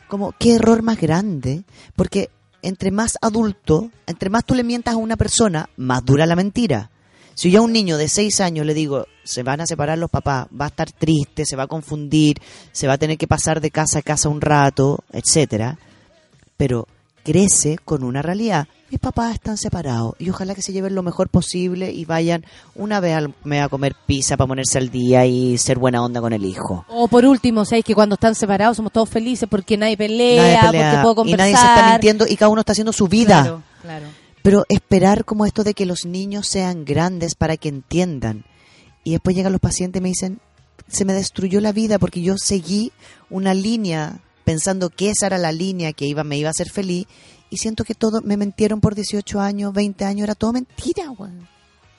[0.07, 1.65] como, qué error más grande,
[1.95, 2.31] porque
[2.63, 6.89] entre más adulto, entre más tú le mientas a una persona, más dura la mentira.
[7.35, 10.09] Si yo a un niño de 6 años le digo, se van a separar los
[10.09, 13.61] papás, va a estar triste, se va a confundir, se va a tener que pasar
[13.61, 15.77] de casa a casa un rato, etcétera,
[16.57, 16.87] pero
[17.27, 18.69] crece con una realidad.
[18.89, 23.01] Mis papás están separados y ojalá que se lleven lo mejor posible y vayan una
[23.01, 26.31] vez al mes a comer pizza para ponerse al día y ser buena onda con
[26.31, 26.85] el hijo.
[26.87, 30.71] O por último, ¿sabéis que cuando están separados somos todos felices porque nadie pelea, Nadie
[30.71, 31.39] pelea, porque puedo y conversar?
[31.39, 33.41] nadie se está mintiendo y cada uno está haciendo su vida.
[33.41, 34.05] Claro, claro.
[34.41, 38.45] Pero esperar como esto de que los niños sean grandes para que entiendan.
[39.03, 40.39] Y después llegan los pacientes y me dicen,
[40.87, 42.93] se me destruyó la vida porque yo seguí
[43.29, 47.05] una línea pensando que esa era la línea que iba, me iba a hacer feliz
[47.49, 51.31] y siento que todo me mentieron por 18 años, 20 años, era todo mentira, güey.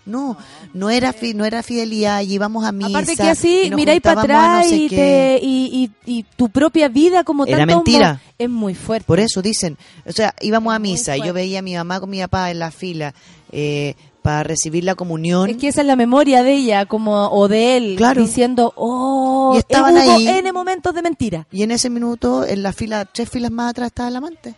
[0.07, 0.39] No,
[0.73, 2.89] no era no era fidelidad y íbamos a misa.
[2.89, 6.23] Aparte que así miráis para juntábamos a no atrás sé y, te- y, y- y
[6.23, 8.23] tu propia vida como Era tanto mentira.
[8.39, 9.05] es muy fuerte.
[9.07, 9.77] Por eso dicen,
[10.07, 12.59] o sea, íbamos a misa y yo veía a mi mamá con mi papá en
[12.59, 13.13] la fila
[13.53, 13.95] eh,
[14.29, 15.49] para recibir la comunión.
[15.49, 18.21] Es que esa es la memoria de ella como o de él Claro.
[18.21, 20.29] diciendo, oh, Y estaban hubo ahí.
[20.29, 21.47] N momentos de mentira.
[21.51, 24.55] Y en ese minuto, en la fila, tres filas más atrás estaba el amante.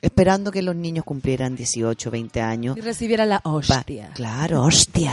[0.00, 2.76] Esperando que los niños cumplieran 18, 20 años.
[2.76, 4.10] Y recibiera la Pa- hostia.
[4.14, 5.12] claro, hostia.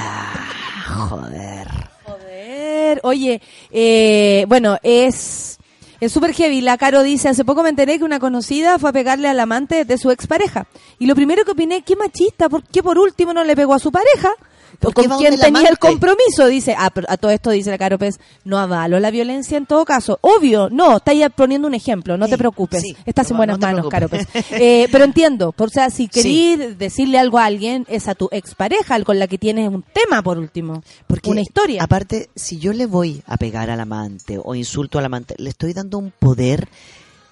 [0.88, 1.68] Joder.
[2.04, 3.00] Joder.
[3.04, 3.42] Oye,
[3.72, 5.58] eh, bueno, es
[6.02, 6.62] es súper heavy.
[6.62, 9.86] La Caro dice, hace poco me enteré que una conocida fue a pegarle al amante
[9.86, 10.66] de su expareja.
[11.00, 13.80] Y lo primero que opiné, qué machista, ¿por qué por último no le pegó a
[13.80, 14.32] su pareja?
[14.82, 17.78] ¿Por qué con quien tenía el compromiso, dice, ah, pero a todo esto dice la
[17.78, 20.18] Caro Pérez, no avalo la violencia en todo caso.
[20.22, 23.60] Obvio, no, está ya poniendo un ejemplo, no Sí, te preocupes, sí, estás en buenas
[23.60, 24.44] no manos, Caro preocupes.
[24.44, 24.62] Pérez.
[24.62, 26.10] Eh, pero entiendo, por, o sea, si Sí.
[26.10, 30.22] querís decirle algo a alguien, es a tu expareja con la que tienes un tema
[30.24, 31.84] por último, Porque, una historia.
[31.84, 35.74] Aparte, si yo le voy a pegar al amante o insulto al amante, le estoy
[35.74, 36.68] dando un poder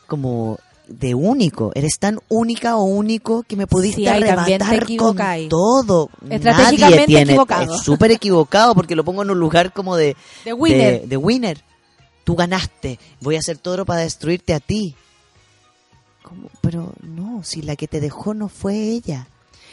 [0.08, 0.58] como
[0.90, 1.72] de único.
[1.76, 5.18] Eres tan única o único que me pudiste Sí, arrebatar con
[5.50, 6.10] todo.
[6.30, 7.76] Estratégicamente Nadie tiene, equivocado.
[7.76, 10.16] Es súper equivocado porque lo pongo en un lugar como de...
[10.46, 11.02] De winner.
[11.02, 11.64] De, de winner.
[12.24, 13.00] Tú ganaste.
[13.22, 14.96] Voy a hacer todo para destruirte a ti.
[16.24, 16.50] ¿Cómo?
[16.62, 19.28] Pero no, si la que te dejó no fue ella.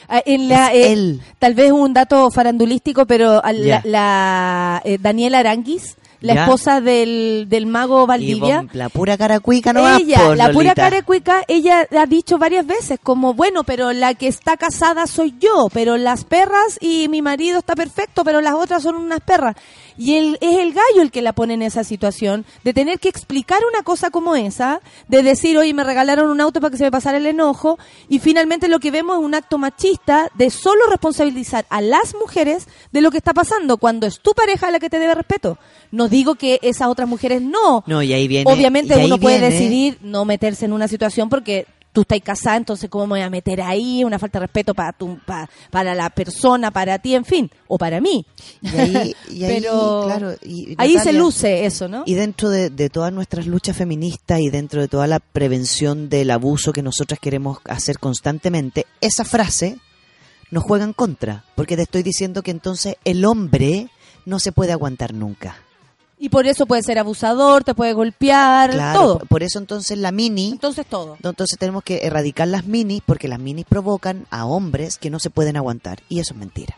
[0.08, 1.22] Ah, en la, Es eh, él.
[1.38, 6.42] Tal vez un dato farandulístico, pero a la, la, eh, Daniela Aranguis, la Ya.
[6.44, 8.66] esposa del, del mago Valdivia.
[8.72, 12.98] la pura cara cuica no ella, la pura cara cuica, ella ha dicho varias veces
[13.02, 17.58] como, bueno, pero la que está casada soy yo, pero las perras y mi marido
[17.58, 19.56] está perfecto, pero las otras son unas perras.
[19.98, 23.08] Y él, es el gallo el que la pone en esa situación, de tener que
[23.08, 26.84] explicar una cosa como esa, de decir, oye, me regalaron un auto para que se
[26.84, 27.78] me pasara el enojo,
[28.08, 32.66] y finalmente lo que vemos es un acto machista de solo responsabilizar a las mujeres
[32.92, 35.58] de lo que está pasando, cuando es tu pareja la que te debe respeto.
[35.90, 38.50] No digo que esas otras mujeres no, No, y ahí viene.
[38.50, 41.66] Obviamente y ahí uno puede decidir no meterse en una situación porque
[41.96, 44.92] tú estás casada, entonces cómo me voy a meter ahí, una falta de respeto para
[44.92, 48.26] tu, pa- para la persona, para ti, en fin, o para mí.
[48.60, 52.02] Y ahí, y ahí, Pero claro, y- ahí se luce eso, ¿no?
[52.04, 56.30] Y dentro de, de todas nuestras luchas feministas y dentro de toda la prevención del
[56.32, 59.78] abuso que nosotras queremos hacer constantemente, esa frase
[60.50, 63.88] nos juega en contra, porque te estoy diciendo que entonces el hombre
[64.26, 65.56] no se puede aguantar nunca.
[66.18, 69.18] Y por eso puede ser abusador, te puede golpear, Claro, todo.
[69.28, 71.16] por eso entonces la mini, Entonces todo.
[71.22, 75.28] entonces tenemos que erradicar las minis porque las minis provocan a hombres que no se
[75.28, 76.74] pueden aguantar y eso es mentira.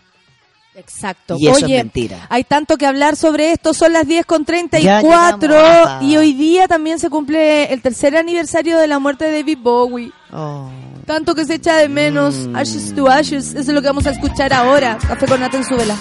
[0.74, 1.36] Exacto.
[1.38, 2.26] Y eso es mentira.
[2.30, 6.02] hay tanto que hablar sobre esto, son las 10 con Ya 34 llegamos.
[6.04, 10.12] y hoy día también se cumple el tercer aniversario de la muerte de David Bowie.
[10.32, 10.68] Oh.
[11.06, 12.34] Tanto que se echa de menos.
[12.48, 12.56] Mm.
[12.56, 13.48] Ashes to Ashes.
[13.50, 14.98] Eso es lo que vamos a escuchar ahora.
[14.98, 15.96] Café con Nata en su vela.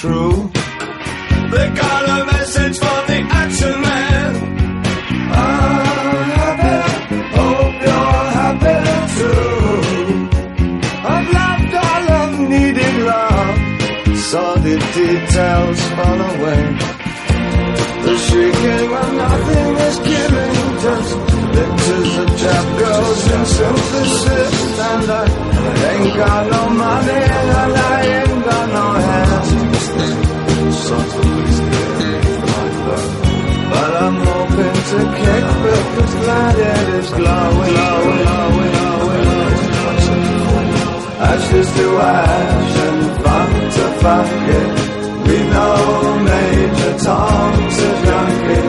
[0.00, 0.50] True.
[1.52, 4.30] They got a message from the action man.
[5.44, 6.76] I'm happy,
[7.36, 8.78] hope you're happy
[9.18, 10.14] too.
[11.12, 13.56] I've loved all of needed love
[14.30, 16.62] saw the details fall away.
[18.04, 21.12] The shrieking when nothing is killing, just
[21.56, 24.54] pictures of chap girls in synthesis.
[24.88, 25.24] And I
[25.92, 27.89] ain't got no money and I
[37.08, 40.70] glowing, glowing, glowing, glowing, glowing.
[41.30, 44.70] Ashes to ash and funk to funk it.
[45.26, 48.66] We know Major Tom's a junkie,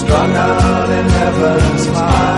[0.00, 2.29] strung out in heaven's high,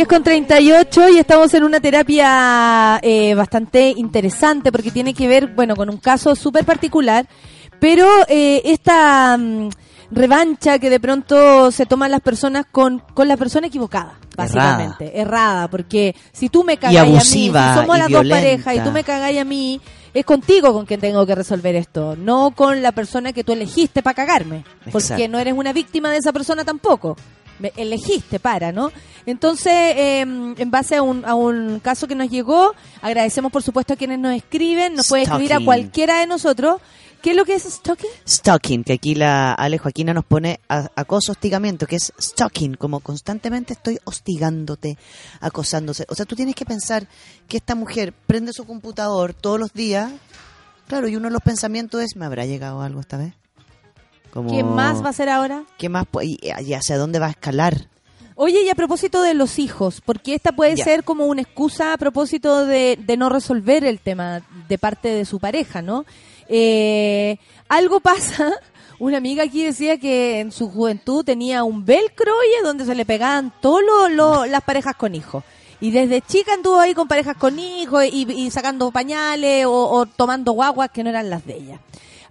[0.00, 5.48] 10 con 38 y estamos en una terapia eh, bastante interesante porque tiene que ver,
[5.48, 7.28] bueno, con un caso súper particular,
[7.80, 9.68] pero eh, esta mm,
[10.10, 15.68] revancha que de pronto se toman las personas con, con la persona equivocada, básicamente, errada,
[15.68, 18.80] porque si tú me cagáis abusiva, a mí, si somos y las dos parejas y
[18.80, 19.82] tú me cagáis a mí,
[20.14, 24.02] es contigo con quien tengo que resolver esto, no con la persona que tú elegiste
[24.02, 25.28] para cagarme, porque Exacto.
[25.28, 27.18] no eres una víctima de esa persona tampoco.
[27.60, 28.90] Me elegiste para, ¿no?
[29.26, 32.72] Entonces, eh, en base a un, a un caso que nos llegó,
[33.02, 36.80] agradecemos por supuesto a quienes nos escriben, nos puede escribir a cualquiera de nosotros.
[37.22, 38.08] ¿Qué es lo que es stalking?
[38.26, 43.00] Stalking, que aquí la Ale Joaquina nos pone a- acoso, hostigamiento, que es stalking, como
[43.00, 44.96] constantemente estoy hostigándote,
[45.40, 46.06] acosándose.
[46.08, 47.06] O sea, tú tienes que pensar
[47.46, 50.10] que esta mujer prende su computador todos los días,
[50.88, 53.34] claro, y uno de los pensamientos es, ¿me habrá llegado algo esta vez?
[54.32, 55.64] Como, ¿Qué más va a ser ahora?
[55.78, 56.06] ¿Qué más?
[56.22, 57.88] ¿Y, y hacia dónde va a escalar?
[58.36, 60.84] Oye, y a propósito de los hijos, porque esta puede Ya.
[60.84, 65.24] ser como una excusa a propósito de, de no resolver el tema de parte de
[65.26, 66.06] su pareja, ¿no?
[66.48, 67.36] Eh,
[67.68, 68.50] algo pasa,
[68.98, 73.04] una amiga aquí decía que en su juventud tenía un velcro, oye, donde se le
[73.04, 74.10] pegaban todas
[74.48, 75.44] las parejas con hijos.
[75.82, 80.06] Y desde chica anduvo ahí con parejas con hijos y, y sacando pañales o, o
[80.06, 81.80] tomando guaguas que no eran las de ella.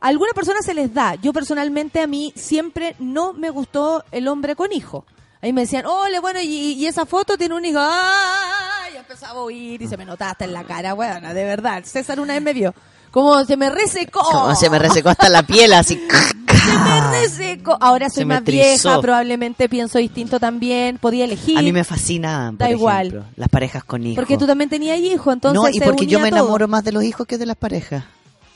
[0.02, 1.16] A algunas personas se les da.
[1.16, 5.06] Yo personalmente a mí siempre no me gustó el hombre con hijo.
[5.42, 7.80] Ahí me decían, ole, bueno, y, y esa foto tiene un hijo.
[7.82, 8.94] ¡Ay!
[8.96, 11.84] Y empezaba a oír y se me notaba hasta en la cara, bueno, de verdad.
[11.86, 12.74] César una vez me vio.
[13.12, 14.22] Como se me resecó.
[14.22, 16.00] Como se me resecó hasta la piel, así.
[16.50, 17.78] Se me resecó.
[17.80, 21.00] Ahora soy más vieja, probablemente pienso distinto también.
[21.00, 21.58] Podía elegir.
[21.58, 23.26] A mí me fascinan, por Da igual.
[23.38, 24.18] las parejas con hijos.
[24.18, 25.60] Porque tú también tenías hijo, entonces.
[25.60, 26.42] no, y porque yo me todo.
[26.42, 28.04] enamoro más de los hijos que de las parejas.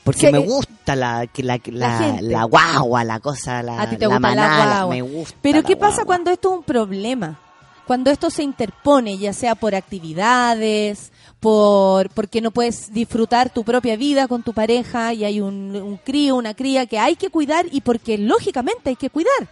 [0.04, 3.88] Porque Sí, me gusta la, que la, la, la la guagua, la cosa, la, A
[3.88, 4.94] ti te la gusta la manada, guagua.
[4.94, 5.36] me gusta.
[5.40, 7.40] Pero la ¿qué pasa cuando esto es un problema?
[7.86, 11.10] Cuando esto se interpone, ya sea por actividades,
[11.40, 15.96] por porque no puedes disfrutar tu propia vida con tu pareja y hay un, un
[15.98, 19.48] crío, una cría que hay que cuidar y porque lógicamente hay que cuidar.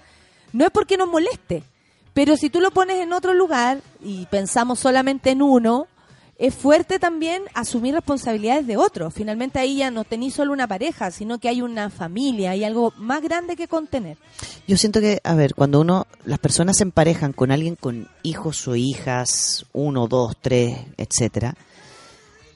[0.53, 1.62] No es porque nos moleste.
[2.15, 5.87] Pero si tú lo pones en otro lugar y pensamos solamente en uno,
[6.39, 9.15] es fuerte también asumir responsabilidades de otros.
[9.15, 12.93] Finalmente ahí ya no tenés solo una pareja, sino que hay una familia, hay algo
[12.97, 14.17] más grande que contener.
[14.67, 18.67] Yo siento que, a ver, cuando uno, las personas se emparejan con alguien con hijos
[18.67, 21.55] o hijas, uno, dos, tres, etcétera,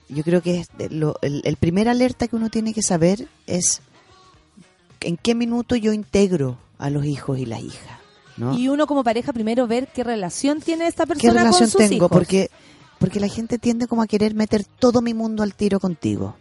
[0.09, 3.83] yo creo que es lo- el, el primer alerta que uno tiene que saber es
[5.01, 7.99] en qué minuto yo integro a los hijos y las hijas.
[8.37, 8.57] ¿no?
[8.59, 11.79] Y uno como pareja primero ver qué relación tiene esta ¿Qué persona relación con sus
[11.79, 11.95] tengo?
[11.97, 12.11] hijos.
[12.11, 12.51] Porque,
[12.99, 16.37] porque la gente tiende como a querer meter todo mi mundo al tiro contigo.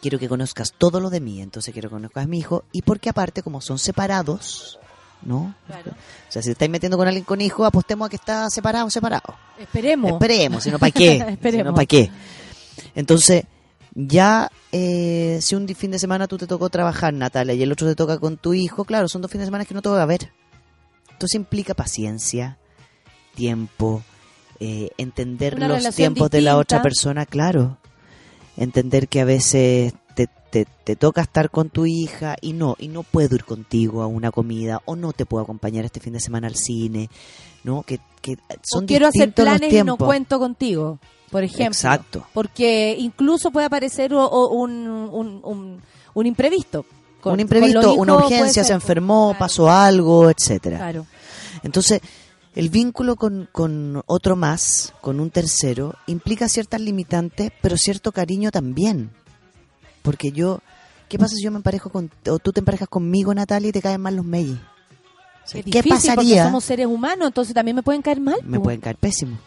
[0.00, 2.64] Quiero que conozcas todo lo de mí, entonces quiero que conozcas a mi hijo.
[2.72, 4.78] Y porque aparte, como son separados,
[5.22, 5.54] ¿no?
[5.68, 8.88] O sea, si te estáis metiendo con alguien con hijo, apostemos a que está separado,
[8.90, 9.34] separado.
[9.58, 10.12] Esperemos.
[10.12, 11.16] Esperemos, si no, ¿para qué?
[11.28, 11.52] Esperemos.
[11.52, 12.10] Si no, ¿para qué?
[12.94, 13.44] Entonces,
[13.94, 17.88] ya eh, si un fin de semana tú te tocó trabajar, Natalia, y el otro
[17.88, 20.00] te toca con tu hijo, claro, son dos fines de semana que no te voy
[20.00, 20.32] a ver.
[21.10, 22.58] Entonces implica paciencia,
[23.34, 24.04] tiempo,
[24.60, 27.76] eh, entender Una los tiempos de la otra persona, claro.
[28.56, 32.88] Entender que a veces te, te, te toca estar con tu hija y no, y
[32.88, 36.20] no puedo ir contigo a una comida, o no te puedo acompañar este fin de
[36.20, 37.08] semana al cine,
[37.62, 37.82] ¿no?
[37.84, 40.98] Que, que son O quiero hacer planes y no cuento contigo,
[41.30, 41.66] por ejemplo.
[41.66, 42.26] Exacto.
[42.34, 45.82] Porque incluso puede aparecer o- o un, un, un-
[46.14, 46.84] un imprevisto.
[47.20, 50.78] Con- un imprevisto, una urgencia, se enfermó, pasó algo, etcétera.
[50.78, 51.06] Claro.
[51.62, 52.00] Entonces,
[52.54, 58.50] el vínculo con, con otro más, con un tercero, implica ciertas limitantes, pero cierto cariño
[58.50, 59.10] también.
[60.02, 60.60] Porque yo,
[61.08, 63.82] ¿qué pasa si yo me emparejo con, o tú te emparejas conmigo, Natalia, y te
[63.82, 64.58] caen mal los mellis?
[65.44, 66.44] O sea, Es ¿Qué difícil Porque pasaría?
[66.44, 68.40] somos seres humanos, entonces también me pueden caer mal.
[68.44, 68.64] Me po.
[68.64, 69.38] pueden caer pésimo.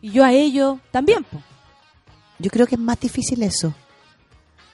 [0.00, 1.24] Y yo a ellos también.
[1.24, 1.40] po.
[2.38, 3.72] Yo creo que es más difícil eso.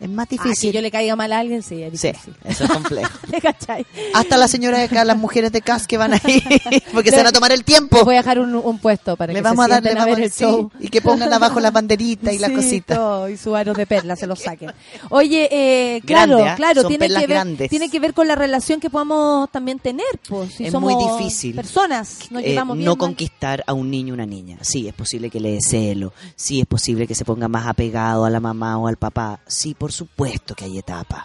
[0.00, 0.72] Es más Ah, difícil.
[0.72, 2.34] yo le caiga mal a alguien, sí, es Sí, difícil.
[2.44, 3.10] eso es complejo.
[4.14, 6.42] Hasta las señoras de acá, las mujeres de CAS que van ahí,
[6.92, 8.04] porque se van a tomar el tiempo.
[8.04, 10.02] Voy a dejar un, un puesto para Le que vamos a se dar, le sienten
[10.02, 10.70] a ver a- el sí, show.
[10.80, 12.96] y que pongan abajo las banderitas y las Sí, cositas.
[12.96, 14.72] todo, y su aro de perlas se lo saquen.
[15.10, 16.56] Oye, eh, claro, Grande, ¿ah?
[16.56, 17.70] claro, Son tiene que, ver, grandes.
[17.70, 21.04] tiene que ver con la relación que podamos también tener, pues, si Es somos muy
[21.18, 21.54] difícil.
[21.54, 24.58] personas, nos Eh, llevamos bien no conquistar a un niño o una niña.
[24.62, 26.12] Sí, es posible que le dé celo.
[26.36, 29.40] Sí, es posible que se ponga más apegado a la mamá o al papá.
[29.46, 31.24] Sí, por supuesto que hay etapas.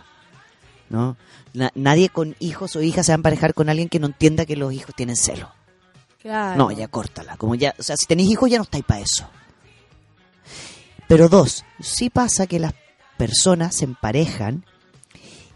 [0.90, 1.18] ¿No?
[1.54, 4.46] Na- nadie con hijos o hijas se va a emparejar con alguien que no entienda
[4.46, 5.50] que los hijos tienen celo.
[6.22, 6.58] Claro.
[6.58, 7.38] No, ya córtala.
[7.38, 9.28] Como ya, o sea, si tenéis hijos ya no estáis para eso.
[11.08, 12.74] Pero dos, sí pasa que las
[13.18, 14.66] personas se emparejan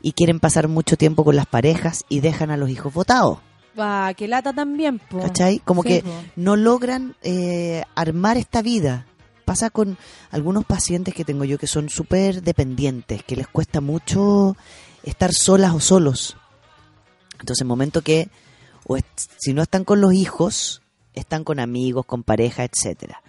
[0.01, 3.39] y quieren pasar mucho tiempo con las parejas y dejan a los hijos votados.
[3.77, 5.19] Ah, que lata también, po.
[5.19, 5.59] ¿Cachai?
[5.59, 6.09] Como Sí, que po.
[6.35, 9.05] no logran eh, armar esta vida.
[9.49, 9.97] Pasa con
[10.29, 14.55] algunos pacientes que tengo yo que son súper dependientes, que les cuesta mucho
[15.01, 16.37] estar solas o solos.
[17.39, 18.29] Entonces, momento que,
[18.85, 18.95] o
[19.39, 20.83] si no están con los hijos,
[21.15, 23.23] están con amigos, con pareja, etcétera.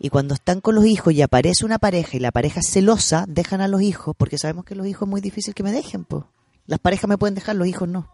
[0.00, 3.24] Y cuando están con los hijos y aparece una pareja y la pareja es celosa,
[3.28, 6.04] dejan a los hijos, porque sabemos que los hijos es muy difícil que me dejen,
[6.04, 6.24] pues.
[6.66, 8.10] Las parejas me pueden dejar, los hijos no.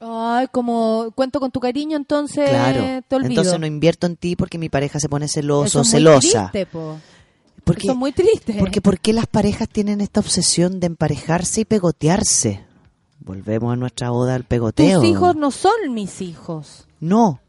[0.00, 3.02] Ay, como cuento con tu cariño, entonces Claro.
[3.08, 3.30] te olvido.
[3.42, 6.50] Entonces no invierto en ti porque mi pareja se pone celoso Eso es muy celosa.
[6.52, 6.98] triste, po.
[7.64, 8.54] Porque, Eso es muy triste.
[8.58, 12.64] porque ¿por qué las parejas tienen esta obsesión de emparejarse y pegotearse?
[13.20, 15.00] Volvemos a nuestra oda al pegoteo.
[15.00, 16.86] Tus hijos no son mis hijos.
[17.00, 17.40] No,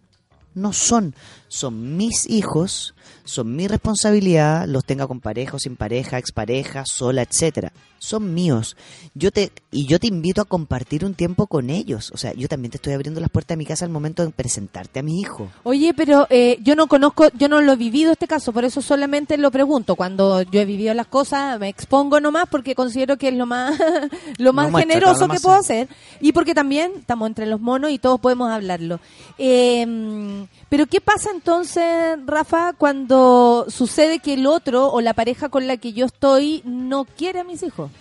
[0.56, 1.16] no son.
[1.48, 2.96] Son mis hijos,
[3.30, 7.72] son mi responsabilidad, los tenga con pareja o sin pareja, expareja, sola, etcétera.
[8.00, 8.76] Son míos.
[9.14, 12.12] Yo te y yo te invito a compartir un tiempo con ellos.
[12.12, 14.32] O sea, yo también te estoy abriendo las puertas de mi casa al momento de
[14.32, 15.50] presentarte a mi hijo.
[15.64, 18.82] Oye, pero eh, yo no conozco, yo no lo he vivido este caso, por eso
[18.82, 19.96] solamente lo pregunto.
[19.96, 23.78] Cuando yo he vivido las cosas, me expongo nomás porque considero que es lo más,
[24.40, 25.88] lo más generoso que puedo hacer
[26.20, 29.00] y porque también estamos entre los monos y todos podemos hablarlo.
[29.38, 35.68] Eh, pero ¿qué pasa entonces, Rafa, cuando sucede que el otro o la pareja con
[35.68, 37.92] la que yo estoy no quiere a mis hijos?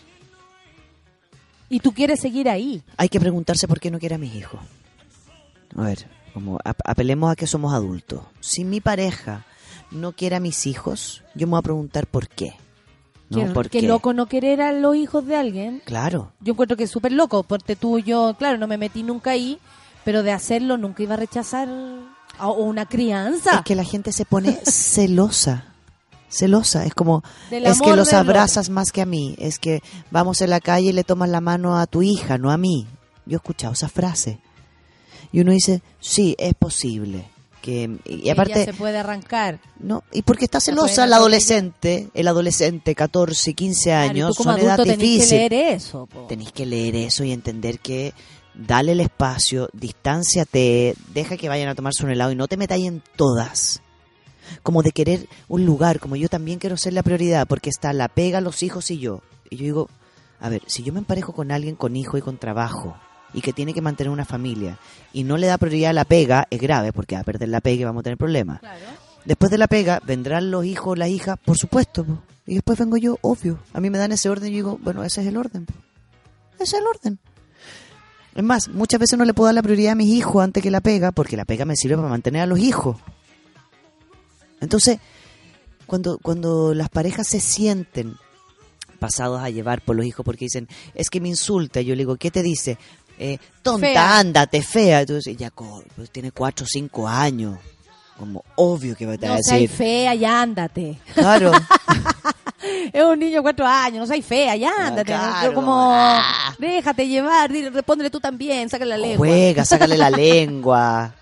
[1.71, 2.83] Y tú quieres seguir ahí.
[2.97, 4.61] Hay que preguntarse por qué no quiere a mis hijos.
[5.77, 8.23] A ver, como ap- apelemos a que somos adultos.
[8.41, 9.45] Si mi pareja
[9.91, 12.55] no quiere a mis hijos, yo me voy a preguntar por qué.
[13.29, 13.39] ¿No?
[13.41, 13.87] Qué, ¿Por qué qué?
[13.87, 15.83] loco no querer a los hijos de alguien.
[15.85, 16.33] Claro.
[16.41, 19.59] Yo encuentro que es súper loco, porque tú, yo, claro, no me metí nunca ahí,
[20.05, 21.69] pero de hacerlo nunca iba a rechazar
[22.41, 23.57] o una crianza.
[23.59, 25.65] Es que la gente se pone celosa.
[26.31, 26.85] Celosa.
[26.85, 29.35] Es como, es que los abrazas más que a mí.
[29.39, 32.51] Es que vamos en la calle y le tomas la mano a tu hija, no
[32.51, 32.87] a mí.
[33.27, 34.39] Yo he escuchado esa frase.
[35.33, 37.29] Y uno dice, sí, es posible.
[37.63, 39.59] Que, y Ella aparte, se puede arrancar.
[39.81, 44.45] No, y porque está celosa la adolescente, el adolescente, 14, 15 Claro, y años, tú
[44.45, 45.29] como son edad adulto tenés difícil.
[45.39, 46.07] que leer eso.
[46.07, 46.21] po.
[46.29, 48.15] Tenéis que leer eso y entender que
[48.59, 52.87] dale el espacio, distánciate, deja que vayan a tomarse un helado y no te metáis
[52.87, 53.81] en todas.
[54.63, 58.09] Como de querer un lugar, como yo también quiero ser la prioridad, porque está la
[58.09, 59.23] pega, los hijos y yo.
[59.51, 59.89] Y yo digo,
[60.41, 62.97] a ver, si yo me emparejo con alguien con hijo y con trabajo,
[63.35, 64.79] y que tiene que mantener una familia,
[65.13, 67.61] y no le da prioridad a la pega, es grave, porque va a perder la
[67.61, 68.61] pega y vamos a tener problemas.
[69.25, 72.05] Después de la pega, vendrán los hijos, las hijas, por supuesto.
[72.05, 72.23] po.
[72.47, 73.59] Y después vengo yo, obvio.
[73.75, 75.67] A mí me dan ese orden y yo digo, bueno, ese es el orden.
[75.67, 75.75] po.
[76.55, 77.19] Ese es el orden.
[78.39, 80.71] Es más, muchas veces no le puedo dar la prioridad a mis hijos antes que
[80.71, 82.97] la pega, porque la pega me sirve para mantener a los hijos.
[84.61, 84.99] Entonces,
[85.87, 88.15] cuando, cuando las parejas se sienten
[89.01, 92.15] pasados a llevar por los hijos porque dicen, es que me insulta, yo le digo,
[92.17, 92.79] ¿qué te dice?
[93.19, 94.19] Eh, tonta, Fea.
[94.21, 95.01] ándate, fea.
[95.01, 95.51] Entonces, ya
[95.97, 97.59] pues, tiene cuatro o cinco años.
[98.17, 99.69] Como obvio que va a No decir.
[99.69, 100.99] fea, ya ándate.
[101.15, 101.51] Claro.
[102.93, 105.07] Es un niño de cuatro años, no seas fea, ya ándate.
[105.13, 105.49] claro.
[105.51, 105.95] Yo como,
[106.59, 109.19] déjate llevar, dile, respóndele tú también, sácale la lengua.
[109.27, 111.15] Juega, sácale la lengua.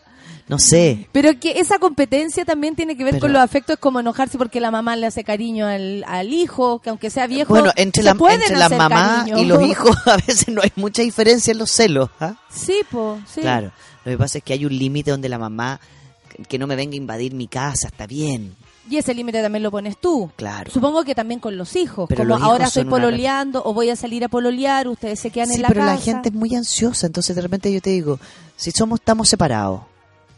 [0.48, 1.08] No sé.
[1.10, 4.60] Pero que esa competencia también tiene que ver Pero- con los afectos, como enojarse porque
[4.60, 8.12] la mamá le hace cariño al, al hijo, que aunque sea viejo, Bueno, entre la,
[8.12, 9.38] entre la hacer mamá cariño.
[9.38, 12.10] y los hijos a veces no hay mucha diferencia en los celos.
[12.20, 12.34] ¿ah?
[12.48, 13.40] Sí, po, sí.
[13.40, 13.72] Claro.
[14.04, 15.80] Lo que pasa es que hay un límite donde la mamá,
[16.48, 18.54] que no me venga a invadir mi casa, está bien.
[18.88, 20.30] Y ese límite también lo pones tú.
[20.36, 20.70] Claro.
[20.70, 22.06] Supongo que también con los hijos.
[22.08, 25.18] Pero como los hijos ahora estoy una- pololeando o voy a salir a pololear, ustedes
[25.18, 25.94] se quedan Sí, en la pero casa.
[25.94, 28.18] la gente es muy ansiosa, entonces de repente yo te digo,
[28.56, 29.80] si somos, estamos separados,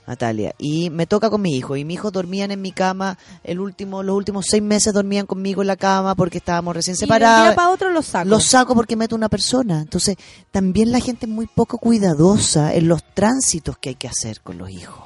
[0.06, 3.60] Natalia, y me toca con mi hijo, y mi hijo dormían en mi cama, el
[3.60, 7.04] último, los últimos seis meses dormían conmigo en la cama porque estábamos recién Y de
[7.04, 7.42] un separados.
[7.48, 8.26] día para otro los saco.
[8.30, 9.82] Los saco porque meto una persona.
[9.82, 10.16] Entonces,
[10.50, 14.56] también la gente es muy poco cuidadosa en los tránsitos que hay que hacer con
[14.56, 15.04] los hijos.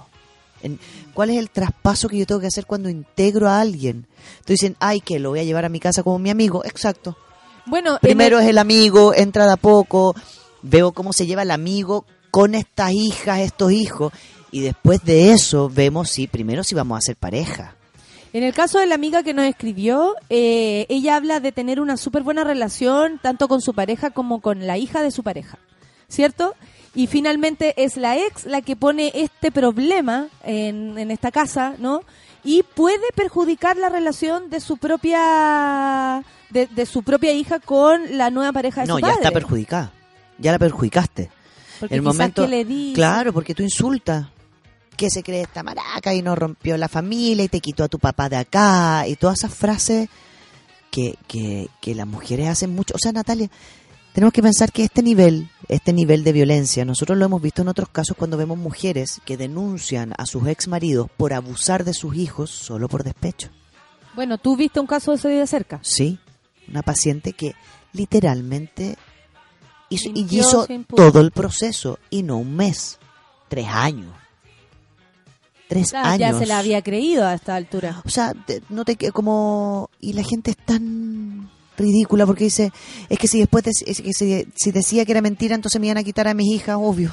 [0.62, 0.78] En,
[1.14, 4.06] ¿Cuál es el traspaso que yo tengo que hacer cuando integro a alguien?
[4.40, 6.64] Entonces dicen, ay, que lo voy a llevar a mi casa como mi amigo.
[6.64, 7.16] Exacto.
[7.66, 10.14] Bueno, en Primero el- es el amigo, entra de a poco,
[10.62, 14.12] veo cómo se lleva el amigo con estas hijas, estos hijos,
[14.50, 17.76] y después de eso vemos si, primero si vamos a ser pareja.
[18.32, 21.98] En el caso de la amiga que nos escribió, eh, ella habla de tener una
[21.98, 25.58] súper buena relación tanto con su pareja como con la hija de su pareja,
[26.08, 26.54] ¿cierto?
[26.94, 32.02] Y finalmente es la ex la que pone este problema en, en esta casa, ¿no?
[32.44, 38.30] Y puede perjudicar la relación de su propia de, de su propia hija con la
[38.30, 39.20] nueva pareja de No, su ya padre.
[39.22, 39.92] está perjudicada.
[40.38, 41.30] Ya la perjudicaste.
[41.80, 44.26] Porque el momento que le dice- Claro, porque tú insultas.
[44.96, 47.98] Que se cree esta maraca y no rompió la familia y te quitó a tu
[47.98, 50.08] papá de acá y todas esas frases
[50.90, 52.94] que, que, que las mujeres hacen mucho.
[52.94, 53.48] O sea, Natalia,
[54.12, 57.68] tenemos que pensar que este nivel, este nivel de violencia, nosotros lo hemos visto en
[57.68, 62.14] otros casos cuando vemos mujeres que denuncian a sus ex maridos por abusar de sus
[62.16, 63.48] hijos solo por despecho.
[64.14, 65.80] Bueno, ¿tú viste un caso de eso de cerca?
[65.82, 66.18] Sí,
[66.68, 67.54] una paciente que
[67.92, 68.96] literalmente
[69.88, 72.98] hizo, y hizo todo el proceso y no un mes,
[73.48, 74.12] tres años.
[75.68, 76.18] Tres Claro, años.
[76.18, 78.02] ya se la había creído a esta altura.
[78.04, 78.34] O sea,
[78.68, 81.50] no te como y la gente es tan
[81.82, 82.72] ridícula porque dice,
[83.08, 86.04] es que si después que si, si decía que era mentira, entonces me iban a
[86.04, 87.12] quitar a mis hijas, obvio.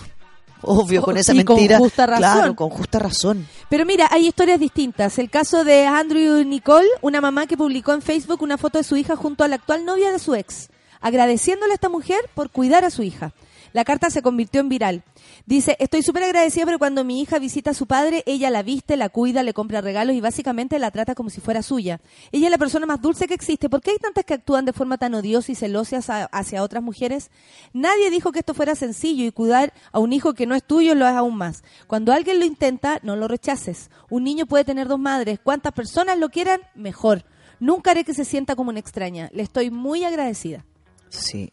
[0.61, 1.77] Obvio, con esa Y con mentira.
[1.77, 2.21] justa razón.
[2.21, 3.47] Claro, con justa razón.
[3.69, 5.17] Pero mira, hay historias distintas.
[5.17, 8.97] El caso de Andrew Nicole, una mamá que publicó en Facebook una foto de su
[8.97, 10.69] hija junto a la actual novia de su ex,
[10.99, 13.31] agradeciéndole a esta mujer por cuidar a su hija.
[13.73, 15.03] La carta se convirtió en viral.
[15.45, 18.97] Dice, estoy súper agradecida, pero cuando mi hija visita a su padre, ella la viste,
[18.97, 22.01] la cuida, le compra regalos y básicamente la trata como si fuera suya.
[22.31, 23.69] Ella es la persona más dulce que existe.
[23.69, 25.99] ¿Por qué hay tantas que actúan de forma tan odiosa y celosa
[26.31, 27.31] hacia, otras mujeres?
[27.73, 30.95] Nadie dijo que esto fuera sencillo y cuidar a un hijo que no es tuyo
[30.95, 31.63] lo es aún más.
[31.87, 33.89] Cuando alguien lo intenta, no lo rechaces.
[34.09, 35.39] Un niño puede tener dos madres.
[35.39, 37.25] Cuantas personas lo quieran, mejor.
[37.59, 39.29] Nunca haré que se sienta como una extraña.
[39.33, 40.65] Le estoy muy agradecida.
[41.09, 41.51] Sí.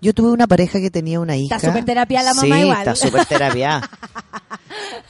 [0.00, 1.56] Yo tuve una pareja que tenía una hija.
[1.56, 2.78] Está súper terapia la mamá sí, igual.
[2.78, 3.82] está súper terapia.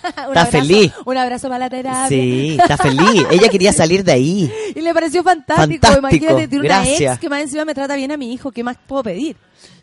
[0.06, 0.92] Está abrazo- feliz.
[1.04, 2.08] Un abrazo para la terapia.
[2.08, 3.26] Sí, está feliz.
[3.30, 4.52] Ella quería salir de ahí.
[4.74, 5.86] Y le pareció fantástico.
[5.86, 7.12] Fantástico, Imagínate, tiene una gracias.
[7.14, 8.52] ex que más encima me trata bien a mi hijo.
[8.52, 9.36] ¿Qué más puedo pedir?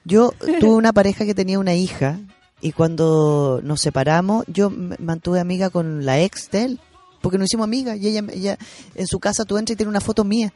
[0.05, 2.19] Yo tuve una pareja que tenía una hija
[2.61, 6.79] y cuando nos separamos, yo me mantuve amiga con la ex de él,
[7.21, 8.57] porque nos hicimos amigas y ella, ella
[8.95, 10.53] en su casa tú entras y tiene una foto mía.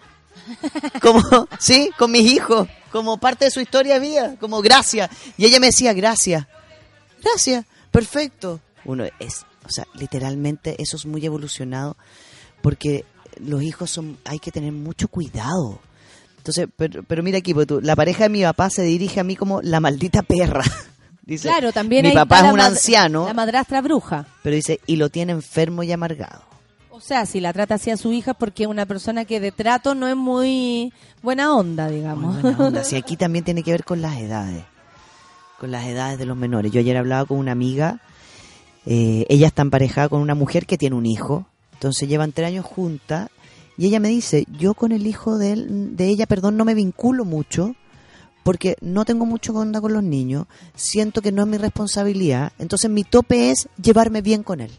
[1.01, 1.21] Como,
[1.59, 5.09] sí, con mis hijos, como parte de su historia mía, como gracias.
[5.37, 6.47] Y ella me decía, gracias,
[7.21, 8.59] gracias, perfecto.
[8.85, 11.97] Uno es, o sea, literalmente eso es muy evolucionado
[12.61, 13.05] porque
[13.39, 15.79] los hijos son, hay que tener mucho cuidado.
[16.37, 19.23] Entonces, pero, pero mira aquí, porque tú, la pareja de mi papá se dirige a
[19.23, 20.63] mí como la maldita perra.
[21.23, 24.25] Dice, claro, también mi papá es un anciano, La madrastra bruja.
[24.43, 26.41] pero dice, y lo tiene enfermo y amargado.
[26.97, 29.51] O sea, si la trata así a su hija porque es una persona que de
[29.51, 30.91] trato no es muy
[31.21, 32.41] buena onda, digamos.
[32.41, 32.83] Buena onda.
[32.83, 34.63] Sí, aquí también tiene que ver con las edades,
[35.59, 36.71] con las edades de los menores.
[36.71, 38.01] Yo ayer hablaba con una amiga,
[38.87, 42.65] eh, ella está emparejada con una mujer que tiene un hijo, entonces llevan tres años
[42.65, 43.29] juntas,
[43.77, 46.73] y ella me dice, yo con el hijo de, él, de ella, perdón, no me
[46.73, 47.75] vinculo mucho,
[48.41, 52.89] porque no tengo mucho onda con los niños, siento que no es mi responsabilidad, entonces
[52.89, 54.71] mi tope es llevarme bien con él.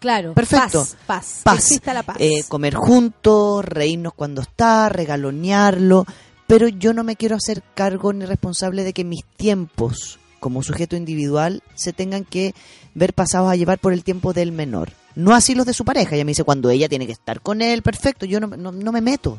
[0.00, 0.80] Claro, Perfecto.
[0.80, 1.40] Paz, paz.
[1.44, 1.58] Paz.
[1.58, 2.16] Exista la paz.
[2.18, 6.06] Eh, comer juntos, reírnos cuando está, regalonearlo,
[6.46, 10.96] pero yo no me quiero hacer cargo ni responsable de que mis tiempos como sujeto
[10.96, 12.54] individual se tengan que
[12.94, 14.92] ver pasados a llevar por el tiempo del menor.
[15.14, 16.14] No así los de su pareja.
[16.14, 18.92] Ella me dice, cuando ella tiene que estar con él, perfecto, yo no, no, no
[18.92, 19.38] me meto.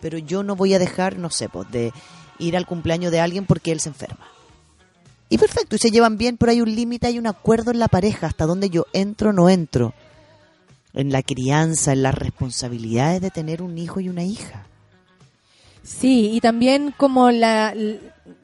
[0.00, 1.92] Pero yo no voy a dejar, no sé, pues, de
[2.38, 4.26] ir al cumpleaños de alguien porque él se enferma.
[5.28, 7.88] Y perfecto, y se llevan bien, pero hay un límite, hay un acuerdo en la
[7.88, 9.94] pareja, hasta donde yo entro o no entro.
[10.92, 14.66] En la crianza, en las responsabilidades de tener un hijo y una hija.
[15.82, 17.74] Sí, y también como la,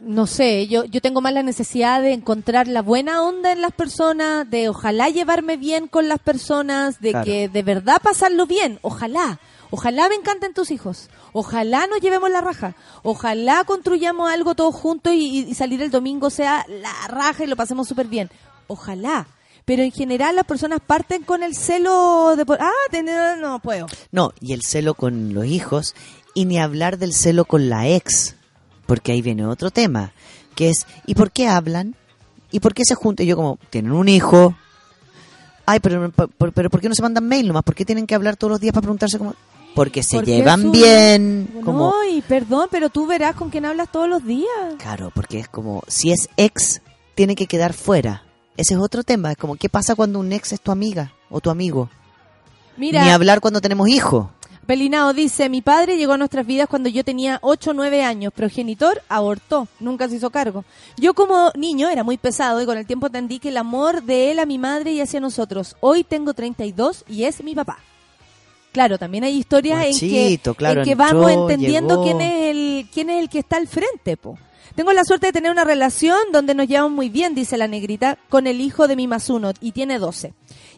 [0.00, 3.72] no sé, yo, yo tengo más la necesidad de encontrar la buena onda en las
[3.72, 7.24] personas, de ojalá llevarme bien con las personas, de Claro.
[7.24, 9.38] que de verdad pasarlo bien, ojalá.
[9.70, 11.08] Ojalá me encanten tus hijos.
[11.32, 12.74] Ojalá nos llevemos la raja.
[13.02, 17.86] Ojalá construyamos algo todos juntos y, salir el domingo sea la raja y lo pasemos
[17.86, 18.30] súper bien.
[18.66, 19.26] Ojalá.
[19.64, 22.44] Pero en general las personas parten con el celo de...
[22.44, 23.86] por- Ah, tener- no puedo.
[24.10, 25.94] No, y el celo con los hijos,
[26.34, 28.34] y ni hablar del celo con la ex,
[28.86, 30.12] porque ahí viene otro tema,
[30.56, 31.94] que es, ¿y por qué hablan?
[32.50, 33.26] ¿Y por qué se juntan?
[33.26, 34.56] Yo como, tienen un hijo.
[35.66, 37.62] Ay, pero, pero, pero ¿por qué no se mandan mail nomás?
[37.62, 39.34] ¿Por qué tienen que hablar todos los días para preguntarse cómo?
[39.74, 41.48] Porque se llevan bien.
[41.64, 44.48] Como, No, y perdón, pero tú verás con quién hablas todos los días.
[44.78, 46.82] Claro, porque es como, si es ex,
[47.14, 48.24] tiene que quedar fuera.
[48.56, 49.30] Ese es otro tema.
[49.30, 51.88] Es como, ¿qué pasa cuando un ex es tu amiga o tu amigo?
[52.76, 54.26] Mira, Ni hablar cuando tenemos hijos.
[54.70, 58.32] Pelinao dice, mi padre llegó a nuestras vidas cuando yo tenía 8 o 9 años,
[58.32, 60.64] progenitor abortó, nunca se hizo cargo.
[60.96, 64.30] Yo como niño era muy pesado y con el tiempo entendí que el amor de
[64.30, 65.74] él a mi madre y hacia nosotros.
[65.80, 67.78] Hoy tengo 32 y es mi papá.
[68.72, 72.04] Claro, también hay historias en que, claro, en que entró, vamos entendiendo llegó.
[72.04, 74.38] quién es el quién es el que está al frente, po.
[74.74, 78.18] Tengo la suerte de tener una relación donde nos llevamos muy bien, dice la negrita,
[78.28, 80.32] con el hijo de mi Masuno y tiene 12.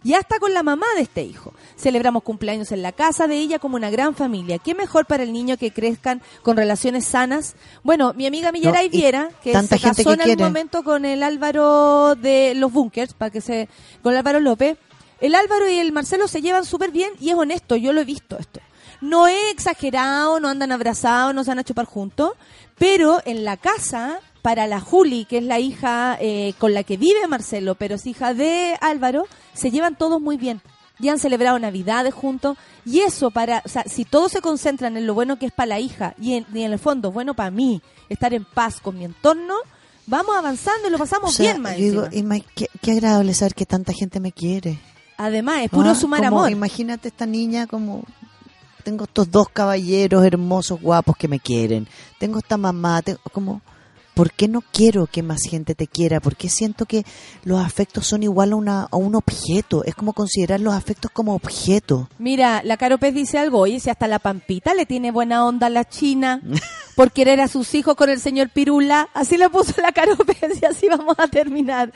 [0.05, 1.53] Y hasta con la mamá de este hijo.
[1.77, 4.59] Celebramos cumpleaños en la casa de ella como una gran familia.
[4.59, 7.55] ¿Qué mejor para el niño que crezcan con relaciones sanas?
[7.85, 11.05] Bueno, mi amiga Millaray No, y Viera, que se casó que en algún momento con
[11.05, 13.69] el Álvaro de los Bunkers, para que se
[14.03, 14.79] con el Álvaro López.
[15.23, 18.05] El Álvaro y el Marcelo se llevan súper bien y es honesto, yo lo he
[18.05, 18.61] visto esto.
[19.01, 22.33] No es exagerado, no andan abrazados, no se van a chupar juntos,
[22.79, 26.97] pero en la casa para la Juli, que es la hija eh, con la que
[26.97, 30.61] vive Marcelo, pero es hija de Álvaro, se llevan todos muy bien.
[30.99, 32.57] Ya han celebrado Navidades juntos.
[32.85, 35.67] Y eso para, o sea, si todos se concentran en lo bueno que es para
[35.67, 38.99] la hija y en, y en el fondo, bueno para mí, estar en paz con
[38.99, 39.55] mi entorno,
[40.07, 43.55] vamos avanzando y lo pasamos O sea, bien, más digo, ima- qué, qué agradable saber
[43.55, 44.79] que tanta gente me quiere.
[45.17, 46.51] Además, es puro Ah, sumar como, amor.
[46.51, 48.03] Imagínate esta niña como...
[48.85, 51.87] Tengo estos dos caballeros hermosos, guapos que me quieren.
[52.19, 53.61] Tengo esta mamá, tengo, como...
[54.15, 56.21] ¿Por qué no quiero que más gente te quiera?
[56.21, 57.03] ¿Por qué siento que
[57.45, 59.85] los afectos son igual a, una, a un objeto?
[59.85, 62.11] Es como considerar los afectos como objeto.
[62.19, 65.69] Mira, la Caro Pez dice algo, oye, si hasta la Pampita le tiene buena onda
[65.69, 66.43] a la China
[66.95, 70.61] por querer a sus hijos con el señor Pirula, así le puso la Caro Pez
[70.61, 71.91] y así vamos a terminar.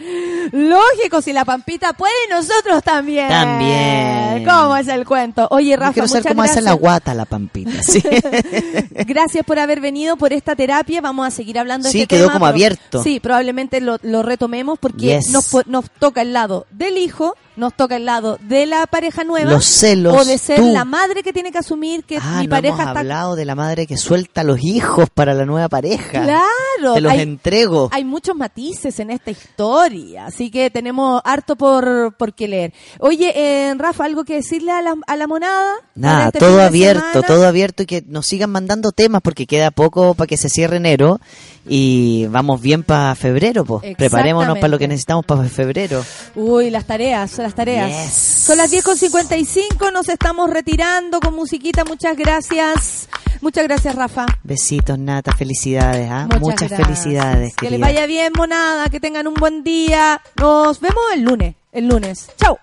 [0.52, 3.28] Lógico, si la Pampita puede, nosotros también.
[3.28, 4.44] También.
[4.44, 5.47] ¿Cómo es el cuento?
[5.51, 6.64] Oye, Yo Rafa, quiero saber cómo hace gracias.
[6.64, 7.82] la guata la pampita.
[7.82, 8.02] Sí,
[9.06, 11.01] Gracias por haber venido por esta terapia.
[11.01, 13.02] Vamos a seguir hablando de Sí, este quedó como abierto.
[13.02, 15.31] Sí, probablemente lo, lo retomemos porque Yes.
[15.31, 19.51] nos, nos toca el lado del hijo, nos toca el lado de la pareja nueva.
[19.51, 20.73] Los celos, O de ser tú.
[20.73, 23.01] la madre que tiene que asumir que ah, mi no pareja hemos está.
[23.01, 26.23] hablado de la madre que suelta a los hijos para la nueva pareja.
[26.23, 26.95] Claro.
[26.95, 27.89] Te los hay, entrego.
[27.93, 32.73] hay muchos matices en esta historia, así que tenemos harto por, por qué leer.
[33.01, 35.73] Oye, eh, Rafa, ¿algo que decirle a la, a la monada?
[35.95, 37.27] Nada, este todo abierto, semana?
[37.27, 40.77] todo abierto y que nos sigan mandando temas porque queda poco para que se cierre
[40.77, 41.20] enero
[41.68, 43.97] y vamos bien para febrero, pues.
[43.97, 46.05] Preparémonos para lo que necesitamos para febrero.
[46.34, 47.90] Uy, las tareas, son las tareas.
[47.90, 48.12] Yes.
[48.47, 51.84] Son las 10.55, nos estamos retirando con musiquita.
[51.84, 53.09] Muchas gracias.
[53.40, 54.26] Muchas gracias, Rafa.
[54.43, 56.28] Besitos, Nata, felicidades, ¿ah?
[56.40, 57.55] Muchas felicidades.
[57.55, 60.20] Que les vaya bien, monada, que tengan un buen día.
[60.36, 62.30] Nos vemos el lunes, el lunes.
[62.36, 62.59] Chao.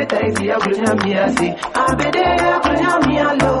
[0.00, 3.60] appetite ya kunya miasi abede ya kunya mialo